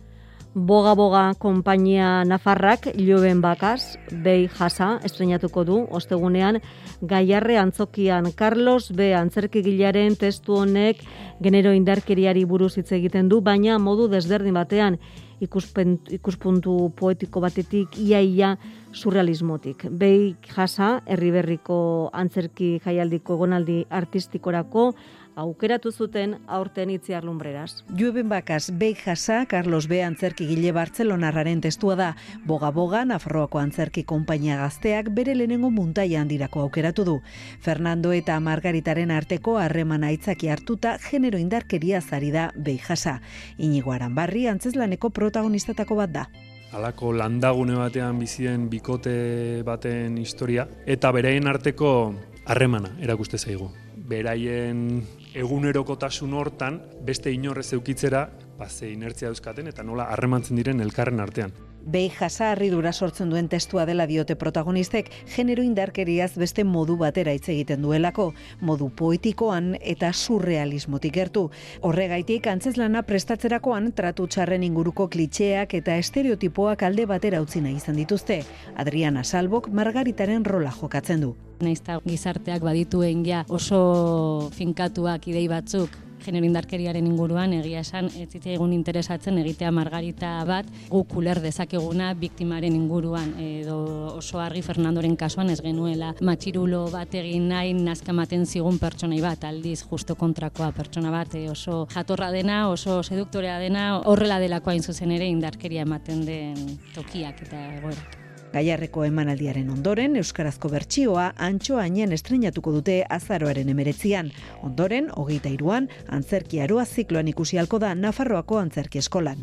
Boga 0.53 0.95
Boga 0.95 1.33
konpainia 1.39 2.25
Nafarrak 2.25 2.89
Lioben 2.97 3.39
Bakaz, 3.39 3.97
Bei 4.11 4.49
Jasa, 4.49 4.99
estrenatuko 5.01 5.63
du, 5.63 5.77
ostegunean, 5.89 6.59
Gaiarre 6.99 7.55
Antzokian, 7.57 8.33
Carlos 8.35 8.91
B. 8.91 9.13
Antzerkigilaren 9.15 10.17
testu 10.19 10.57
honek 10.59 10.99
genero 11.39 11.71
indarkeriari 11.71 12.43
buruz 12.43 12.75
hitz 12.75 12.91
egiten 12.91 13.29
du, 13.31 13.39
baina 13.39 13.79
modu 13.79 14.09
desberdin 14.11 14.59
batean, 14.59 14.99
ikuspuntu 15.39 16.75
poetiko 16.99 17.39
batetik, 17.39 17.95
iaia 17.95 18.57
surrealismotik. 18.91 19.87
Bei 19.89 20.35
Jasa, 20.51 20.97
herriberriko 21.07 22.11
antzerki 22.11 22.73
jaialdiko 22.83 23.39
gonaldi 23.39 23.85
artistikorako, 23.89 24.91
aukeratu 25.35 25.91
zuten 25.91 26.37
aurten 26.47 26.89
itziar 26.89 27.23
lumbreras. 27.23 27.83
Jueben 27.97 28.29
bakaz, 28.29 28.71
beik 28.71 29.01
jasa, 29.05 29.45
Carlos 29.45 29.87
B. 29.87 30.01
antzerki 30.03 30.47
gile 30.47 30.71
Bartzelonarraren 30.71 31.61
testua 31.61 31.95
da. 31.95 32.09
Boga-boga, 32.45 33.05
Nafarroako 33.05 33.59
antzerki 33.59 34.03
konpainia 34.03 34.57
gazteak 34.57 35.09
bere 35.15 35.35
lehenengo 35.35 35.71
muntaia 35.71 36.21
handirako 36.21 36.61
aukeratu 36.61 37.05
du. 37.05 37.17
Fernando 37.61 38.11
eta 38.11 38.39
Margaritaren 38.39 39.11
arteko 39.11 39.57
harreman 39.57 40.03
aitzaki 40.03 40.49
hartuta 40.49 40.97
genero 41.09 41.39
indarkeria 41.39 42.01
zari 42.01 42.31
da 42.31 42.51
beik 42.55 42.87
jasa. 42.89 43.19
Inigo 43.57 43.91
Aranbarri 43.91 44.47
antzeslaneko 44.47 45.09
protagonizatako 45.09 45.95
bat 45.95 46.11
da 46.11 46.29
alako 46.71 47.11
landagune 47.11 47.75
batean 47.75 48.19
bizien 48.19 48.69
bikote 48.71 49.61
baten 49.67 50.17
historia, 50.17 50.67
eta 50.85 51.11
bereien 51.11 51.47
arteko 51.51 52.13
harremana 52.45 52.93
erakuste 53.03 53.37
zaigu. 53.37 53.69
Beraien 54.11 55.03
egunerokotasun 55.33 56.33
hortan 56.33 56.81
beste 57.07 57.31
inorrez 57.31 57.71
eukitzera, 57.73 58.25
ba, 58.57 58.67
ze 58.69 58.91
inertzia 58.91 59.29
euskaten 59.31 59.67
eta 59.71 59.83
nola 59.83 60.09
harremantzen 60.11 60.59
diren 60.59 60.81
elkarren 60.83 61.19
artean. 61.23 61.53
Behi 61.85 62.09
jasa 62.13 62.55
dura 62.55 62.91
sortzen 62.93 63.29
duen 63.29 63.47
testua 63.49 63.85
dela 63.85 64.05
diote 64.05 64.35
protagonistek, 64.35 65.09
genero 65.35 65.63
indarkeriaz 65.63 66.37
beste 66.37 66.63
modu 66.63 66.95
batera 66.97 67.33
hitz 67.33 67.49
egiten 67.49 67.81
duelako, 67.81 68.33
modu 68.61 68.89
poetikoan 68.89 69.75
eta 69.81 70.13
surrealismotik 70.13 71.13
gertu. 71.13 71.49
Horregaitik, 71.81 72.47
antzeslana 72.47 73.01
prestatzerakoan 73.03 73.91
tratu 73.93 74.27
txarren 74.27 74.63
inguruko 74.63 75.07
klitxeak 75.09 75.73
eta 75.73 75.97
estereotipoak 75.97 76.83
alde 76.83 77.05
batera 77.05 77.41
utzi 77.41 77.61
nahi 77.61 77.75
izan 77.81 77.97
dituzte. 77.97 78.43
Adriana 78.75 79.23
Salbok 79.23 79.69
Margaritaren 79.69 80.45
rola 80.45 80.71
jokatzen 80.71 81.21
du. 81.21 81.35
Naizta 81.61 81.99
gizarteak 82.05 82.61
badituen 82.61 83.25
ja 83.25 83.43
oso 83.49 84.49
finkatuak 84.57 85.27
idei 85.27 85.47
batzuk 85.49 86.10
genero 86.23 86.45
indarkeriaren 86.45 87.07
inguruan 87.07 87.53
egia 87.57 87.81
esan 87.85 88.09
ez 88.17 88.29
egun 88.41 88.73
interesatzen 88.73 89.37
egitea 89.41 89.71
margarita 89.71 90.33
bat 90.47 90.69
guk 90.89 91.09
kuler 91.15 91.41
dezakeguna 91.41 92.13
biktimaren 92.13 92.75
inguruan 92.75 93.33
edo 93.41 93.77
oso 94.17 94.39
argi 94.39 94.61
Fernandoren 94.65 95.15
kasuan 95.15 95.49
ez 95.49 95.59
genuela 95.61 96.13
matxirulo 96.21 96.85
bat 96.93 97.13
egin 97.15 97.49
nahi 97.49 97.73
nazkamaten 97.73 98.45
zigun 98.45 98.79
pertsonai 98.79 99.21
bat 99.21 99.43
aldiz 99.49 99.81
justo 99.83 100.15
kontrakoa 100.15 100.71
pertsona 100.71 101.11
bat 101.11 101.35
e, 101.35 101.47
oso 101.49 101.85
jatorra 101.93 102.31
dena 102.31 102.63
oso 102.69 103.01
seduktorea 103.03 103.59
dena 103.59 103.91
horrela 104.05 104.39
delakoa 104.39 104.79
zuzen 104.81 105.11
ere 105.11 105.27
indarkeria 105.27 105.85
ematen 105.87 106.25
den 106.25 106.79
tokiak 106.95 107.45
eta 107.47 107.67
egoerak. 107.77 108.20
Gaiarreko 108.51 109.05
emanaldiaren 109.07 109.69
ondoren, 109.71 110.17
Euskarazko 110.19 110.69
bertsioa 110.73 111.29
antxo 111.39 111.77
hainen 111.79 112.11
estrenatuko 112.11 112.73
dute 112.75 112.97
azaroaren 113.17 113.71
emeretzian. 113.71 114.31
Ondoren, 114.67 115.07
hogeita 115.15 115.49
iruan, 115.49 115.87
antzerki 116.11 116.59
aroa 116.59 116.85
zikloan 116.85 117.31
ikusi 117.31 117.61
halko 117.61 117.79
da 117.79 117.93
Nafarroako 117.95 118.59
antzerki 118.59 118.99
eskolan. 118.99 119.39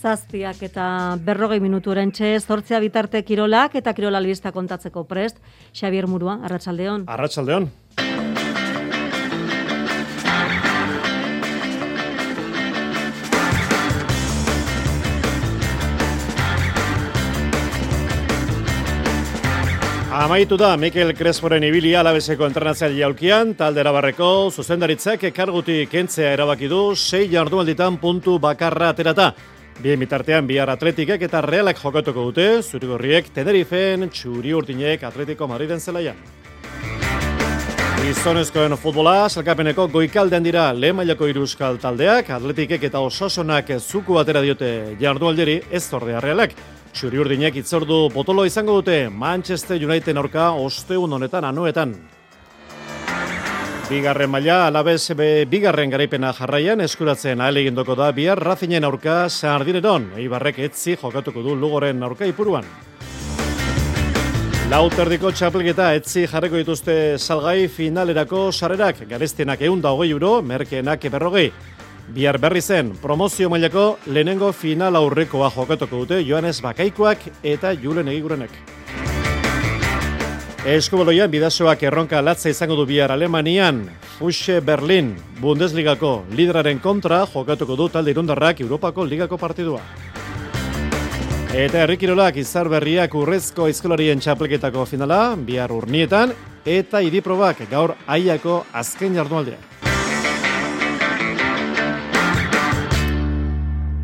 Zazpiak 0.00 0.62
eta 0.62 1.16
berrogei 1.24 1.60
minutu 1.60 1.94
txe, 2.12 2.38
zortzea 2.40 2.80
bitarte 2.80 3.22
kirolak 3.22 3.74
eta 3.74 3.92
kirola 3.92 4.20
kontatzeko 4.52 5.04
prest. 5.04 5.38
Xavier 5.72 6.06
Murua, 6.06 6.40
Arratxaldeon. 6.44 7.04
Arratxaldeon. 7.06 7.70
Amaitu 20.20 20.58
da 20.60 20.76
Mikel 20.76 21.14
Cresporen 21.16 21.64
ibilia 21.64 22.02
alabeseko 22.02 22.44
entrenatzaile 22.44 22.98
jaulkian, 22.98 23.54
talde 23.56 23.80
erabarreko 23.80 24.26
zuzendaritzak 24.52 25.22
ekarguti 25.30 25.86
kentzea 25.88 26.34
erabaki 26.34 26.68
du, 26.68 26.80
sei 26.94 27.22
jardualditan 27.32 27.96
puntu 27.96 28.34
bakarra 28.38 28.90
aterata. 28.92 29.30
Bien 29.80 29.96
bitartean 29.96 30.44
bihar 30.44 30.68
atletikek 30.74 31.24
eta 31.24 31.40
realak 31.40 31.80
jokatuko 31.80 32.26
dute, 32.26 32.44
zurigorriek 32.60 33.30
Tenerifen, 33.32 34.10
txuri 34.12 34.52
urtinek 34.58 35.06
atletiko 35.08 35.48
Madriden 35.48 35.80
zelaian. 35.80 36.20
Gizonezkoen 38.02 38.76
futbola, 38.76 39.30
salkapeneko 39.30 39.86
goikaldean 39.88 40.44
dira 40.44 40.66
lehen 40.76 40.98
mailako 41.00 41.30
iruzkal 41.32 41.80
taldeak, 41.80 42.28
atletikek 42.36 42.84
eta 42.90 43.00
ososonak 43.00 43.72
zuku 43.78 44.20
batera 44.20 44.44
diote 44.44 44.98
jardualderi 45.00 45.62
ez 45.72 45.86
ordea 45.96 46.20
realak. 46.20 46.52
Txuri 46.90 47.20
urdinek 47.22 47.54
itzordu 47.60 48.08
botolo 48.10 48.42
izango 48.48 48.80
dute 48.80 49.04
Manchester 49.08 49.78
United 49.78 50.16
aurka 50.18 50.50
osteun 50.58 51.12
honetan 51.12 51.46
anuetan. 51.46 51.94
Bigarren 53.90 54.30
maila, 54.30 54.66
alabez 54.68 55.14
bigarren 55.50 55.90
garaipena 55.90 56.32
jarraian 56.34 56.82
eskuratzen 56.82 57.40
ahal 57.40 57.56
egindoko 57.62 57.96
da 57.98 58.10
bihar 58.14 58.38
razinen 58.38 58.86
aurka 58.86 59.28
sardineron. 59.28 60.12
Eibarrek 60.18 60.58
etzi 60.66 60.96
jokatuko 61.00 61.42
du 61.46 61.56
lugoren 61.58 62.02
aurka 62.02 62.26
ipuruan. 62.26 62.66
Lauterdiko 64.70 65.32
txapelketa 65.34 65.92
etzi 65.98 66.28
jarreko 66.30 66.58
dituzte 66.60 66.94
salgai 67.18 67.66
finalerako 67.66 68.50
sarrerak. 68.52 69.02
Garestenak 69.10 69.62
egun 69.66 69.82
da 69.82 69.90
hogei 69.90 70.10
euro, 70.10 70.36
merkeenak 70.42 71.06
berrogei. 71.10 71.50
Bihar 72.10 72.40
berri 72.42 72.58
zen, 72.60 72.90
promozio 72.98 73.46
mailako 73.50 73.98
lehenengo 74.10 74.48
final 74.52 74.96
aurrekoa 74.98 75.46
jokatuko 75.54 76.00
dute 76.02 76.16
Joanes 76.26 76.58
Bakaikoak 76.62 77.28
eta 77.46 77.70
Julen 77.78 78.10
Egigurenek. 78.10 78.50
Eskubaloian 80.66 81.30
bidazoak 81.30 81.84
erronka 81.86 82.18
latza 82.20 82.50
izango 82.50 82.74
du 82.76 82.88
bihar 82.90 83.14
Alemanian, 83.14 83.84
Fusche 84.18 84.58
Berlin, 84.60 85.14
Bundesligako 85.40 86.24
lideraren 86.34 86.82
kontra 86.82 87.22
jokatuko 87.30 87.78
du 87.78 87.88
talde 87.88 88.10
irundarrak 88.10 88.60
Europako 88.60 89.06
ligako 89.06 89.38
partidua. 89.38 89.80
Eta 91.54 91.84
errikirolak 91.86 92.42
izar 92.42 92.68
berriak 92.68 93.14
urrezko 93.14 93.70
aizkolarien 93.70 94.18
txapelketako 94.18 94.84
finala, 94.84 95.36
bihar 95.36 95.70
urnietan, 95.70 96.34
eta 96.66 97.06
idiprobak 97.06 97.68
gaur 97.70 97.94
aiako 98.06 98.64
azken 98.74 99.14
jardualdeak. 99.14 99.69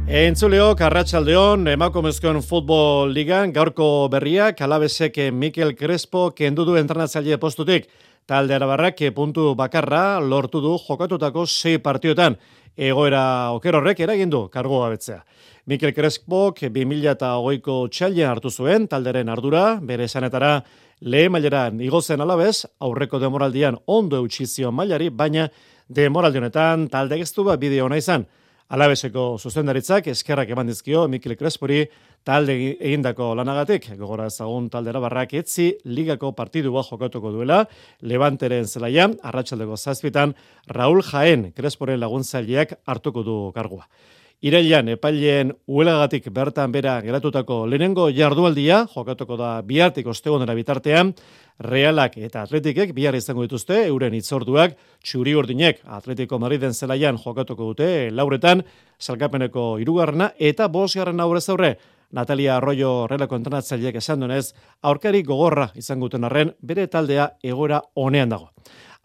Entzuleok, 0.07 0.79
Arratxaldeon, 0.87 1.65
emakumezkoen 1.67 2.37
futbol 2.47 3.11
ligan, 3.11 3.51
gaurko 3.51 4.07
berriak, 4.07 4.61
alabesek 4.63 5.17
Mikel 5.35 5.73
Crespo 5.75 6.29
kendu 6.31 6.63
du 6.65 6.77
entrenatzaile 6.79 7.41
postutik. 7.43 7.89
Talde 8.25 8.55
arabarrak 8.55 9.03
puntu 9.17 9.57
bakarra 9.59 10.21
lortu 10.21 10.61
du 10.61 10.77
jokatutako 10.79 11.45
sei 11.47 11.79
partiotan. 11.79 12.37
Egoera 12.77 13.51
okerorrek 13.59 13.99
eragindu 13.99 14.49
kargo 14.49 14.85
gabetzea. 14.85 15.25
Mikel 15.67 15.93
Crespo 15.93 16.53
2008ko 16.55 17.89
txaila 17.91 18.31
hartu 18.31 18.49
zuen, 18.49 18.87
talderen 18.87 19.29
ardura, 19.29 19.81
bere 19.83 20.05
esanetara 20.05 20.63
lehen 21.01 21.33
maileran 21.33 21.81
igozen 21.81 22.21
alabez, 22.21 22.65
aurreko 22.79 23.19
demoraldian 23.19 23.77
ondo 23.87 24.23
eutxizio 24.23 24.71
mailari, 24.71 25.11
baina 25.11 25.51
demoraldionetan 25.89 26.87
talde 26.89 27.19
geztu 27.19 27.43
bat 27.43 27.59
bideo 27.59 27.89
nahi 27.89 27.99
izan. 27.99 28.27
Alabeseko 28.67 29.37
zuzendaritzak 29.39 30.09
eskerrak 30.11 30.49
eman 30.51 30.67
dizkio 30.67 31.05
Mikel 31.07 31.37
Crespori 31.39 31.85
talde 32.27 32.57
egindako 32.75 33.29
lanagatik. 33.39 33.93
Gogora 33.95 34.27
ezagun 34.27 34.67
taldera 34.73 34.99
barrak 35.05 35.37
etzi 35.39 35.69
ligako 35.87 36.33
partidua 36.35 36.83
jokatuko 36.89 37.31
duela. 37.31 37.61
Levanteren 38.03 38.67
zelaia, 38.67 39.07
arratsaldeko 39.23 39.79
zazpitan, 39.79 40.35
Raul 40.67 41.05
Jaen 41.07 41.53
Cresporen 41.55 42.03
laguntzaileak 42.03 42.81
hartuko 42.91 43.23
du 43.23 43.37
kargua. 43.55 43.87
Irailan 44.45 44.91
epaileen 44.93 45.55
uelagatik 45.65 46.27
bertan 46.29 46.69
bera 46.69 46.99
geratutako 47.01 47.63
lehenengo 47.73 48.11
jardualdia, 48.13 48.83
jokatuko 48.93 49.39
da 49.41 49.63
bihartik 49.65 50.11
ostegonera 50.13 50.53
bitartean, 50.53 51.15
realak 51.65 52.19
eta 52.21 52.43
atletikek 52.45 52.93
bihar 52.93 53.17
izango 53.17 53.47
dituzte, 53.47 53.87
euren 53.87 54.13
itzorduak, 54.13 54.77
txuri 55.01 55.33
urdinek 55.41 55.81
atletiko 55.89 56.37
mariden 56.39 56.77
zelaian 56.77 57.17
jokatuko 57.17 57.71
dute, 57.73 58.11
lauretan, 58.13 58.61
salkapeneko 59.01 59.79
irugarrena, 59.81 60.35
eta 60.37 60.69
bosgarren 60.69 61.25
aurrez 61.25 61.47
aurre, 61.49 61.79
Natalia 62.13 62.57
Arroyo 62.57 63.07
relako 63.11 63.37
entrenatzaileak 63.41 63.99
esan 64.03 64.21
dunez, 64.21 64.53
aurkari 64.83 65.23
gogorra 65.23 65.71
izango 65.75 66.09
duten 66.09 66.25
arren, 66.25 66.53
bere 66.63 66.87
taldea 66.87 67.31
egora 67.43 67.83
honean 67.95 68.29
dago. 68.31 68.53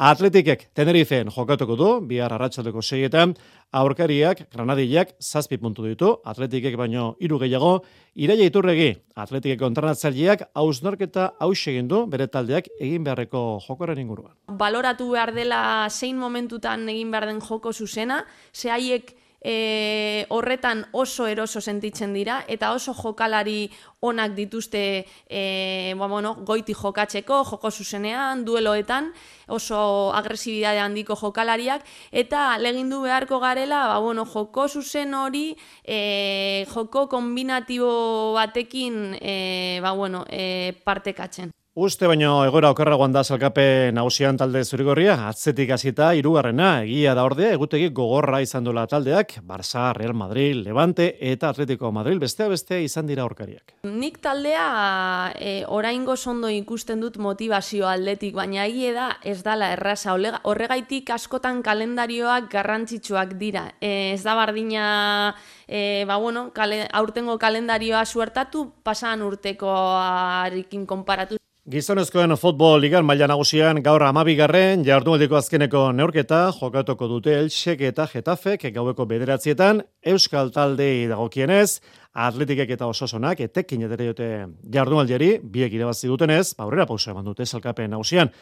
Atletikek 0.02 0.64
Tenerifeen 0.74 1.28
jokatuko 1.30 1.76
du, 1.78 1.88
bihar 2.10 2.34
arratsaldeko 2.34 2.82
seietan, 2.82 3.36
aurkariak, 3.78 4.47
granadillak, 4.49 5.12
zazpi 5.22 5.60
puntu 5.62 5.86
ditu, 5.86 6.10
atletikek 6.26 6.74
baino 6.80 7.12
iru 7.22 7.38
gehiago, 7.43 7.84
iraia 8.16 8.47
iturregi, 8.49 8.89
atletikek 9.14 9.60
kontranatzaileak, 9.62 10.47
hausnarketa 10.58 11.28
haus 11.39 11.60
egin 11.70 11.91
du, 11.91 12.08
bere 12.10 12.26
taldeak 12.34 12.72
egin 12.80 13.06
beharreko 13.06 13.62
jokoren 13.68 14.02
inguruan. 14.02 14.34
Baloratu 14.49 15.12
behar 15.14 15.36
dela 15.38 15.62
zein 15.91 16.18
momentutan 16.18 16.89
egin 16.89 17.14
behar 17.14 17.30
den 17.30 17.41
joko 17.45 17.70
zuzena, 17.72 18.24
ze 18.54 18.74
haiek 18.74 19.14
e, 19.42 20.26
horretan 20.30 20.86
oso 20.92 21.28
eroso 21.28 21.62
sentitzen 21.62 22.14
dira 22.14 22.46
eta 22.48 22.72
oso 22.74 22.94
jokalari 22.94 23.72
onak 24.00 24.34
dituzte 24.38 25.06
e, 25.30 25.94
ba, 25.98 26.08
bueno, 26.08 26.36
goiti 26.46 26.74
jokatzeko, 26.74 27.44
joko 27.46 27.72
zuzenean, 27.72 28.46
dueloetan, 28.46 29.12
oso 29.48 30.12
agresibidade 30.18 30.80
handiko 30.82 31.16
jokalariak, 31.16 31.86
eta 32.12 32.58
legindu 32.58 33.02
beharko 33.06 33.39
garela, 33.39 33.86
ba, 33.94 34.00
bueno, 34.00 34.26
joko 34.26 34.68
zuzen 34.68 35.14
hori, 35.14 35.56
e, 35.86 36.66
joko 36.74 37.08
kombinatibo 37.10 38.34
batekin 38.34 39.18
e, 39.22 39.80
ba, 39.82 39.94
bueno, 39.94 40.26
e, 40.30 40.74
partekatzen. 40.84 41.52
Uste 41.74 42.03
baino 42.03 42.41
egora 42.43 42.67
okerragoan 42.74 43.13
da 43.15 43.22
salkape 43.24 43.93
nagusian 43.95 44.36
talde 44.36 44.59
zurigorria, 44.67 45.13
atzetik 45.30 45.69
hasita 45.72 46.09
hirugarrena 46.19 46.82
egia 46.84 47.13
da 47.15 47.24
ordea, 47.24 47.53
egutegi 47.55 47.88
gogorra 47.95 48.41
izan 48.43 48.65
dola 48.67 48.84
taldeak, 48.91 49.38
Barça, 49.47 49.86
Real 49.95 50.11
Madrid, 50.11 50.65
Levante 50.65 51.15
eta 51.32 51.47
Atletico 51.47 51.93
Madrid 51.95 52.19
bestea 52.19 52.49
beste 52.51 52.82
izan 52.84 53.07
dira 53.07 53.24
aurkariak. 53.24 53.72
Nik 53.88 54.19
taldea 54.19 55.32
e, 55.39 55.63
oraingo 55.63 56.17
sondo 56.17 56.51
ikusten 56.51 56.99
dut 56.99 57.15
motivazio 57.15 57.88
aldetik, 57.88 58.36
baina 58.36 58.65
egia 58.67 58.91
da 58.91 59.09
ez 59.24 59.39
dala 59.39 59.72
erraza, 59.72 60.11
horregaitik 60.43 61.15
askotan 61.15 61.63
kalendarioak 61.63 62.51
garrantzitsuak 62.51 63.38
dira. 63.39 63.69
E, 63.80 64.11
ez 64.17 64.24
da 64.28 64.36
bardina 64.36 65.38
e, 65.69 66.03
ba, 66.03 66.19
bueno, 66.19 66.49
kale, 66.51 66.89
aurtengo 66.91 67.39
kalendarioa 67.39 68.03
suertatu, 68.03 68.74
pasan 68.84 69.24
urtekoarekin 69.24 70.84
konparatu. 70.86 71.39
Gizonezkoen 71.72 72.34
futbol 72.36 72.82
ligan 72.84 73.05
maila 73.07 73.30
nagusian 73.32 73.78
gaur 73.86 74.03
amabigarren 74.03 74.82
jardunaldiko 74.84 75.38
azkeneko 75.38 75.84
neurketa 75.95 76.39
jokatuko 76.57 77.07
dute 77.07 77.32
Elxek 77.38 77.84
eta 77.88 78.09
Getafek 78.11 78.65
gaueko 78.76 79.05
bederatzietan 79.07 79.80
Euskal 80.13 80.49
Taldei 80.51 81.05
dagokienez 81.07 81.80
atletikek 82.26 82.74
eta 82.76 82.89
ososonak 82.91 83.39
etekin 83.45 83.86
edere 83.88 84.09
jote 84.09 84.28
jardunaldiari 84.74 85.38
biek 85.53 85.72
irabazi 85.78 86.11
dutenez, 86.11 86.57
aurrera 86.57 86.86
pausa 86.89 87.13
eman 87.13 87.30
dute 87.30 87.45
salkapen 87.45 87.93
nagusian. 87.95 88.34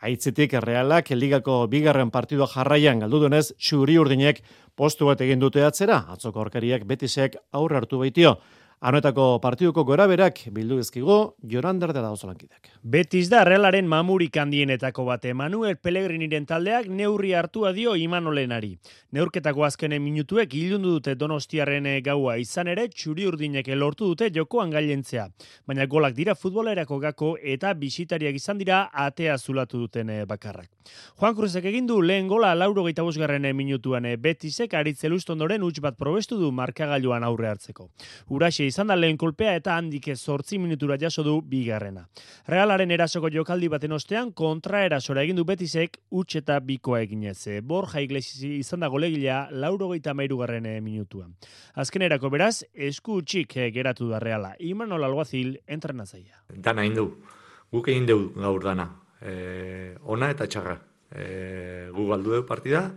Aitzitik 0.00 0.54
realak 0.64 1.10
ligako 1.10 1.66
bigarren 1.68 2.08
partidua 2.14 2.46
jarraian 2.48 3.04
galdu 3.04 3.20
denez, 3.26 3.50
txuri 3.58 3.98
urdinek 4.00 4.40
postu 4.76 5.10
bat 5.10 5.20
egin 5.20 5.44
dute 5.44 5.60
atzera, 5.66 6.06
atzoko 6.08 6.40
orkariak 6.40 6.88
betisek 6.88 7.36
aurre 7.52 7.82
hartu 7.82 8.00
baitio. 8.00 8.38
Anoetako 8.78 9.40
partiduko 9.42 9.82
gora 9.82 10.04
berak 10.06 10.36
bildu 10.54 10.76
ezkigo, 10.78 11.14
Jorander 11.42 11.90
da 11.90 11.98
dauzolankideak. 12.04 12.68
Betiz 12.86 13.24
da 13.26 13.40
realaren 13.42 13.88
mamurik 13.90 14.36
handienetako 14.38 15.02
bate. 15.08 15.32
Manuel 15.34 15.74
Pellegriniren 15.82 16.44
taldeak 16.46 16.86
neurri 16.86 17.32
hartua 17.34 17.72
dio 17.74 17.96
Imanolenari. 17.98 18.76
Neurketako 19.10 19.64
azkenen 19.66 19.98
minutuek 20.04 20.54
ilundu 20.54 20.92
dute 20.94 21.16
donostiarren 21.18 21.88
gaua 22.06 22.36
izan 22.38 22.70
ere, 22.70 22.84
txuri 22.92 23.26
urdinek 23.26 23.66
lortu 23.74 24.12
dute 24.12 24.28
jokoan 24.30 24.70
gailentzea. 24.70 25.26
Baina 25.66 25.88
golak 25.90 26.14
dira 26.14 26.36
futbolerako 26.38 27.00
gako 27.02 27.32
eta 27.42 27.74
bisitariak 27.74 28.38
izan 28.38 28.62
dira 28.62 28.84
atea 28.92 29.36
zulatu 29.38 29.82
duten 29.88 30.10
eh, 30.10 30.24
bakarrak. 30.24 30.70
Juan 31.18 31.34
Cruzek 31.34 31.66
egin 31.66 31.90
du 31.90 31.98
lehen 32.00 32.28
gola 32.28 32.54
lauro 32.54 32.84
gaita 32.84 33.02
eh, 33.02 33.52
minutuan 33.52 34.04
eh, 34.04 34.16
Betisek 34.16 34.74
aritzelustondoren 34.74 35.62
utx 35.64 35.80
bat 35.80 35.96
probestu 35.96 36.38
du 36.38 36.52
markagailuan 36.52 37.24
aurre 37.24 37.48
hartzeko. 37.48 37.90
Uraxe 38.28 38.67
izan 38.68 38.90
da 38.90 38.96
lehen 38.96 39.16
kolpea 39.18 39.54
eta 39.58 39.74
handik 39.76 40.08
ez 40.12 40.18
sortzi 40.20 40.58
minutura 40.58 40.98
jaso 41.00 41.24
du 41.26 41.38
bigarrena. 41.42 42.04
Realaren 42.46 42.90
erasoko 42.94 43.30
jokaldi 43.32 43.68
baten 43.72 43.92
ostean 43.96 44.32
kontra 44.32 44.84
erasora 44.86 45.24
egin 45.24 45.36
du 45.36 45.44
betisek 45.48 45.98
utx 46.10 46.42
eta 46.42 46.58
bikoa 46.60 47.00
eginez. 47.06 47.60
Borja 47.62 48.02
Iglesi 48.04 48.58
izan 48.58 48.84
da 48.84 48.92
golegilea 48.92 49.48
lauro 49.52 49.88
gaita 49.88 50.14
garren 50.14 50.66
eh, 50.66 50.80
minutuan. 50.80 51.34
Azken 51.74 52.02
erako 52.02 52.30
beraz, 52.30 52.64
esku 52.74 53.18
utxik 53.22 53.56
eh, 53.56 53.70
geratu 53.70 54.08
da 54.08 54.18
reala. 54.18 54.54
Imanol 54.58 55.04
Alguazil, 55.04 55.58
entrenazaia. 55.66 56.44
Dana 56.48 56.84
indu, 56.84 57.16
guk 57.72 57.88
egin 57.88 58.06
du 58.06 58.32
gaur 58.34 58.62
dana. 58.62 58.88
E, 59.20 59.96
ona 60.04 60.30
eta 60.30 60.46
txarra. 60.46 60.78
E, 61.10 61.88
gu 61.94 62.06
galdu 62.08 62.34
dugu 62.34 62.46
partida, 62.46 62.90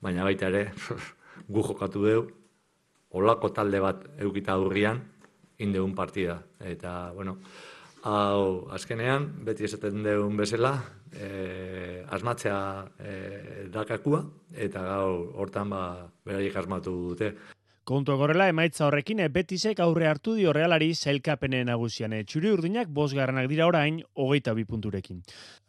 baina 0.00 0.24
baita 0.24 0.48
ere, 0.48 0.70
gu 1.52 1.62
jokatu 1.62 2.04
dugu, 2.04 2.26
olako 3.16 3.50
talde 3.54 3.80
bat 3.80 4.04
eukita 4.22 4.56
aurrian, 4.56 5.00
indeun 5.58 5.94
partida. 5.94 6.40
Eta, 6.60 7.12
bueno, 7.14 7.38
hau, 8.02 8.68
azkenean, 8.76 9.28
beti 9.46 9.66
esaten 9.68 10.02
deun 10.04 10.36
bezala, 10.36 10.74
e, 11.12 12.04
asmatzea 12.12 12.58
e, 12.98 13.14
dakakua, 13.72 14.22
eta 14.54 14.82
gau, 14.86 15.10
hortan, 15.42 15.70
ba, 15.72 15.84
beraiek 16.26 16.56
asmatu 16.56 16.94
dute. 17.10 17.32
Kontu 17.86 18.16
gorrela 18.18 18.48
emaitza 18.50 18.82
horrekin 18.88 19.20
betisek 19.30 19.78
aurre 19.78 20.08
hartu 20.10 20.32
dio 20.34 20.50
realari 20.52 20.88
zailkapenen 20.92 21.68
nagusian. 21.70 22.16
E, 22.16 22.24
txuri 22.26 22.50
urdinak 22.50 22.88
bosgarranak 22.90 23.46
dira 23.46 23.68
orain, 23.68 24.00
hogeita 24.18 24.54
bi 24.58 24.64
punturekin. 24.66 25.20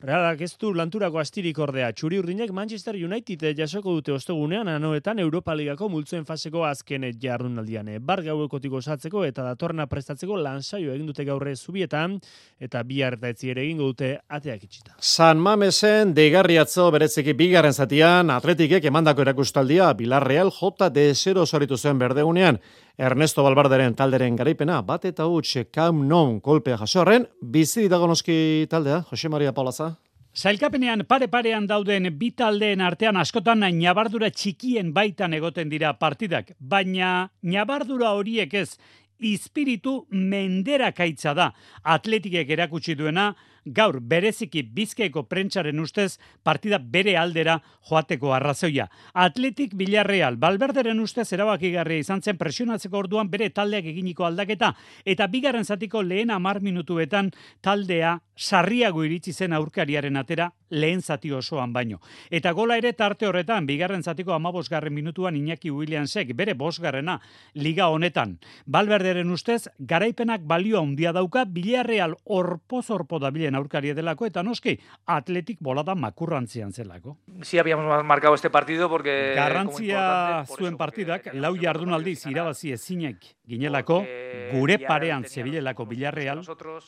Realak 0.02 0.42
ez 0.42 0.56
du 0.58 0.72
lanturako 0.74 1.20
astirik 1.22 1.60
ordea. 1.62 1.92
Txuri 1.94 2.18
urdinak 2.18 2.50
Manchester 2.58 2.98
United 2.98 3.46
jasoko 3.60 3.94
dute 4.00 4.16
ostegunean 4.16 4.68
anoetan 4.68 5.22
Europa 5.22 5.54
Ligako 5.54 5.92
multzuen 5.94 6.26
faseko 6.26 6.64
azken 6.66 7.06
jardunaldian. 7.22 7.92
Bar 8.02 8.24
gauekotik 8.26 8.74
osatzeko 8.82 9.22
eta 9.30 9.46
datorna 9.46 9.86
prestatzeko 9.86 10.42
lansaio 10.42 10.96
egin 10.96 11.06
dute 11.12 11.22
gaurre 11.30 11.54
zubietan 11.56 12.18
eta 12.60 12.82
bi 12.82 13.04
eta 13.06 13.30
etzi 13.30 13.54
ere 13.54 13.62
egingo 13.68 13.92
dute 13.92 14.16
ateak 14.28 14.66
itxita. 14.66 14.96
San 14.98 15.38
Mamesen 15.38 16.16
deigarriatzo 16.18 16.90
beretzeki 16.98 17.38
bigarren 17.38 17.78
zatian 17.78 18.34
atletikek 18.34 18.90
emandako 18.90 19.22
erakustaldia 19.22 19.94
Bilarreal 19.94 20.50
J 20.50 20.90
de 20.90 21.08
0 21.14 21.46
soritu 21.46 21.78
zen 21.78 22.07
berdegunean, 22.08 22.60
Ernesto 22.98 23.44
Balbarderen 23.46 23.94
talderen 23.94 24.36
garaipena, 24.40 24.82
bat 24.82 25.06
eta 25.06 25.28
huts 25.30 25.68
kam 25.72 26.08
non 26.08 26.40
kolpea 26.42 26.80
jasorren, 26.82 27.28
bizi 27.42 27.88
dagonoski 27.92 28.68
taldea, 28.72 29.04
Jose 29.12 29.30
Maria 29.30 29.54
Paulaza. 29.54 29.94
Zailkapenean 30.38 31.02
pare-parean 31.10 31.66
dauden 31.66 32.12
bi 32.18 32.30
taldeen 32.38 32.82
artean 32.86 33.18
askotan 33.18 33.64
nabardura 33.80 34.30
txikien 34.30 34.92
baitan 34.94 35.34
egoten 35.34 35.70
dira 35.70 35.94
partidak, 35.98 36.52
baina 36.60 37.32
nabardura 37.42 38.12
horiek 38.14 38.54
ez, 38.54 38.78
ispiritu 39.20 40.06
menderakaitza 40.12 41.34
da. 41.34 41.52
Atletikek 41.84 42.50
erakutsi 42.54 42.94
duena, 42.96 43.32
gaur 43.74 44.00
bereziki 44.00 44.64
bizkaiko 44.64 45.24
prentsaren 45.30 45.80
ustez 45.80 46.18
partida 46.44 46.80
bere 46.80 47.18
aldera 47.18 47.60
joateko 47.90 48.34
arrazoia. 48.34 48.88
Atletik 49.14 49.74
Villarreal, 49.78 50.38
Balberderen 50.38 51.00
ustez 51.00 51.28
erabakigarria 51.34 52.04
izan 52.04 52.22
zen 52.22 52.38
presionatzeko 52.38 52.98
orduan 52.98 53.30
bere 53.30 53.50
taldeak 53.50 53.86
eginiko 53.86 54.26
aldaketa 54.26 54.74
eta 55.06 55.28
bigarren 55.28 55.66
zatiko 55.66 56.02
lehen 56.02 56.32
amar 56.32 56.62
minutuetan 56.62 57.32
taldea 57.62 58.18
sarriago 58.38 59.04
iritsi 59.04 59.34
zen 59.34 59.54
aurkariaren 59.54 60.18
atera 60.18 60.52
lehen 60.70 61.02
zati 61.02 61.32
osoan 61.32 61.74
baino. 61.74 62.00
Eta 62.30 62.52
gola 62.52 62.78
ere 62.78 62.94
tarte 62.94 63.28
horretan, 63.28 63.66
bigarren 63.68 64.04
zatiko 64.04 64.34
amabosgarren 64.34 64.94
minutuan 64.94 65.36
Iñaki 65.36 65.72
Williamsek 65.72 66.34
bere 66.36 66.54
bosgarrena 66.54 67.20
liga 67.54 67.90
honetan. 67.90 68.38
Balberderen 68.66 69.32
ustez, 69.32 69.70
garaipenak 69.80 70.42
balioa 70.48 70.82
handia 70.82 71.14
dauka, 71.14 71.46
Villarreal 71.46 72.16
orpo-zorpo 72.24 73.20
da 73.20 73.32
bilen 73.32 73.56
aurkaria 73.56 73.96
delako, 73.98 74.26
eta 74.26 74.44
noski, 74.44 74.78
atletik 75.06 75.60
bolada 75.62 75.96
makurrantzian 75.96 76.74
zelako. 76.74 77.18
Si 77.42 77.60
habíamos 77.60 78.04
marcado 78.04 78.36
este 78.36 78.50
partido 78.50 78.90
porque... 78.90 79.34
Garrantzia 79.36 80.46
zuen 80.48 80.78
partidak, 80.78 81.32
lau 81.34 81.56
jardunaldiz 81.60 82.26
irabazi 82.28 82.72
ezinek 82.74 83.36
ginelako, 83.48 84.04
gure 84.52 84.80
parean 84.80 85.24
zebilelako 85.24 85.86
Villarreal, 85.86 86.44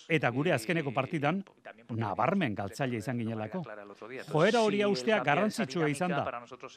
eta 0.10 0.30
gure 0.30 0.54
azkeneko 0.54 0.94
partidan, 0.94 1.44
nabarmen 1.90 2.56
galtzaile 2.56 2.98
izan 2.98 3.18
ginelako. 3.20 3.64
Joera 4.30 4.62
hori 4.62 4.84
ustea 4.86 5.20
garrantzitsua 5.24 5.90
izan 5.90 6.12
da. 6.12 6.24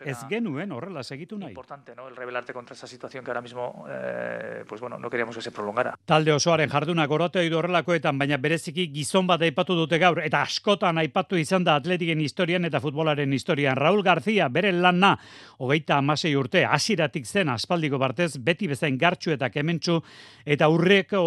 Ez 0.04 0.18
genuen 0.28 0.72
horrela 0.72 1.02
segitu 1.02 1.38
nahi. 1.38 1.52
Importante, 1.52 1.94
¿no? 1.96 2.08
El 2.08 2.16
rebelarte 2.16 2.52
contra 2.52 2.74
esa 2.74 2.86
situación 2.86 3.24
que 3.24 3.30
ahora 3.30 3.40
mismo, 3.40 3.86
eh, 3.88 4.64
pues 4.68 4.80
bueno, 4.80 4.98
no 4.98 5.10
queríamos 5.10 5.36
que 5.36 5.42
se 5.42 5.52
prolongara. 5.52 5.94
Talde 6.04 6.32
osoaren 6.32 6.68
jarduna 6.70 7.06
gorote 7.06 7.44
edo 7.46 7.58
horrelakoetan, 7.58 8.18
baina 8.18 8.36
bereziki 8.36 8.88
gizon 8.92 9.26
bat 9.26 9.42
aipatu 9.42 9.76
dute 9.78 9.98
gaur, 9.98 10.22
eta 10.24 10.42
askotan 10.42 10.98
aipatu 10.98 11.36
izan 11.36 11.64
da 11.64 11.76
atletiken 11.80 12.20
historian 12.20 12.64
eta 12.64 12.80
futbolaren 12.80 13.32
historian. 13.32 13.76
Raul 13.76 14.02
García, 14.02 14.48
bere 14.48 14.72
lana, 14.72 15.16
hogeita 15.58 15.98
amasei 15.98 16.34
urte, 16.36 16.64
asiratik 16.64 17.26
zen 17.26 17.48
aspaldiko 17.48 17.98
partez, 17.98 18.36
beti 18.38 18.68
bezain 18.68 18.98
gartxu 18.98 19.32
eta 19.32 19.50
kementxu, 19.50 20.00
eta 20.44 20.68
urreko 20.68 21.22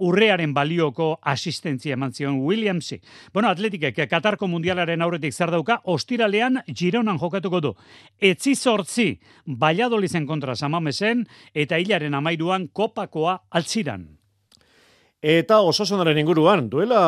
urrearen 0.00 0.54
balioko 0.56 1.18
asistentzia 1.22 1.94
eman 1.94 2.12
zion 2.12 2.40
Williamsi. 2.40 3.00
Bueno, 3.34 3.50
atletikek 3.50 3.98
Katarko 4.10 4.48
mundialaren 4.48 4.99
aurretik 5.02 5.34
zer 5.34 5.50
dauka, 5.50 5.80
ostiralean 5.84 6.60
Gironan 6.68 7.18
jokatuko 7.18 7.60
du. 7.60 7.74
Etzi 8.20 8.54
sortzi, 8.54 9.20
Valladolizen 9.46 10.26
kontra 10.26 10.56
samamesen, 10.56 11.26
eta 11.54 11.76
hilaren 11.76 12.14
amairuan 12.14 12.68
kopakoa 12.72 13.38
altziran. 13.50 14.08
Eta 15.20 15.58
osasonaren 15.60 16.16
inguruan, 16.16 16.70
duela 16.72 17.00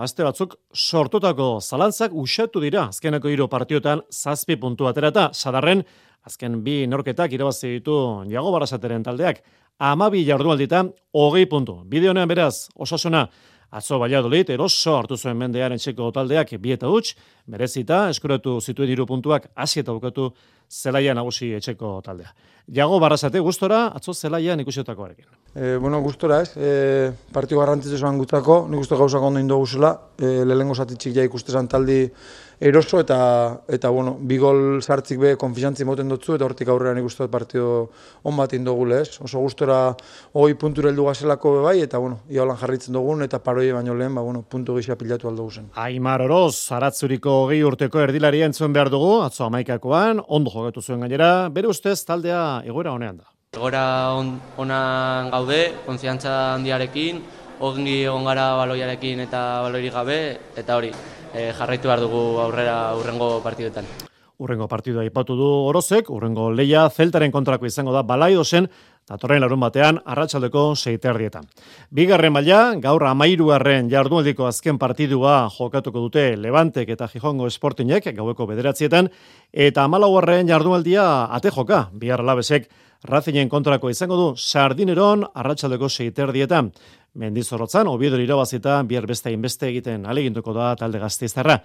aste 0.00 0.24
batzuk 0.24 0.54
sortutako 0.72 1.58
zalantzak 1.60 2.14
usatu 2.16 2.60
dira 2.60 2.86
azkeneko 2.88 3.28
hiru 3.28 3.50
partiotan 3.52 4.00
zazpi 4.08 4.56
puntu 4.56 4.88
aterata, 4.88 5.28
sadarren 5.34 5.84
azken 6.24 6.62
bi 6.64 6.86
norketak 6.88 7.32
irabazi 7.36 7.74
ditu 7.74 7.96
jago 8.32 8.52
barasateren 8.54 9.04
taldeak, 9.04 9.42
amabi 9.78 10.24
jardualditan 10.24 10.88
hogei 11.12 11.44
puntu. 11.48 11.82
Bide 11.84 12.08
honean 12.08 12.28
beraz, 12.28 12.70
osasuna 12.76 13.26
atzo 13.70 13.98
Valladolid 14.02 14.50
eroso 14.50 14.96
hartu 14.98 15.16
zuen 15.16 15.38
mendearen 15.38 15.78
txeko 15.78 16.10
taldeak 16.14 16.56
bi 16.58 16.72
eta 16.74 16.90
huts, 16.90 17.14
berezita 17.46 18.08
eskuratu 18.10 18.58
zituen 18.60 18.90
hiru 18.90 19.06
puntuak 19.06 19.50
hasi 19.54 19.80
eta 19.80 19.94
bukatu 19.94 20.30
zelaia 20.70 21.14
nagusi 21.14 21.52
etxeko 21.58 22.00
taldea. 22.04 22.32
Jago 22.70 23.00
barrasate 23.02 23.40
gustora 23.42 23.88
atzo 23.98 24.14
zelaian 24.14 24.60
ikusiotakoarekin. 24.62 25.26
E, 25.54 25.76
bueno, 25.82 25.98
gustora 26.02 26.40
ez, 26.44 26.52
e, 26.54 27.10
partio 27.34 27.58
garrantzitzu 27.58 27.96
esan 27.98 28.18
gutako, 28.20 28.60
nik 28.70 28.84
uste 28.84 28.98
gauzak 28.98 29.24
ondo 29.26 29.42
indogu 29.42 29.66
zela, 29.66 29.90
e, 30.18 30.44
lehengo 30.46 30.76
zatitxik 30.78 31.16
ja 31.16 31.26
ikustezan 31.26 31.66
taldi 31.68 32.04
eroso 32.60 33.00
eta, 33.00 33.62
eta 33.72 33.88
bueno, 33.88 34.18
bi 34.20 34.36
gol 34.38 34.82
sartzik 34.82 35.18
be 35.18 35.32
konfizantzi 35.40 35.86
moten 35.88 36.12
dutzu 36.12 36.36
eta 36.36 36.44
hortik 36.44 36.68
aurrean 36.68 36.98
nik 36.98 37.06
uste 37.08 37.26
partio 37.32 37.88
on 38.22 38.36
bat 38.36 38.52
indogu 38.52 38.84
lez. 38.84 39.16
Oso 39.24 39.40
gustora 39.40 39.96
hoi 40.36 40.52
puntura 40.60 40.90
heldu 40.92 41.06
gazelako 41.08 41.54
be 41.56 41.62
bai 41.64 41.76
eta 41.86 41.98
bueno, 41.98 42.20
ia 42.28 42.42
holan 42.44 42.60
jarritzen 42.60 42.94
dugun 42.94 43.24
eta 43.24 43.40
paroi 43.40 43.72
baino 43.72 43.94
lehen, 43.96 44.14
ba, 44.14 44.22
bueno, 44.22 44.42
puntu 44.42 44.76
gisa 44.76 44.96
pilatu 45.00 45.28
aldo 45.28 45.48
zen. 45.50 45.70
Aimar 45.74 46.20
Oroz, 46.20 46.70
Aratzuriko 46.76 47.46
gehi 47.48 47.64
urteko 47.64 48.00
erdilaria 48.04 48.46
entzuen 48.46 48.72
behar 48.76 48.90
dugu, 48.92 49.22
atzo 49.24 49.46
amaikakoan, 49.46 50.20
ondo 50.28 50.52
jogatu 50.52 50.82
zuen 50.82 51.00
gainera, 51.00 51.48
bere 51.48 51.68
ustez 51.68 52.04
taldea 52.04 52.62
egoera 52.66 52.92
honean 52.92 53.22
da. 53.22 53.30
Egora 53.56 53.84
on, 54.14 54.36
onan 54.62 55.30
gaude, 55.32 55.62
konfiantza 55.86 56.54
handiarekin, 56.54 57.22
ongi 57.60 58.02
egon 58.04 58.28
gara 58.28 58.52
baloiarekin 58.60 59.24
eta 59.24 59.40
baloirik 59.64 59.96
gabe, 59.96 60.20
eta 60.60 60.76
hori, 60.76 60.92
e, 61.34 61.50
jarraitu 61.56 61.88
behar 61.88 62.00
dugu 62.00 62.22
aurrera 62.42 62.94
urrengo 62.98 63.40
partiduetan. 63.44 63.86
Urrengo 64.40 64.66
partidua 64.68 65.04
ipatu 65.04 65.34
du 65.36 65.48
Orozek, 65.68 66.08
urrengo 66.08 66.48
leia 66.50 66.86
zeltaren 66.88 67.32
kontrako 67.32 67.68
izango 67.68 67.92
da 67.92 68.00
balaido 68.02 68.44
zen, 68.44 68.70
datorren 69.10 69.42
larun 69.42 69.60
batean, 69.60 69.98
arratsaldeko 70.06 70.62
seiterdietan. 70.80 71.44
Bigarren 71.92 72.32
maila, 72.32 72.60
gaur 72.80 73.04
amairugarren 73.10 73.90
jardualdiko 73.92 74.46
azken 74.48 74.78
partidua 74.78 75.42
jokatuko 75.58 76.06
dute 76.06 76.24
Levantek 76.40 76.88
eta 76.96 77.08
Gijongo 77.12 77.50
Esportinek, 77.50 78.08
gaueko 78.16 78.46
bederatzietan, 78.48 79.10
eta 79.52 79.84
amalaugarren 79.84 80.48
jardualdia 80.48 81.04
ate 81.36 81.52
joka, 81.52 81.88
bihar 81.92 82.24
labesek, 82.24 82.70
Razinen 83.00 83.48
kontrako 83.48 83.88
izango 83.88 84.16
du 84.18 84.24
Sardineron 84.36 85.22
arratsaldeko 85.32 85.88
seiterdietan. 85.88 86.66
Mendizorotzan, 87.14 87.88
obiedori 87.90 88.22
irabazita, 88.24 88.80
bihar 88.86 89.06
beste 89.06 89.32
inbeste 89.34 89.66
egiten 89.68 90.06
aleginduko 90.06 90.54
da 90.54 90.74
talde 90.78 91.00
gazteiztarra. 91.02 91.58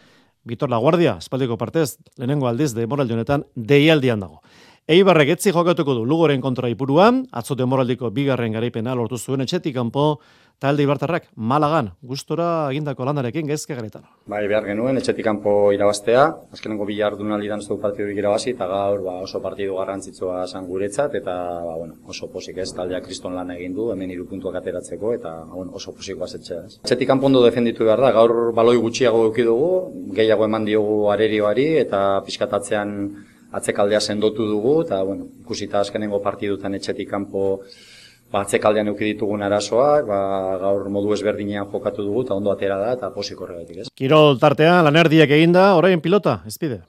Bitor 0.45 0.69
La 0.69 0.77
Guardia, 0.77 1.17
espaldiko 1.21 1.57
partez, 1.57 1.97
lehenengo 2.17 2.47
aldiz 2.47 2.73
de 2.73 2.85
honetan 2.85 3.45
deialdian 3.55 4.19
dago. 4.19 4.41
Eibarrek 4.85 5.31
etzi 5.33 5.49
jokatuko 5.49 5.95
du 5.97 6.03
Lugoren 6.05 6.43
kontra 6.43 6.69
ipuruan, 6.69 7.23
atzote 7.33 7.65
moraldiko 7.65 8.11
bigarren 8.13 8.53
garaipena 8.53 8.93
lortu 8.93 9.17
zuen 9.17 9.41
etxetik 9.41 9.73
kanpo. 9.73 10.19
Talde 10.61 10.85
Ibartarrak 10.85 11.25
Malagan 11.35 11.89
gustora 12.05 12.69
egindako 12.69 13.07
landarekin 13.09 13.49
gaizke 13.49 13.73
garetan. 13.75 14.05
Bai, 14.29 14.43
behar 14.47 14.69
genuen 14.69 15.01
etxetik 15.01 15.25
kanpo 15.25 15.73
irabaztea, 15.73 16.21
azkenengo 16.53 16.85
bi 16.85 16.99
jardunaldi 16.99 17.49
dan 17.49 17.65
zu 17.65 17.79
partidu 17.81 18.13
irabazi 18.13 18.53
eta 18.53 18.69
gaur 18.69 19.01
ba, 19.09 19.17
oso 19.25 19.41
partidu 19.41 19.81
garrantzitsua 19.81 20.45
san 20.45 20.69
guretzat 20.69 21.17
eta 21.17 21.33
ba, 21.65 21.75
bueno, 21.81 21.97
oso 22.05 22.29
posik 22.29 22.61
ez. 22.61 22.69
Taldea 22.77 23.01
kriston 23.01 23.33
lan 23.35 23.57
egin 23.57 23.73
du, 23.73 23.89
hemen 23.91 24.13
hiru 24.13 24.29
puntuak 24.29 24.61
ateratzeko 24.61 25.17
eta 25.17 25.35
ba, 25.41 25.53
bueno, 25.57 25.73
oso 25.81 25.97
posik 25.97 26.21
bazetzea 26.21 26.61
ez. 26.61 26.79
Etxetik 26.85 27.09
kanpo 27.09 27.25
ondo 27.25 27.41
defenditu 27.43 27.89
behar 27.89 28.05
da, 28.05 28.13
gaur 28.21 28.53
baloi 28.53 28.77
gutxiago 28.77 29.25
eduki 29.25 29.49
gehiago 30.21 30.45
eman 30.45 30.69
diogu 30.69 31.07
arerioari 31.09 31.71
eta 31.81 32.21
piskatatzean 32.23 32.99
atzekaldea 33.55 34.01
sendotu 34.01 34.47
dugu, 34.49 34.79
eta, 34.85 35.01
bueno, 35.03 35.29
ikusita 35.41 35.81
azkenengo 35.81 36.21
partidutan 36.23 36.75
etxetik 36.75 37.09
kanpo 37.09 37.45
ba, 38.31 38.41
atzekaldean 38.41 38.91
euki 38.91 39.13
ditugun 39.13 39.45
arazoak, 39.45 40.07
ba, 40.09 40.19
gaur 40.63 40.89
modu 40.91 41.13
ezberdinean 41.15 41.69
jokatu 41.71 42.03
dugu, 42.03 42.25
eta 42.25 42.35
ondo 42.35 42.51
atera 42.51 42.79
da, 42.81 42.91
eta 42.97 43.11
posik 43.15 43.39
horregatik, 43.41 43.85
ez? 43.85 43.87
Kirol 43.95 44.41
tartea, 44.41 44.81
lanerdiak 44.89 45.31
eginda, 45.37 45.71
orain 45.79 46.03
pilota, 46.03 46.41
ezpide. 46.49 46.83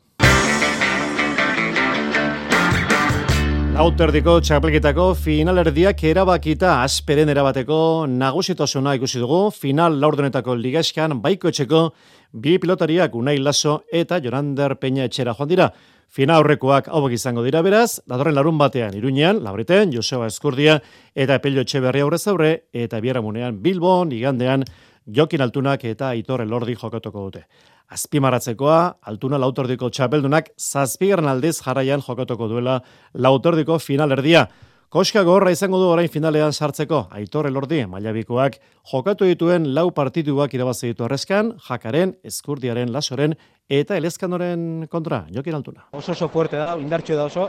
Auterdiko 3.76 4.38
txapelketako 4.40 5.10
finalerdiak 5.20 6.00
erabakita 6.08 6.78
asperen 6.80 7.28
erabateko 7.28 8.06
nagusitasuna 8.08 8.94
ikusi 8.96 9.20
dugu, 9.20 9.50
final 9.52 9.98
laurdenetako 10.00 10.54
ligaskan 10.56 11.18
baiko 11.20 11.52
etxeko 11.52 11.82
bi 12.32 12.56
pilotariak 12.62 13.12
unai 13.20 13.36
laso 13.36 13.82
eta 13.92 14.16
Jorander 14.24 14.78
Peña 14.80 15.04
etxera 15.04 15.36
joan 15.36 15.52
dira. 15.52 15.68
Fina 16.08 16.36
aurrekoak 16.38 16.86
hauek 16.88 17.12
izango 17.16 17.42
dira 17.44 17.60
beraz, 17.66 18.00
datorren 18.08 18.34
larun 18.34 18.58
batean, 18.58 18.94
iruñean, 18.96 19.42
labreten, 19.44 19.92
Joseba 19.92 20.28
Eskurdia 20.30 20.78
eta 21.14 21.40
Pello 21.42 21.64
Etxeberri 21.66 22.00
aurrez 22.00 22.22
aurre, 22.30 22.52
eta 22.72 23.00
biaramunean 23.04 23.58
Bilbon, 23.62 24.12
igandean, 24.16 24.64
Jokin 25.06 25.42
Altunak 25.42 25.84
eta 25.84 26.14
Itorre 26.14 26.46
Lordi 26.46 26.74
jokatuko 26.74 27.26
dute. 27.26 27.44
Azpimaratzekoa, 27.94 28.78
Altuna 29.06 29.38
lautordiko 29.38 29.90
txapeldunak, 29.90 30.50
zazpigarren 30.58 31.28
aldiz 31.30 31.60
jarraian 31.60 32.02
jokatuko 32.02 32.48
duela 32.50 32.80
lautordiko 33.14 33.78
finalerdia. 33.78 34.46
Koska 34.86 35.24
gorra 35.26 35.50
izango 35.50 35.80
du 35.82 35.88
orain 35.90 36.06
finalean 36.06 36.52
sartzeko, 36.54 37.00
Aitor 37.18 37.48
Elordi, 37.48 37.80
mailabikoak, 37.90 38.60
jokatu 38.86 39.26
dituen 39.26 39.64
lau 39.74 39.88
partiduak 39.90 40.54
irabazi 40.54 40.92
ditu 40.92 41.02
arrezkan, 41.02 41.50
jakaren, 41.66 42.12
eskurdiaren, 42.22 42.92
lasoren, 42.94 43.34
eta 43.66 43.96
elezkanoren 43.98 44.86
kontra, 44.92 45.24
jokin 45.34 45.58
altuna. 45.58 45.88
Oso 45.90 46.14
oso 46.14 46.28
fuerte 46.30 46.60
da, 46.62 46.76
indartxo 46.78 47.18
da 47.18 47.26
oso, 47.26 47.48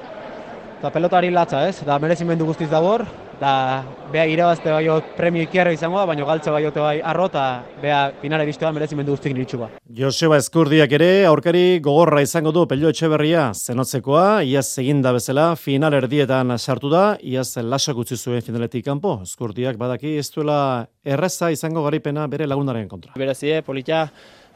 eta 0.80 0.90
pelotari 0.96 1.30
latza 1.30 1.62
ez, 1.70 1.76
da 1.86 2.00
merezimendu 2.02 2.50
guztiz 2.50 2.72
dabor, 2.74 3.06
da 3.40 3.84
bea 4.12 4.26
irabazte 4.30 4.72
bai 4.72 4.86
premio 5.18 5.44
ikiarra 5.44 5.74
izango 5.76 6.00
da, 6.00 6.06
baina 6.10 6.26
galtze 6.26 6.52
bai 6.52 6.64
bai 6.72 7.02
arro, 7.02 7.26
eta 7.26 7.64
bea 7.82 8.00
finale 8.22 8.46
biztu 8.46 8.66
da 8.66 8.72
merezimendu 8.72 9.16
guztik 9.16 9.34
niritxu 9.34 9.60
ba. 9.60 9.70
Joseba 10.00 10.38
Eskurdiak 10.38 10.92
ere, 10.92 11.26
aurkari 11.26 11.80
gogorra 11.84 12.22
izango 12.22 12.52
du 12.52 12.66
pelio 12.68 12.90
etxeberria 12.90 13.52
zenotzekoa, 13.54 14.44
iaz 14.44 14.78
egin 14.80 15.02
da 15.02 15.14
bezala, 15.14 15.56
final 15.56 15.94
erdietan 15.94 16.58
sartu 16.58 16.90
da, 16.90 17.06
iaz 17.22 17.58
lasak 17.58 17.98
utzi 17.98 18.18
zuen 18.18 18.42
finaletik 18.42 18.86
kanpo, 18.86 19.20
Eskurdiak 19.24 19.78
badaki 19.78 20.18
ez 20.18 20.30
duela 20.34 20.88
erreza 21.06 21.52
izango 21.52 21.84
garipena 21.84 22.28
bere 22.28 22.48
lagunaren 22.48 22.88
kontra. 22.88 23.14
Berezie, 23.18 23.62
politia, 23.62 24.08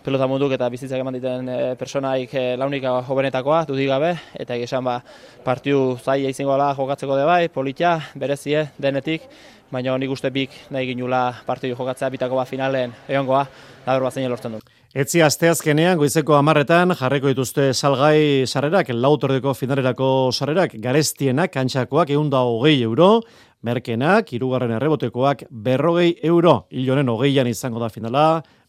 pelota 0.04 0.28
munduk 0.28 0.56
eta 0.56 0.70
bizitzak 0.74 1.02
eman 1.04 1.16
diten 1.18 1.50
e, 1.50 1.60
personaik 1.78 2.34
e, 2.34 2.44
launika 2.58 2.98
jovenetakoa, 3.08 3.64
dudik 3.70 3.90
gabe, 3.92 4.16
eta 4.40 4.58
esan 4.58 4.86
ba, 4.86 4.98
partiu 5.46 5.98
zai 6.02 6.24
izango 6.30 6.56
ala 6.56 6.74
jokatzeko 6.78 7.18
de 7.20 7.26
bai, 7.30 7.42
politia, 7.54 7.98
berezie, 8.18 8.68
denetik, 8.82 9.28
baina 9.72 9.96
nik 9.98 10.12
uste 10.12 10.30
bik 10.34 10.52
nahi 10.74 10.90
ginula 10.92 11.24
partiu 11.46 11.76
jokatzea 11.76 12.10
bitako 12.12 12.42
ba 12.42 12.46
finalen 12.46 12.94
egongoa, 13.08 13.46
da. 13.86 14.00
Bat 14.00 14.14
zein 14.14 14.30
lortzen 14.30 14.58
du. 14.58 14.62
Etzi 14.92 15.22
asteazkenean 15.24 15.96
goizeko 15.98 16.36
amarretan 16.36 16.92
jarreko 17.00 17.30
dituzte 17.32 17.70
salgai 17.72 18.44
sarrerak, 18.46 18.90
lautordeko 18.92 19.54
finalerako 19.56 20.32
sarrerak, 20.34 20.76
garestienak, 20.84 21.54
kantxakoak, 21.54 22.12
egun 22.12 22.30
da 22.30 22.42
hogei 22.44 22.82
euro, 22.84 23.22
merkenak, 23.64 24.34
irugarren 24.36 24.74
errebotekoak, 24.76 25.46
berrogei 25.50 26.16
euro, 26.28 26.66
hilonen 26.76 27.14
hogeian 27.14 27.48
izango 27.48 27.80
da 27.80 27.88
finala, 27.94 28.26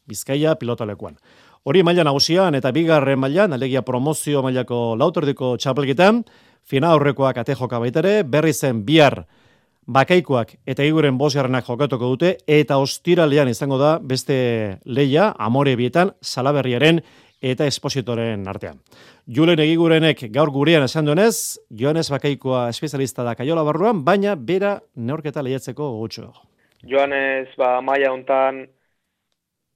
Bizkaia 0.09 0.55
pilotalekuan. 0.59 1.17
Hori 1.65 1.83
maila 1.87 2.03
nagusian 2.05 2.57
eta 2.59 2.73
bigarren 2.75 3.21
mailan 3.23 3.53
alegia 3.55 3.85
promozio 3.87 4.43
mailako 4.43 4.97
lauterdiko 4.99 5.55
txapelketan, 5.57 6.25
fina 6.67 6.91
aurrekoak 6.91 7.39
ate 7.39 7.55
joka 7.55 7.79
baitere, 7.79 8.23
berri 8.25 8.53
zen 8.53 8.83
bihar 8.87 9.23
bakaikoak 9.87 10.57
eta 10.67 10.85
iguren 10.87 11.19
bosgarrenak 11.19 11.67
jokatuko 11.67 12.13
dute, 12.15 12.37
eta 12.47 12.79
ostiralean 12.83 13.51
izango 13.51 13.79
da 13.79 13.99
beste 13.99 14.79
leia, 14.85 15.33
amore 15.39 15.77
bietan, 15.77 16.13
salaberriaren 16.21 17.01
eta 17.43 17.67
espositoren 17.67 18.47
artean. 18.49 18.79
Julen 19.27 19.59
egigurenek 19.63 20.25
gaur 20.35 20.51
gurean 20.51 20.83
esan 20.87 21.07
duenez, 21.07 21.59
Joanes 21.71 22.09
Bakaikoa 22.11 22.69
espezialista 22.71 23.23
da 23.27 23.35
kaiola 23.39 23.63
barruan, 23.67 24.05
baina 24.07 24.35
bera 24.35 24.81
neorketa 24.97 25.43
lehiatzeko 25.43 25.93
gutxo. 25.99 26.33
Joanes, 26.83 27.51
ba, 27.59 27.77
maia 27.83 28.11
hontan 28.11 28.65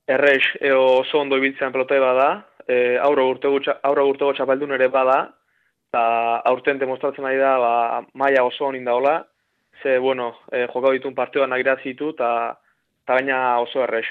errex 0.07 0.57
eo 0.61 0.83
oso 1.01 1.21
ondo 1.21 1.37
ibiltzean 1.37 1.73
pelotai 1.73 1.99
bada, 2.01 2.29
e, 2.67 2.97
aurro 3.03 3.29
urtego, 3.31 3.61
aurro 3.83 4.07
urtego 4.09 4.33
ere 4.75 4.89
bada, 4.89 5.33
eta 5.89 6.43
aurten 6.45 6.79
demostratzen 6.79 7.25
ari 7.25 7.39
da, 7.39 7.59
ba, 7.59 8.03
maia 8.15 8.45
oso 8.45 8.67
honin 8.67 8.85
daola, 8.85 9.27
ze, 9.83 9.99
bueno, 9.99 10.35
e, 10.53 10.67
jokau 10.67 10.93
ditun 10.93 11.15
partioan 11.15 11.53
agirazitu, 11.53 12.11
eta 12.11 12.59
gaina 13.07 13.59
oso 13.61 13.83
errex. 13.83 14.07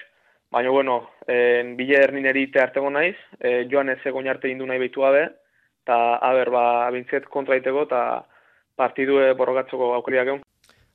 Baina, 0.52 0.70
bueno, 0.70 1.10
en, 1.28 1.76
bile 1.76 2.00
ernin 2.04 2.26
erite 2.26 2.62
artego 2.62 2.90
naiz, 2.90 3.16
e, 3.40 3.68
joan 3.72 3.90
ez 3.90 4.00
egon 4.06 4.28
arte 4.28 4.50
indu 4.50 4.66
nahi 4.66 4.80
behitu 4.80 5.02
gabe, 5.02 5.30
eta, 5.84 6.18
haber, 6.22 6.50
ba, 6.50 6.90
bintzet 6.92 7.28
kontra 7.30 7.56
iteko, 7.56 7.84
eta 7.84 8.26
partidue 8.76 9.34
borrokatzeko 9.34 9.94
aukeriak 9.96 10.28
egon. 10.28 10.42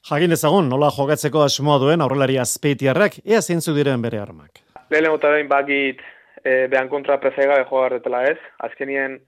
Jakin 0.09 0.33
ezagun, 0.33 0.69
nola 0.69 0.89
jogatzeko 0.97 1.43
asmoa 1.45 1.77
duen 1.79 2.01
aurrelari 2.01 2.39
azpeitiarrak, 2.41 3.21
ea 3.25 3.41
zeintzu 3.43 3.75
diren 3.77 4.01
bere 4.01 4.21
armak. 4.21 4.70
Lehen 4.91 5.07
eta 5.07 5.31
behin 5.31 5.49
bakit 5.49 6.01
e, 6.43 6.67
behan 6.67 6.89
kontra 6.89 7.21
prezaiga 7.23 7.61
jogar 7.65 7.95
detela 7.95 8.25
ez. 8.27 8.39
Azkenien 8.59 9.21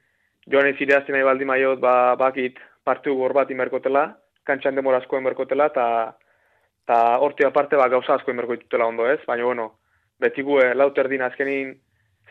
joan 0.50 0.68
izire 0.72 0.98
nahi 1.08 1.22
baldi 1.22 1.44
maiot 1.44 1.80
ba, 1.80 2.16
bakit 2.16 2.58
partiu 2.84 3.14
gor 3.14 3.32
bat 3.32 3.50
imerkotela, 3.50 4.08
kantxan 4.44 4.74
demora 4.74 4.98
asko 4.98 5.18
imerkotela, 5.18 5.68
eta 5.70 5.86
ta 6.86 6.98
horti 7.22 7.46
aparte 7.46 7.76
ba, 7.76 7.88
gauza 7.88 8.14
asko 8.14 8.34
imerkotela 8.34 8.86
ondo 8.86 9.06
ez. 9.06 9.20
Baina 9.26 9.44
bueno, 9.44 9.68
beti 10.18 10.42
gue 10.42 10.74
lauter 10.74 11.08
din 11.08 11.22
azkenin 11.22 11.76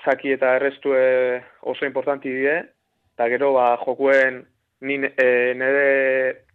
zaki 0.04 0.34
eta 0.36 0.56
errestu 0.58 0.92
oso 1.62 1.86
importanti 1.86 2.30
die, 2.36 2.58
eta 3.16 3.30
gero 3.32 3.54
ba, 3.54 3.78
jokuen 3.86 4.44
nire 4.82 5.14
e, 5.16 6.51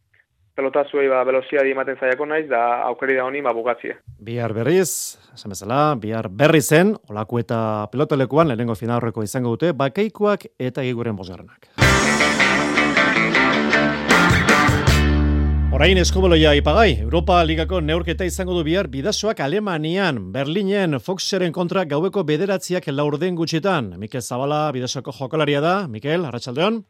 pelotazuei 0.57 1.09
ba, 1.13 1.23
veloziadi 1.29 1.75
ematen 1.77 1.99
zaiako 2.01 2.27
naiz, 2.27 2.47
da 2.51 2.63
aukeri 2.89 3.19
da 3.19 3.27
honi 3.29 3.43
ba, 3.45 3.53
bugatzie. 3.57 3.99
Bihar 4.19 4.55
berriz, 4.57 5.19
esan 5.35 5.53
bezala, 5.53 5.81
bihar 6.01 6.31
berri 6.33 6.63
zen, 6.63 6.95
olako 7.11 7.43
eta 7.43 7.59
pelotelekuan, 7.93 8.49
lehenengo 8.49 8.75
finalreko 8.79 9.27
izango 9.27 9.57
dute, 9.57 9.75
bakeikoak 9.77 10.49
eta 10.59 10.87
giguren 10.87 11.17
bosgarrenak. 11.17 11.77
Orain 15.77 15.99
eskoboloia 16.01 16.55
ipagai, 16.57 17.03
Europa 17.03 17.43
Ligako 17.45 17.83
neurketa 17.85 18.25
izango 18.25 18.55
du 18.57 18.63
bihar 18.65 18.87
bidasoak 18.89 19.43
Alemanian, 19.45 20.23
Berlinen, 20.33 20.97
Foxeren 21.05 21.53
kontra 21.53 21.85
gaueko 21.85 22.25
bederatziak 22.25 22.89
laurden 22.89 23.37
gutxitan. 23.37 23.91
Mikel 24.01 24.25
Zabala, 24.25 24.71
bidasoko 24.73 25.13
jokalaria 25.13 25.61
da. 25.61 25.75
Mikel, 25.87 26.25
arratsaldeon. 26.25 26.81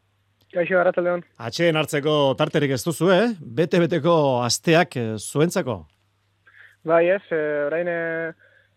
Kaixo, 0.54 0.78
Arratsaldeon. 0.78 1.24
Atxeen 1.42 1.76
hartzeko 1.76 2.12
tarterik 2.38 2.72
ez 2.76 2.82
duzu, 2.84 3.10
eh? 3.12 3.26
Bete-beteko 3.40 4.16
asteak 4.46 4.96
eh, 5.00 5.06
zuentzako? 5.18 5.80
Bai, 6.86 7.08
ez, 7.10 7.22
e, 7.34 7.40
orain, 7.66 7.88
e, 7.90 8.30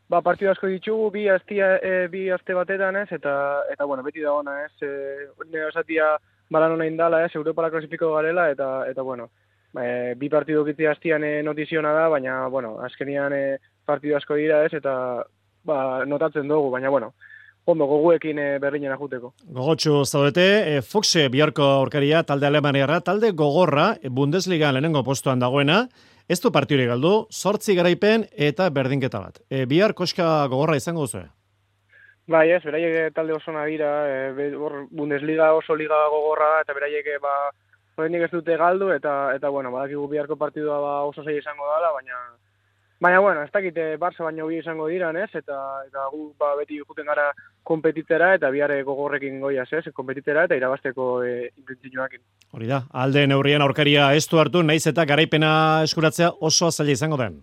ba, 0.10 0.24
partidu 0.26 0.50
asko 0.50 0.72
ditugu, 0.72 1.12
bi, 1.14 1.28
astia, 1.30 1.76
e, 1.78 2.08
bi 2.10 2.24
aste 2.34 2.56
batetan, 2.58 2.98
ez, 3.04 3.08
eta, 3.14 3.34
eta 3.70 3.86
bueno, 3.86 4.02
beti 4.08 4.26
da 4.26 4.34
ona, 4.34 4.56
ez, 4.66 4.74
e, 4.82 5.28
nire 5.46 5.68
osatia 5.68 6.16
balan 6.50 6.74
hona 6.74 6.88
indala, 6.90 7.22
ez, 7.28 7.36
Europara 7.38 7.70
klasifiko 7.70 8.16
garela, 8.16 8.48
eta, 8.50 8.70
eta 8.90 9.06
bueno, 9.06 9.30
e, 9.78 10.16
bi 10.18 10.32
partidu 10.34 10.66
kitzi 10.66 10.90
astian 10.90 11.24
e, 11.24 11.36
notiziona 11.46 11.94
da, 11.94 12.08
baina, 12.10 12.40
bueno, 12.50 12.80
azkenian 12.88 13.36
e, 13.38 13.44
partidu 13.86 14.18
asko 14.18 14.40
dira, 14.42 14.64
ez, 14.66 14.74
eta, 14.82 14.96
ba, 15.70 15.80
notatzen 16.10 16.50
dugu, 16.50 16.74
baina, 16.74 16.90
bueno, 16.90 17.14
ondo 17.72 17.86
goguekin 17.90 18.40
e, 18.40 18.48
berlinen 18.60 18.94
ajuteko. 18.96 19.34
Gogotxu 19.56 20.04
zaudete, 20.06 20.46
e, 20.76 20.82
Foxe 20.82 21.28
biharko 21.30 21.66
aurkaria 21.80 22.24
talde 22.24 22.48
alemaniarra, 22.50 23.00
talde 23.06 23.32
gogorra 23.32 23.92
e, 24.02 24.10
Bundesliga 24.10 24.72
lehenengo 24.74 25.04
postuan 25.04 25.40
dagoena, 25.40 25.84
ez 26.30 26.40
du 26.42 26.52
partiuri 26.54 26.86
galdu, 26.90 27.14
sortzi 27.30 27.76
garaipen 27.78 28.28
eta 28.50 28.70
berdinketa 28.74 29.22
bat. 29.22 29.42
E, 29.50 29.66
bihar 29.70 29.94
koska 29.94 30.48
gogorra 30.48 30.78
izango 30.78 31.08
duzu? 31.08 31.24
Bai 32.30 32.46
ez, 32.54 32.62
beraiek 32.62 33.16
talde 33.16 33.34
oso 33.34 33.54
dira, 33.66 33.94
e, 34.10 34.52
Bundesliga 34.92 35.54
oso 35.54 35.76
liga 35.76 35.98
gogorra 36.10 36.56
da, 36.56 36.62
eta 36.66 36.78
beraiek 36.78 37.16
ba, 37.22 37.38
ez 38.06 38.32
dute 38.32 38.56
galdu, 38.58 38.92
eta, 38.92 39.34
eta 39.36 39.50
bueno, 39.50 39.72
badakigu 39.72 40.08
biharko 40.08 40.36
partidua 40.36 40.80
ba, 40.80 40.94
oso 41.04 41.24
zei 41.24 41.38
izango 41.38 41.66
dela, 41.74 41.92
baina 41.92 42.20
Baina, 43.00 43.20
bueno, 43.20 43.44
ez 43.44 43.52
dakite 43.52 43.96
Barça 43.98 44.26
baino 44.26 44.46
bi 44.48 44.58
izango 44.60 44.90
dira, 44.92 45.14
ez? 45.16 45.30
Eta, 45.34 45.58
eta 45.88 46.08
gu 46.12 46.34
ba, 46.38 46.50
beti 46.60 46.82
juten 46.82 47.08
gara 47.08 47.30
kompetitera 47.64 48.34
eta 48.36 48.50
biare 48.52 48.82
gogorrekin 48.84 49.40
goia, 49.40 49.64
ez? 49.64 49.86
Kompetitera 49.96 50.44
eta 50.44 50.58
irabasteko 50.60 51.24
e, 51.24 51.48
inprintzinoakin. 51.62 52.20
Hori 52.52 52.68
da, 52.68 52.82
alde 52.92 53.24
neurrien 53.32 53.64
aurkaria 53.64 54.10
ez 54.20 54.26
du 54.28 54.42
hartu, 54.42 54.64
naiz 54.64 54.84
eta 54.92 55.06
garaipena 55.08 55.54
eskuratzea 55.88 56.34
oso 56.42 56.68
azaila 56.68 56.92
izango 56.92 57.22
den? 57.22 57.40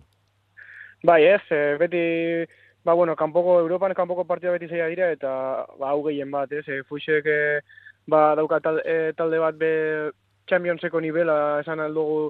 Bai, 1.03 1.23
ez, 1.25 1.41
beti, 1.81 2.05
ba, 2.85 2.93
bueno, 2.93 3.15
kanpoko, 3.17 3.57
Europan 3.65 3.97
kanpoko 3.97 4.27
partida 4.29 4.53
beti 4.53 4.69
zaila 4.69 4.93
dira, 4.93 5.09
eta, 5.17 5.31
ba, 5.79 5.89
hau 5.89 6.03
gehien 6.05 6.29
bat, 6.29 6.53
ez? 6.53 6.67
E, 6.69 6.83
Fuixek, 6.85 7.25
e, 7.25 7.87
ba, 8.05 8.35
dauka 8.37 8.61
talde, 8.61 8.85
e, 8.85 9.13
talde 9.17 9.41
bat 9.41 9.57
be 9.57 9.71
Championseko 10.47 11.01
nivela 11.01 11.63
esan 11.65 11.81
aldugu, 11.81 12.27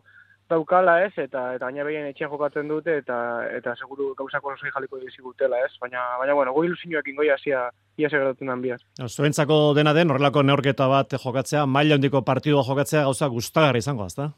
daukala 0.49 1.01
ez, 1.05 1.11
eta 1.17 1.43
eta 1.55 1.67
baina 1.67 1.83
behien 1.87 2.07
etxean 2.09 2.31
jokatzen 2.31 2.67
dute, 2.71 2.97
eta 3.01 3.17
eta 3.57 3.75
seguru 3.75 4.13
gauzako 4.17 4.53
oso 4.53 4.71
jaliko 4.73 4.99
dizigutela 5.01 5.59
ez, 5.65 5.73
baina, 5.81 6.03
baina 6.19 6.33
bueno, 6.37 6.53
goi 6.55 6.67
ilusioak 6.67 7.07
ingoi 7.11 7.29
hasia 7.33 7.67
ia 7.97 8.09
segeratzen 8.09 8.47
dan 8.47 8.61
bihar. 8.61 8.81
Zuentzako 9.07 9.73
dena 9.77 9.93
den, 9.93 10.11
horrelako 10.11 10.43
neorketa 10.43 10.87
bat 10.87 11.17
jokatzea, 11.23 11.65
maila 11.65 11.97
handiko 11.99 12.21
partidua 12.21 12.63
jokatzea 12.67 13.03
gauza 13.09 13.27
gustagarri 13.33 13.83
izango, 13.83 14.05
azta? 14.05 14.31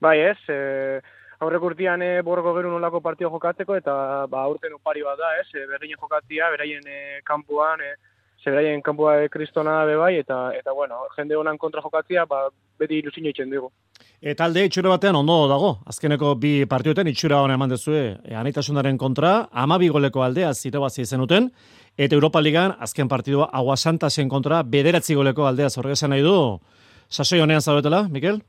Bai 0.00 0.18
ez, 0.20 0.38
e, 0.52 1.00
aurrek 1.40 1.64
urtean 1.70 2.02
e, 2.02 2.10
borroko 2.22 2.52
geru 2.58 2.70
nolako 2.74 3.00
partido 3.04 3.30
jokatzeko, 3.32 3.78
eta 3.80 4.26
ba, 4.30 4.44
aurten 4.44 4.76
opari 4.76 5.02
bat 5.06 5.18
da 5.18 5.32
ez, 5.40 5.48
e, 5.54 5.64
berdinen 5.70 6.00
jokatzea, 6.00 6.50
beraien 6.54 6.86
e, 6.86 7.00
kampuan, 7.24 7.80
e, 7.80 7.96
zeberaien 8.44 8.82
kanpua 8.82 9.16
e, 9.24 9.30
kristona 9.32 9.80
be 9.88 9.96
bai, 9.98 10.14
eta, 10.22 10.50
eta 10.54 10.72
bueno, 10.72 11.00
jende 11.16 11.36
honan 11.36 11.58
kontra 11.58 11.82
jokatzea, 11.82 12.26
ba, 12.30 12.46
beti 12.78 13.00
ilusio 13.02 13.24
itxen 13.26 13.50
dugu. 13.50 13.72
E, 14.20 14.34
talde 14.34 14.64
itxura 14.64 14.88
batean 14.88 15.16
ondo 15.18 15.34
dago, 15.50 15.70
azkeneko 15.84 16.34
bi 16.40 16.64
partioten 16.64 17.08
itxura 17.10 17.42
hona 17.44 17.58
eman 17.58 17.68
dezue, 17.68 18.16
e, 18.24 18.34
anaitasunaren 18.34 18.96
kontra, 18.96 19.48
ama 19.52 19.78
goleko 19.78 20.22
aldea 20.22 20.54
zirabazi 20.54 21.04
zenuten, 21.04 21.50
eta 21.98 22.14
Europa 22.14 22.40
Ligan 22.40 22.74
azken 22.80 23.08
partidua 23.08 23.50
Agua 23.52 23.76
Santasen 23.76 24.28
kontra, 24.28 24.62
bederatzi 24.62 25.14
goleko 25.14 25.46
aldea 25.46 25.68
zorgezen 25.68 26.10
nahi 26.10 26.22
du. 26.22 26.58
Sasoi 27.08 27.40
honean 27.40 27.60
zaudetela, 27.60 28.08
Mikel? 28.08 28.40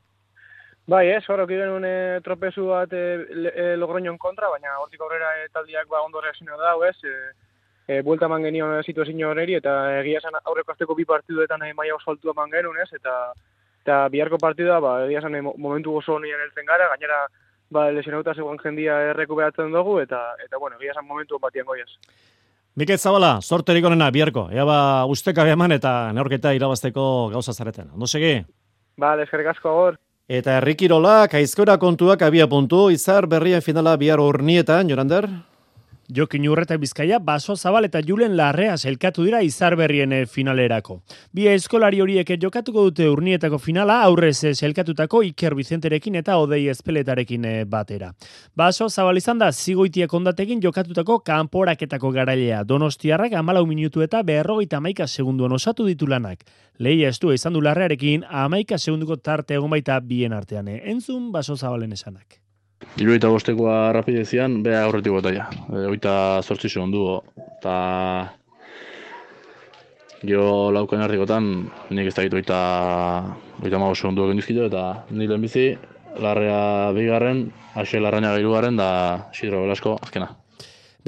Bai, 0.88 1.10
ez, 1.12 1.24
hori 1.28 1.42
okiden 1.42 1.68
un 1.68 1.84
e, 1.84 2.20
tropezu 2.24 2.64
bat 2.70 2.92
e, 2.92 3.20
e, 3.52 4.16
kontra, 4.18 4.48
baina 4.48 4.78
hortik 4.80 5.00
aurrera 5.02 5.44
e, 5.44 5.48
taldiak 5.52 5.86
ba, 5.86 6.00
ondo 6.00 6.18
reazio 6.20 6.56
da, 6.56 6.72
ez, 6.88 6.96
e, 7.04 7.92
e, 7.92 8.00
buelta 8.02 8.26
man 8.26 8.42
genion 8.42 8.82
situazio 8.82 9.28
horreri, 9.28 9.54
eta 9.54 10.00
egia 10.00 10.18
esan 10.18 10.40
aurreko 10.44 10.72
azteko 10.72 10.94
bi 10.94 11.04
partiduetan 11.04 11.62
e, 11.62 11.74
maia 11.74 11.94
oso 11.94 12.10
altua 12.10 12.32
man 12.32 12.50
genuen, 12.50 12.80
ez, 12.80 12.88
eta 12.96 13.34
eta 13.88 14.04
biharko 14.12 14.36
partida, 14.36 14.78
ba, 14.84 14.98
egia 15.06 15.22
esan 15.22 15.38
momentu 15.56 15.96
oso 15.96 16.18
honien 16.18 16.40
eltzen 16.44 16.66
gara, 16.68 16.90
gainera, 16.92 17.22
ba, 17.72 17.88
lesionauta 17.96 18.34
zegoen 18.36 18.60
jendia 18.60 18.98
errekuperatzen 19.14 19.72
dugu, 19.72 19.98
eta, 20.04 20.20
eta 20.44 20.60
bueno, 20.60 20.76
egia 20.76 20.92
esan 20.92 21.08
momentu 21.08 21.40
batian 21.40 21.64
goiaz. 21.64 21.88
Mikel 22.78 23.00
Zabala, 23.00 23.38
sorterik 23.40 23.86
onena 23.88 24.10
biharko, 24.14 24.50
ea 24.52 24.66
ba, 24.68 25.06
usteka 25.08 25.46
eman 25.48 25.72
eta 25.74 26.12
neorketa 26.12 26.52
irabazteko 26.54 27.06
gauza 27.32 27.56
zareten. 27.56 27.88
Ondo 27.96 28.06
segi? 28.06 28.36
Ba, 29.00 29.16
eskerrik 29.24 29.54
asko 29.54 29.72
agor. 29.72 29.98
Eta 30.28 30.58
errikirola, 30.60 31.22
kaizkora 31.32 31.78
kontuak 31.80 32.20
abia 32.22 32.46
puntu, 32.46 32.90
izar 32.92 33.26
berrien 33.26 33.64
finala 33.64 33.96
bihar 33.96 34.20
urnietan, 34.20 34.90
Jorander? 34.92 35.30
Jokin 36.08 36.48
Urreta 36.48 36.76
Bizkaia, 36.80 37.18
Baso 37.18 37.54
Zabal 37.54 37.84
eta 37.84 38.00
Julen 38.00 38.36
Larrea 38.36 38.78
zelkatu 38.78 39.26
dira 39.26 39.42
izar 39.44 39.74
berrien 39.76 40.12
eh, 40.16 40.22
finalerako. 40.26 41.02
Bi 41.36 41.44
eskolari 41.52 42.00
horiek 42.00 42.30
jokatuko 42.40 42.86
dute 42.86 43.10
urnietako 43.12 43.58
finala 43.60 43.98
aurrez 44.06 44.54
zelkatutako 44.54 45.20
Iker 45.28 45.54
Bizenterekin 45.58 46.16
eta 46.22 46.38
Odei 46.40 46.62
Espeletarekin 46.72 47.44
eh, 47.44 47.64
batera. 47.68 48.14
Baso 48.56 48.88
Zabal 48.88 49.20
izan 49.20 49.38
da 49.38 49.50
zigoitiak 49.52 50.14
ondatekin 50.14 50.64
jokatutako 50.64 51.18
kanporaketako 51.28 52.14
garailea. 52.16 52.64
Donostiarrak 52.64 53.36
amalau 53.36 53.66
minutu 53.66 54.00
eta 54.00 54.22
berrogeita 54.22 54.80
amaika 54.80 55.06
segunduan 55.06 55.52
osatu 55.52 55.84
ditu 55.84 56.08
lanak. 56.08 56.40
Leia 56.78 57.12
estu 57.12 57.36
izan 57.36 57.52
du 57.52 57.60
Larrearekin 57.60 58.24
amaika 58.24 58.78
segunduko 58.78 59.20
tarte 59.20 59.60
egon 59.60 59.76
baita 59.76 60.00
bien 60.00 60.32
artean. 60.32 60.68
Eh. 60.68 60.82
Entzun 60.88 61.32
Baso 61.32 61.56
Zabalen 61.56 61.92
esanak. 61.92 62.40
Iruita 62.98 63.28
bostekoa 63.30 63.92
rapidezian, 63.94 64.60
beha 64.62 64.82
aurretik 64.86 65.14
bota 65.14 65.30
ja. 65.34 65.46
E, 65.70 65.84
oita 65.90 66.12
sortzi 66.42 66.70
segun 66.70 66.90
du, 66.94 67.04
eta 67.58 67.74
gio 70.26 70.70
laukan 70.74 71.04
hartikotan, 71.04 71.46
nik 71.94 72.10
ez 72.10 72.14
da 72.16 72.26
gitu 72.26 72.40
oita, 72.40 72.58
oita 73.62 73.78
mago 73.82 73.94
segun 73.94 74.18
du 74.18 74.26
eta 74.66 75.04
nire 75.10 75.38
bizi, 75.38 75.68
larrea 76.18 76.90
bigarren, 76.94 77.52
ase 77.74 78.00
larraina 78.00 78.34
gairu 78.34 78.52
garen, 78.52 78.76
da 78.76 79.30
sidro 79.32 79.62
belasko, 79.62 79.98
azkena. 80.02 80.34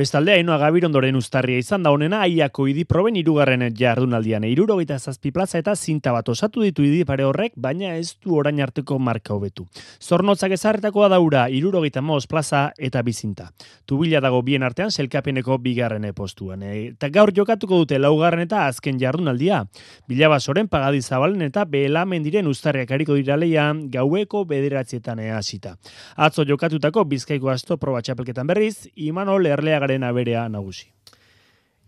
Bestalde, 0.00 0.32
hainoa 0.32 0.56
gabirondoren 0.56 1.16
ustarria 1.18 1.60
izan 1.60 1.82
da 1.84 1.90
honena, 1.92 2.22
aiako 2.24 2.64
idi 2.70 2.86
proben 2.88 3.18
irugarren 3.20 3.66
jardunaldian. 3.76 4.46
Irurogeita 4.48 4.96
zazpi 4.96 5.28
plaza 5.28 5.58
eta 5.60 5.74
zinta 5.76 6.14
bat 6.14 6.28
osatu 6.32 6.62
ditu 6.64 6.86
idi 6.86 7.02
pare 7.04 7.26
horrek, 7.28 7.52
baina 7.60 7.90
ez 7.98 8.14
du 8.24 8.38
orain 8.38 8.62
arteko 8.64 8.96
marka 8.96 9.34
hobetu. 9.34 9.66
Zornotzak 10.00 10.54
ezarretakoa 10.56 11.10
daura, 11.12 11.42
irurogeita 11.52 12.00
moz 12.00 12.22
plaza 12.30 12.62
eta 12.78 13.02
bizinta. 13.04 13.50
Tubila 13.84 14.22
dago 14.24 14.40
bien 14.46 14.64
artean, 14.64 14.88
selkapeneko 14.88 15.58
bigarren 15.60 16.08
postuan. 16.16 16.64
Eta 16.64 17.12
gaur 17.12 17.34
jokatuko 17.36 17.82
dute 17.82 18.00
laugarren 18.00 18.46
eta 18.46 18.64
azken 18.70 18.96
jardunaldia. 19.02 19.66
Bilabasoren 20.08 20.72
pagadi 20.72 21.02
zabalen 21.02 21.44
eta 21.44 21.66
behela 21.68 22.06
mendiren 22.06 22.48
ustarriak 22.48 22.96
hariko 22.96 23.18
dira 23.20 23.36
leian, 23.36 23.84
gaueko 23.92 24.46
bederatzietan 24.48 25.20
hasita. 25.36 25.76
Atzo 26.16 26.48
jokatutako 26.48 27.04
bizkaiko 27.04 27.52
asto 27.52 27.76
proba 27.76 28.00
txapelketan 28.00 28.48
berriz, 28.48 28.88
Imanol 28.96 29.52
Erleaga 29.52 29.89
garen 29.90 30.04
aberea 30.04 30.48
nagusi. 30.48 30.86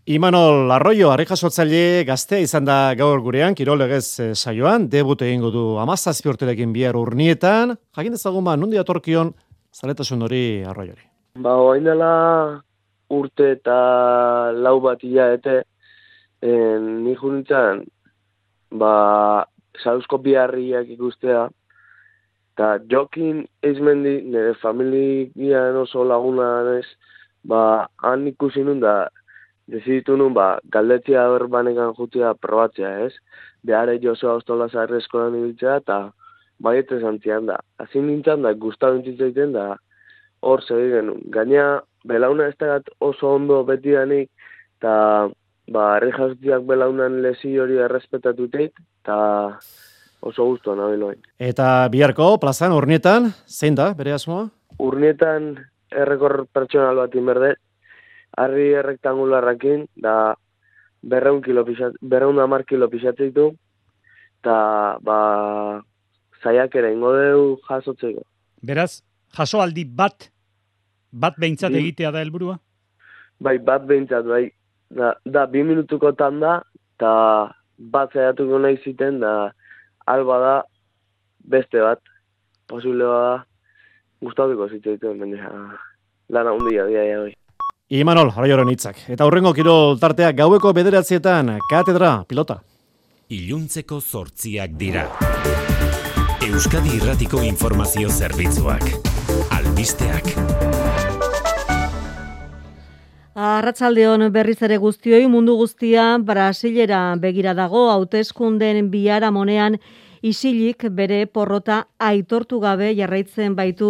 Imanol 0.05 0.69
Arroyo, 0.71 1.11
arrejasotzaile 1.13 2.03
gaztea 2.03 2.43
izan 2.43 2.65
da 2.65 2.93
gaur 2.99 3.21
gurean, 3.23 3.55
kirolegez 3.55 4.19
eh, 4.19 4.33
saioan, 4.35 4.89
debut 4.89 5.21
egingo 5.21 5.49
du 5.49 5.77
amazazpi 5.79 6.27
urtelekin 6.27 6.73
bihar 6.73 6.97
urnietan, 6.99 7.77
jakin 7.95 8.17
ezagun 8.17 8.43
ba, 8.43 8.57
nundi 8.57 8.77
atorkion 8.77 9.31
zaletasun 9.71 10.25
hori 10.27 10.63
arroiori. 10.67 11.07
Ba, 11.39 11.55
oain 11.55 11.87
dela 11.87 12.59
urte 13.09 13.53
eta 13.55 14.51
lau 14.51 14.81
bat 14.81 14.99
ete, 15.03 15.63
en, 16.41 17.05
ni 17.05 17.15
junintzen, 17.15 17.85
ba, 18.75 19.45
sausko 19.79 20.17
biharriak 20.17 20.89
ikustea, 20.89 21.47
eta 22.53 22.75
jokin 22.91 23.45
eizmendi, 23.63 24.19
nire 24.27 24.53
familian 24.59 25.79
oso 25.79 26.03
laguna 26.03 26.75
ez, 26.75 26.85
ba, 27.43 27.87
han 28.03 28.27
ikusi 28.27 28.63
nun 28.63 28.79
da, 28.83 29.09
deziditu 29.67 30.17
nun, 30.17 30.33
ba, 30.33 30.57
galdetzia 30.71 31.27
hor 31.31 31.47
banekan 31.51 31.93
jutia 31.97 32.33
probatzea, 32.33 33.05
ez? 33.07 33.13
Behare 33.63 33.99
Josua 34.03 34.37
Ostola 34.39 34.67
Zarri 34.69 34.99
eskolan 34.99 35.37
ibiltzea, 35.39 35.77
eta 35.83 35.99
baiete 36.63 36.99
zantzian 36.99 37.47
da. 37.47 37.59
Azin 37.79 38.07
nintzen 38.07 38.43
da, 38.43 38.53
guztabu 38.53 39.03
egiten 39.03 39.53
da, 39.55 39.73
hor 40.43 40.63
segi 40.67 40.91
genuen. 40.91 41.23
Gaina, 41.31 41.67
belauna 42.07 42.49
ez 42.51 42.57
da 42.59 42.79
oso 42.99 43.35
ondo 43.37 43.63
beti 43.67 43.95
danik, 43.95 44.29
eta 44.79 44.95
ba, 45.71 45.83
herri 45.95 46.11
jasutiak 46.11 46.67
belaunan 46.67 47.21
lesi 47.23 47.55
hori 47.59 47.79
errespetatuteit, 47.85 48.75
eta 49.03 49.17
oso 50.23 50.45
guztu 50.47 50.75
nahi 50.75 51.15
Eta 51.39 51.87
biharko, 51.91 52.37
plazan, 52.39 52.71
urnietan, 52.71 53.31
zein 53.47 53.75
da, 53.75 53.93
bere 53.93 54.13
asmoa? 54.13 54.49
Urnietan, 54.79 55.55
errekor 55.93 56.45
pertsonal 56.53 56.97
bat 57.03 57.15
inberde, 57.15 57.53
harri 58.37 58.71
errektangularrakin, 58.79 59.87
da 59.95 60.35
berreun, 61.03 61.41
kilo 61.43 61.65
pixat, 61.67 61.95
berreun 62.01 62.39
amar 62.39 62.65
kilo 62.65 62.89
pixatzeitu, 62.89 63.51
eta 64.41 64.57
ba, 65.03 65.17
zaiak 66.43 66.75
ere 66.79 66.93
ingo 66.95 67.13
deu 67.15 67.43
jasotzeko. 67.67 68.23
Beraz, 68.63 69.03
jaso 69.37 69.61
aldi 69.61 69.85
bat, 69.85 70.29
bat 71.11 71.37
behintzat 71.39 71.75
egitea 71.79 72.11
da 72.11 72.23
helburua? 72.23 72.57
Bai, 73.43 73.57
bat 73.59 73.85
behintzat, 73.87 74.25
bai. 74.27 74.47
Da, 74.93 75.13
da 75.25 75.45
bi 75.49 75.63
minutuko 75.65 76.13
tanda, 76.17 76.61
eta 76.95 77.13
bat 77.93 78.13
zaiatuko 78.13 78.59
nahi 78.61 78.79
ziten, 78.83 79.19
da 79.23 79.51
alba 80.07 80.39
da 80.43 80.53
beste 81.55 81.81
bat, 81.83 82.01
posible 82.71 83.07
bada, 83.09 83.43
gustatuko 84.23 84.67
zitzaitu, 84.71 85.13
baina 85.19 85.53
lana 86.29 86.53
hundia, 86.55 86.87
dia, 86.87 87.03
dia, 87.03 87.19
bai. 87.23 87.33
Imanol, 87.93 88.31
araioren 88.33 88.71
hitzak. 88.71 89.03
Eta 89.13 89.25
hurrengo 89.27 89.53
kirol 89.53 89.99
tartea 90.01 90.31
gaueko 90.33 90.71
bederatzietan, 90.73 91.57
katedra, 91.69 92.23
pilota. 92.27 92.61
Iluntzeko 93.29 93.99
zortziak 94.01 94.73
dira. 94.79 95.07
Euskadi 96.43 96.97
Irratiko 96.97 97.43
Informazio 97.45 98.09
Zerbitzuak. 98.09 98.83
Albisteak. 99.55 100.33
Arratsaldeon 103.33 104.27
berriz 104.33 104.59
ere 104.61 104.77
guztioi 104.77 105.25
mundu 105.25 105.55
guztia 105.57 106.17
Brasilera 106.21 107.15
begira 107.17 107.55
dago 107.57 107.87
hauteskunden 107.89 108.91
biara 108.91 109.31
monean 109.31 109.79
isilik 110.23 110.85
bere 110.95 111.25
porrota 111.27 111.83
aitortu 111.99 112.59
gabe 112.63 112.93
jarraitzen 112.95 113.55
baitu 113.55 113.89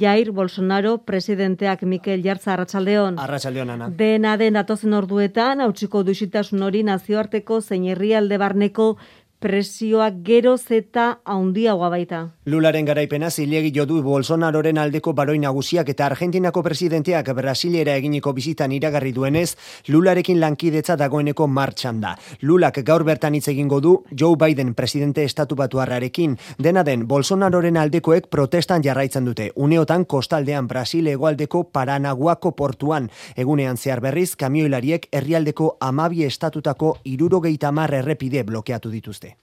Jair 0.00 0.32
Bolsonaro 0.32 0.96
presidenteak 1.04 1.82
Mikel 1.82 2.24
Jartza 2.24 2.54
Arratsaldeon. 2.54 3.18
Arratsaldeon 3.20 3.70
ana. 3.76 3.90
Dena 3.98 4.36
den 4.40 4.56
datozen 4.56 4.96
orduetan 4.96 5.60
hautsiko 5.60 6.02
dusitasun 6.02 6.64
hori 6.64 6.82
nazioarteko 6.88 7.60
zein 7.60 7.84
herrialde 7.92 8.40
barneko 8.40 8.96
presioa 9.38 10.10
gero 10.24 10.56
zeta 10.56 11.20
haundiagoa 11.24 11.90
baita. 11.90 12.20
Lularen 12.46 12.86
garaipena 12.88 13.28
zilegi 13.30 13.70
jodu 13.74 14.00
Bolsonaroren 14.02 14.78
aldeko 14.78 15.12
baroi 15.12 15.38
nagusiak 15.38 15.88
eta 15.92 16.06
Argentinako 16.06 16.62
presidenteak 16.62 17.28
Brasilera 17.36 17.96
eginiko 18.00 18.32
bizitan 18.32 18.72
iragarri 18.72 19.12
duenez, 19.12 19.56
Lularekin 19.88 20.40
lankidetza 20.40 20.96
dagoeneko 20.96 21.46
martxan 21.46 22.00
da. 22.00 22.14
Lulak 22.42 22.80
gaur 22.86 23.04
bertan 23.04 23.34
hitz 23.34 23.48
egingo 23.52 23.80
du 23.80 23.94
Joe 24.10 24.36
Biden 24.36 24.74
presidente 24.74 25.24
estatu 25.24 25.56
batuarrarekin, 25.56 26.38
dena 26.58 26.82
den 26.84 27.06
Bolsonaroren 27.06 27.76
aldekoek 27.76 28.30
protestan 28.30 28.82
jarraitzen 28.82 29.24
dute. 29.24 29.50
Uneotan 29.54 30.04
kostaldean 30.04 30.66
Brasil 30.66 31.06
egoaldeko 31.12 31.64
Paranaguako 31.72 32.56
portuan, 32.56 33.10
egunean 33.36 33.76
zehar 33.76 34.00
berriz 34.00 34.34
kamioilariek 34.36 35.08
herrialdeko 35.12 35.76
amabi 35.80 36.24
estatutako 36.24 36.96
irurogeita 37.04 37.72
mar 37.72 37.94
errepide 37.94 38.42
blokeatu 38.42 38.90
dituzte. 38.90 39.35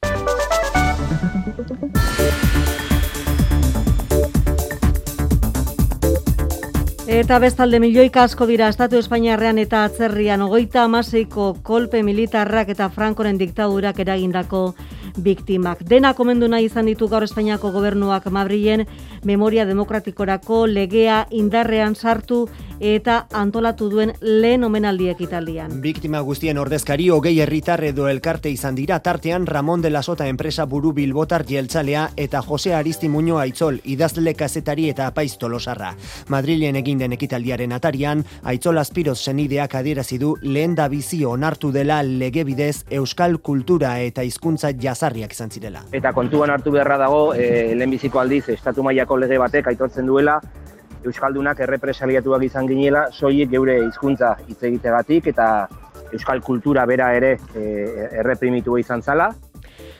Eta 7.13 7.37
bestalde 7.39 7.77
milioika 7.79 8.23
asko 8.25 8.47
dira 8.49 8.67
Estatu 8.71 8.97
Espainiarrean 8.97 9.59
eta 9.61 9.83
atzerrian 9.85 10.41
ogoita 10.41 10.81
amaseiko 10.87 11.51
kolpe 11.63 12.01
militarrak 12.03 12.71
eta 12.73 12.89
Frankoren 12.89 13.37
diktadurak 13.37 13.99
eragindako 13.99 14.73
biktimak. 15.17 15.83
Dena 15.85 16.13
komendu 16.17 16.47
nahi 16.49 16.65
izan 16.71 16.89
ditu 16.89 17.07
gaur 17.07 17.23
Espainiako 17.23 17.71
gobernuak 17.71 18.25
Madrilen 18.33 18.87
memoria 19.23 19.65
demokratikorako 19.69 20.65
legea 20.67 21.27
indarrean 21.29 21.95
sartu 21.95 22.47
eta 22.83 23.27
antolatu 23.31 23.87
duen 23.89 24.11
lehen 24.19 24.63
omenaldi 24.67 25.07
ekitaldian. 25.07 25.77
Biktima 25.81 26.19
guztien 26.27 26.57
ordezkari 26.59 27.07
hogei 27.15 27.37
herritar 27.39 27.83
edo 27.87 28.09
elkarte 28.11 28.51
izan 28.51 28.75
dira 28.75 28.99
tartean 28.99 29.47
Ramon 29.47 29.81
de 29.81 29.89
la 29.89 30.01
Sota 30.03 30.27
enpresa 30.27 30.65
buru 30.65 30.91
bilbotar 30.93 31.45
jeltzalea 31.47 32.09
eta 32.17 32.41
Jose 32.41 32.73
Aristi 32.75 33.07
Muño 33.07 33.37
Aitzol 33.39 33.79
idazle 33.85 34.33
kazetari 34.35 34.89
eta 34.89 35.07
apaiz 35.07 35.37
tolosarra. 35.37 35.93
Madrilen 36.27 36.75
egin 36.75 36.99
den 36.99 37.15
ekitaldiaren 37.15 37.71
atarian, 37.71 38.25
Aitzol 38.43 38.77
Aspiroz 38.77 39.17
senideak 39.19 39.75
adierazi 39.79 40.19
du 40.19 40.35
lehen 40.41 40.75
da 40.75 40.89
bizi 40.91 41.23
onartu 41.25 41.71
dela 41.71 42.01
lege 42.03 42.43
bidez 42.43 42.83
euskal 42.91 43.39
kultura 43.39 43.95
eta 44.03 44.27
hizkuntza 44.27 44.73
jazarriak 44.75 45.31
izan 45.31 45.51
zirela. 45.51 45.85
Eta 45.93 46.11
kontuan 46.11 46.51
hartu 46.51 46.75
beharra 46.75 46.97
dago, 46.97 47.23
e, 47.33 47.71
lehenbiziko 47.75 48.19
aldiz, 48.19 48.43
estatu 48.49 48.83
mailako 48.83 49.17
lege 49.23 49.39
batek 49.39 49.71
aitortzen 49.71 50.05
duela, 50.05 50.41
Euskaldunak 51.03 51.59
errepresaliatuak 51.65 52.43
izan 52.47 52.67
ginela, 52.67 53.07
soilik 53.11 53.49
geure 53.51 53.79
hizkuntza 53.85 54.35
hitz 54.47 54.61
egitegatik 54.63 55.27
eta 55.33 55.47
euskal 56.13 56.41
kultura 56.41 56.85
bera 56.85 57.11
ere 57.17 57.35
e, 57.55 57.63
erreprimitu 58.21 58.77
izan 58.79 59.01
zala. 59.01 59.31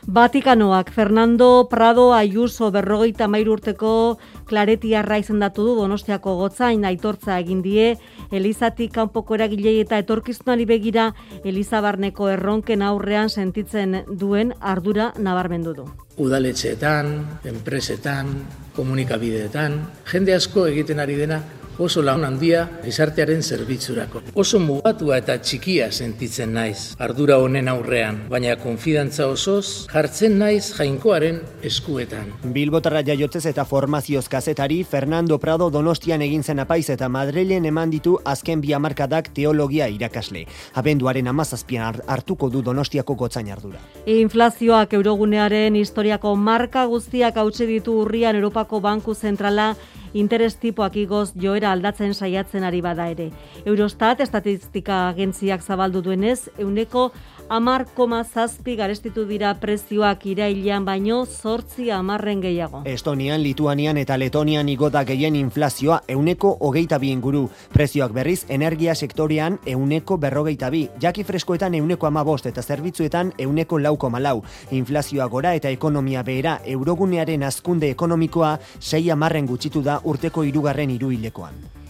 Vatikanoak 0.06 0.92
Fernando 0.92 1.70
Prado 1.70 2.14
Ayuso 2.14 2.72
berrogeita 2.76 3.30
mairu 3.32 3.54
urteko 3.56 4.20
klaretiarra 4.50 5.16
izendatu 5.22 5.64
du 5.64 5.76
Donostiako 5.78 6.36
gotzain 6.42 6.84
aitortza 6.84 7.38
egin 7.40 7.62
die 7.64 7.94
Elizatik 8.36 8.92
kanpoko 8.98 9.38
eragilei 9.40 9.78
eta 9.80 10.02
etorkizunari 10.04 10.68
begira 10.68 11.14
Elizabarneko 11.46 12.28
erronken 12.36 12.84
aurrean 12.84 13.32
sentitzen 13.32 14.04
duen 14.20 14.52
ardura 14.60 15.14
nabarmendu 15.18 15.74
du. 15.74 15.88
Udaletxeetan, 16.20 17.40
enpresetan, 17.48 18.36
komunikabideetan, 18.76 19.80
jende 20.12 20.36
asko 20.36 20.68
egiten 20.68 21.00
ari 21.00 21.16
dena 21.16 21.40
oso 21.78 22.02
lan 22.02 22.24
handia 22.26 22.66
gizartearen 22.84 23.42
zerbitzurako. 23.42 24.22
Oso 24.36 24.60
mugatua 24.60 25.18
eta 25.22 25.38
txikia 25.42 25.90
sentitzen 25.92 26.54
naiz 26.54 26.94
ardura 27.02 27.38
honen 27.42 27.68
aurrean, 27.72 28.20
baina 28.30 28.56
konfidantza 28.62 29.28
osoz 29.32 29.88
jartzen 29.92 30.38
naiz 30.40 30.74
jainkoaren 30.78 31.40
eskuetan. 31.64 32.34
Bilbotarra 32.54 33.04
jaiotzez 33.06 33.46
eta 33.54 33.66
formazioz 33.66 34.28
kazetari 34.30 34.84
Fernando 34.84 35.40
Prado 35.40 35.70
Donostian 35.74 36.22
egin 36.22 36.44
zen 36.44 36.60
apaiz 36.64 36.90
eta 36.94 37.10
Madrilen 37.10 37.66
eman 37.66 37.90
ditu 37.94 38.18
azken 38.26 38.62
bi 38.62 38.74
hamarkadak 38.74 39.32
teologia 39.34 39.88
irakasle. 39.90 40.46
Abenduaren 40.80 41.28
amazazpian 41.28 42.04
hartuko 42.08 42.50
du 42.50 42.62
Donostiako 42.62 43.16
gotzain 43.16 43.50
ardura. 43.52 43.82
Inflazioak 44.06 44.94
eurogunearen 44.94 45.76
historiako 45.76 46.36
marka 46.36 46.86
guztiak 46.86 47.38
hautsi 47.38 47.68
ditu 47.68 48.00
urrian 48.04 48.36
Europako 48.36 48.80
Banku 48.80 49.16
Zentrala 49.16 49.74
interes 50.14 50.56
tipoak 50.62 50.96
igoz 50.98 51.34
joera 51.36 51.72
aldatzen 51.72 52.14
saiatzen 52.14 52.64
ari 52.64 52.82
bada 52.82 53.10
ere. 53.12 53.30
Eurostat 53.66 54.22
estatistika 54.22 55.08
agentziak 55.10 55.62
zabaldu 55.62 56.02
duenez, 56.02 56.50
euneko 56.58 57.12
amar 57.50 57.86
koma 57.96 58.24
zazpi 58.24 58.76
garestitu 58.76 59.26
dira 59.26 59.54
prezioak 59.60 60.26
irailean 60.26 60.86
baino 60.86 61.26
zortzi 61.26 61.90
amarren 61.92 62.42
gehiago. 62.42 62.82
Estonian, 62.86 63.44
Lituanian 63.44 63.98
eta 63.98 64.18
Letonian 64.18 64.70
igoda 64.70 65.04
gehien 65.04 65.36
inflazioa 65.36 66.02
euneko 66.08 66.56
hogeita 66.60 66.98
bi 67.00 67.12
inguru. 67.12 67.50
Prezioak 67.74 68.14
berriz, 68.14 68.46
energia 68.50 68.96
sektorean 68.96 69.60
euneko 69.66 70.18
berrogeita 70.18 70.70
bi. 70.70 70.88
Jaki 71.02 71.24
freskoetan 71.24 71.76
euneko 71.76 72.08
amabost 72.08 72.46
eta 72.46 72.62
zerbitzuetan 72.62 73.34
euneko 73.38 73.80
lauko 73.80 74.10
malau. 74.10 74.42
Inflazioa 74.72 75.28
gora 75.28 75.54
eta 75.54 75.70
ekonomia 75.70 76.24
behera 76.24 76.60
eurogunearen 76.66 77.44
azkunde 77.44 77.90
ekonomikoa 77.90 78.58
sei 78.80 79.10
amarren 79.12 79.48
gutxitu 79.48 79.82
da 79.82 80.00
urteko 80.04 80.44
irugarren 80.44 80.92
iruilekoan. 80.98 81.83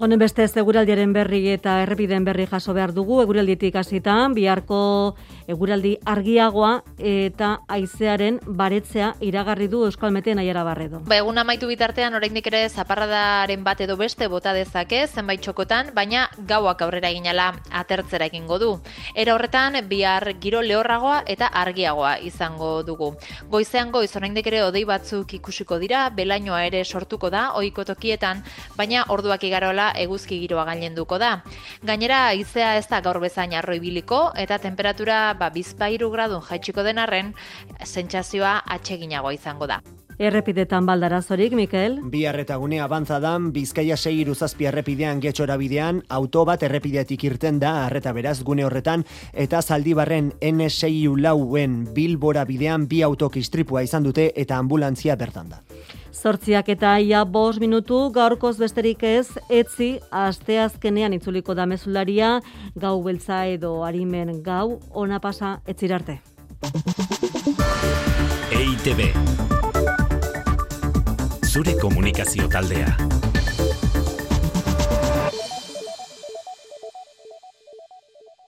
Honen 0.00 0.16
beste 0.16 0.46
eguraldiaren 0.62 1.10
berri 1.12 1.42
eta 1.52 1.74
errepiden 1.82 2.24
berri 2.24 2.46
jaso 2.48 2.72
behar 2.72 2.94
dugu, 2.96 3.18
eguralditik 3.20 3.74
hasitan 3.76 4.32
biharko 4.32 4.78
eguraldi 5.50 5.96
argiagoa 6.08 6.70
eta 6.96 7.50
haizearen 7.68 8.38
baretzea 8.46 9.14
iragarri 9.24 9.68
du 9.72 9.82
Euskal 9.86 10.12
Meten 10.14 10.38
aiera 10.38 10.62
barredo. 10.64 11.00
Ba, 11.08 11.18
egun 11.18 11.38
amaitu 11.42 11.68
bitartean 11.70 12.14
oraindik 12.14 12.46
ere 12.50 12.62
zaparradaren 12.68 13.64
bat 13.64 13.80
edo 13.80 13.96
beste 14.00 14.28
bota 14.28 14.52
dezake 14.56 15.02
zenbait 15.08 15.42
txokotan, 15.42 15.92
baina 15.96 16.28
gauak 16.48 16.82
aurrera 16.86 17.10
eginala 17.10 17.50
atertzera 17.82 18.28
egingo 18.30 18.58
du. 18.62 18.70
Era 19.14 19.34
horretan 19.34 19.78
bihar 19.88 20.26
giro 20.40 20.62
lehorragoa 20.62 21.22
eta 21.26 21.50
argiagoa 21.62 22.16
izango 22.26 22.70
dugu. 22.86 23.12
Goizean 23.50 23.90
goiz 23.92 24.10
oraindik 24.16 24.46
ere 24.50 24.62
odei 24.64 24.84
batzuk 24.84 25.34
ikusiko 25.40 25.78
dira, 25.82 26.06
belainoa 26.14 26.64
ere 26.68 26.84
sortuko 26.84 27.30
da 27.30 27.50
ohiko 27.58 27.84
tokietan, 27.84 28.44
baina 28.76 29.04
orduak 29.08 29.44
igarola 29.44 29.90
eguzki 29.98 30.40
giroa 30.44 30.64
gailenduko 30.68 31.18
da. 31.18 31.32
Gainera, 31.82 32.26
haizea 32.30 32.76
ez 32.78 32.86
da 32.90 33.00
gaur 33.04 33.20
bezain 33.22 33.54
arroibiliko 33.56 34.20
eta 34.38 34.58
temperatura 34.62 35.34
ba, 35.40 35.50
bizpairu 35.54 36.10
gradun 36.12 36.44
jaitsiko 36.50 36.84
denarren, 36.86 37.32
sentsazioa 37.84 38.60
atseginagoa 38.76 39.34
izango 39.40 39.70
da. 39.70 39.80
Errepidetan 40.20 40.84
baldarazorik, 40.84 41.54
Mikel? 41.56 41.94
Bi 42.12 42.26
arretagune 42.28 42.76
abantzadan, 42.84 43.46
Bizkaia 43.54 43.96
6 43.96 44.10
iruzazpi 44.20 44.66
errepidean 44.68 45.20
getxora 45.24 45.54
bidean, 45.56 46.02
auto 46.12 46.42
bat 46.44 46.60
errepidetik 46.66 47.22
irten 47.24 47.56
da, 47.62 47.86
arreta 47.86 48.12
beraz, 48.12 48.42
gune 48.44 48.66
horretan, 48.66 49.06
eta 49.32 49.62
zaldibarren 49.62 50.34
N6 50.44 51.16
lauen 51.16 51.86
bilbora 51.96 52.44
bidean 52.44 52.84
bi 52.90 53.00
autokistripua 53.06 53.80
izan 53.86 54.04
dute 54.04 54.26
eta 54.36 54.58
ambulantzia 54.60 55.16
bertan 55.16 55.48
da. 55.54 55.62
Zortziak 56.12 56.68
eta 56.68 56.98
ia 57.00 57.24
bos 57.24 57.56
minutu, 57.58 58.10
gaurkoz 58.12 58.58
besterik 58.60 59.06
ez, 59.08 59.30
etzi, 59.48 59.94
asteazkenean 60.10 61.16
itzuliko 61.16 61.56
da 61.56 61.64
mezularia, 61.64 62.42
gau 62.76 62.98
beltza 63.08 63.46
edo 63.46 63.78
harimen 63.88 64.42
gau, 64.44 64.82
ona 64.92 65.16
pasa, 65.18 65.62
etzirarte. 65.64 66.20
EITB 68.52 69.69
Zure 71.60 71.74
komunikazio 71.74 72.48
taldea. 72.48 72.96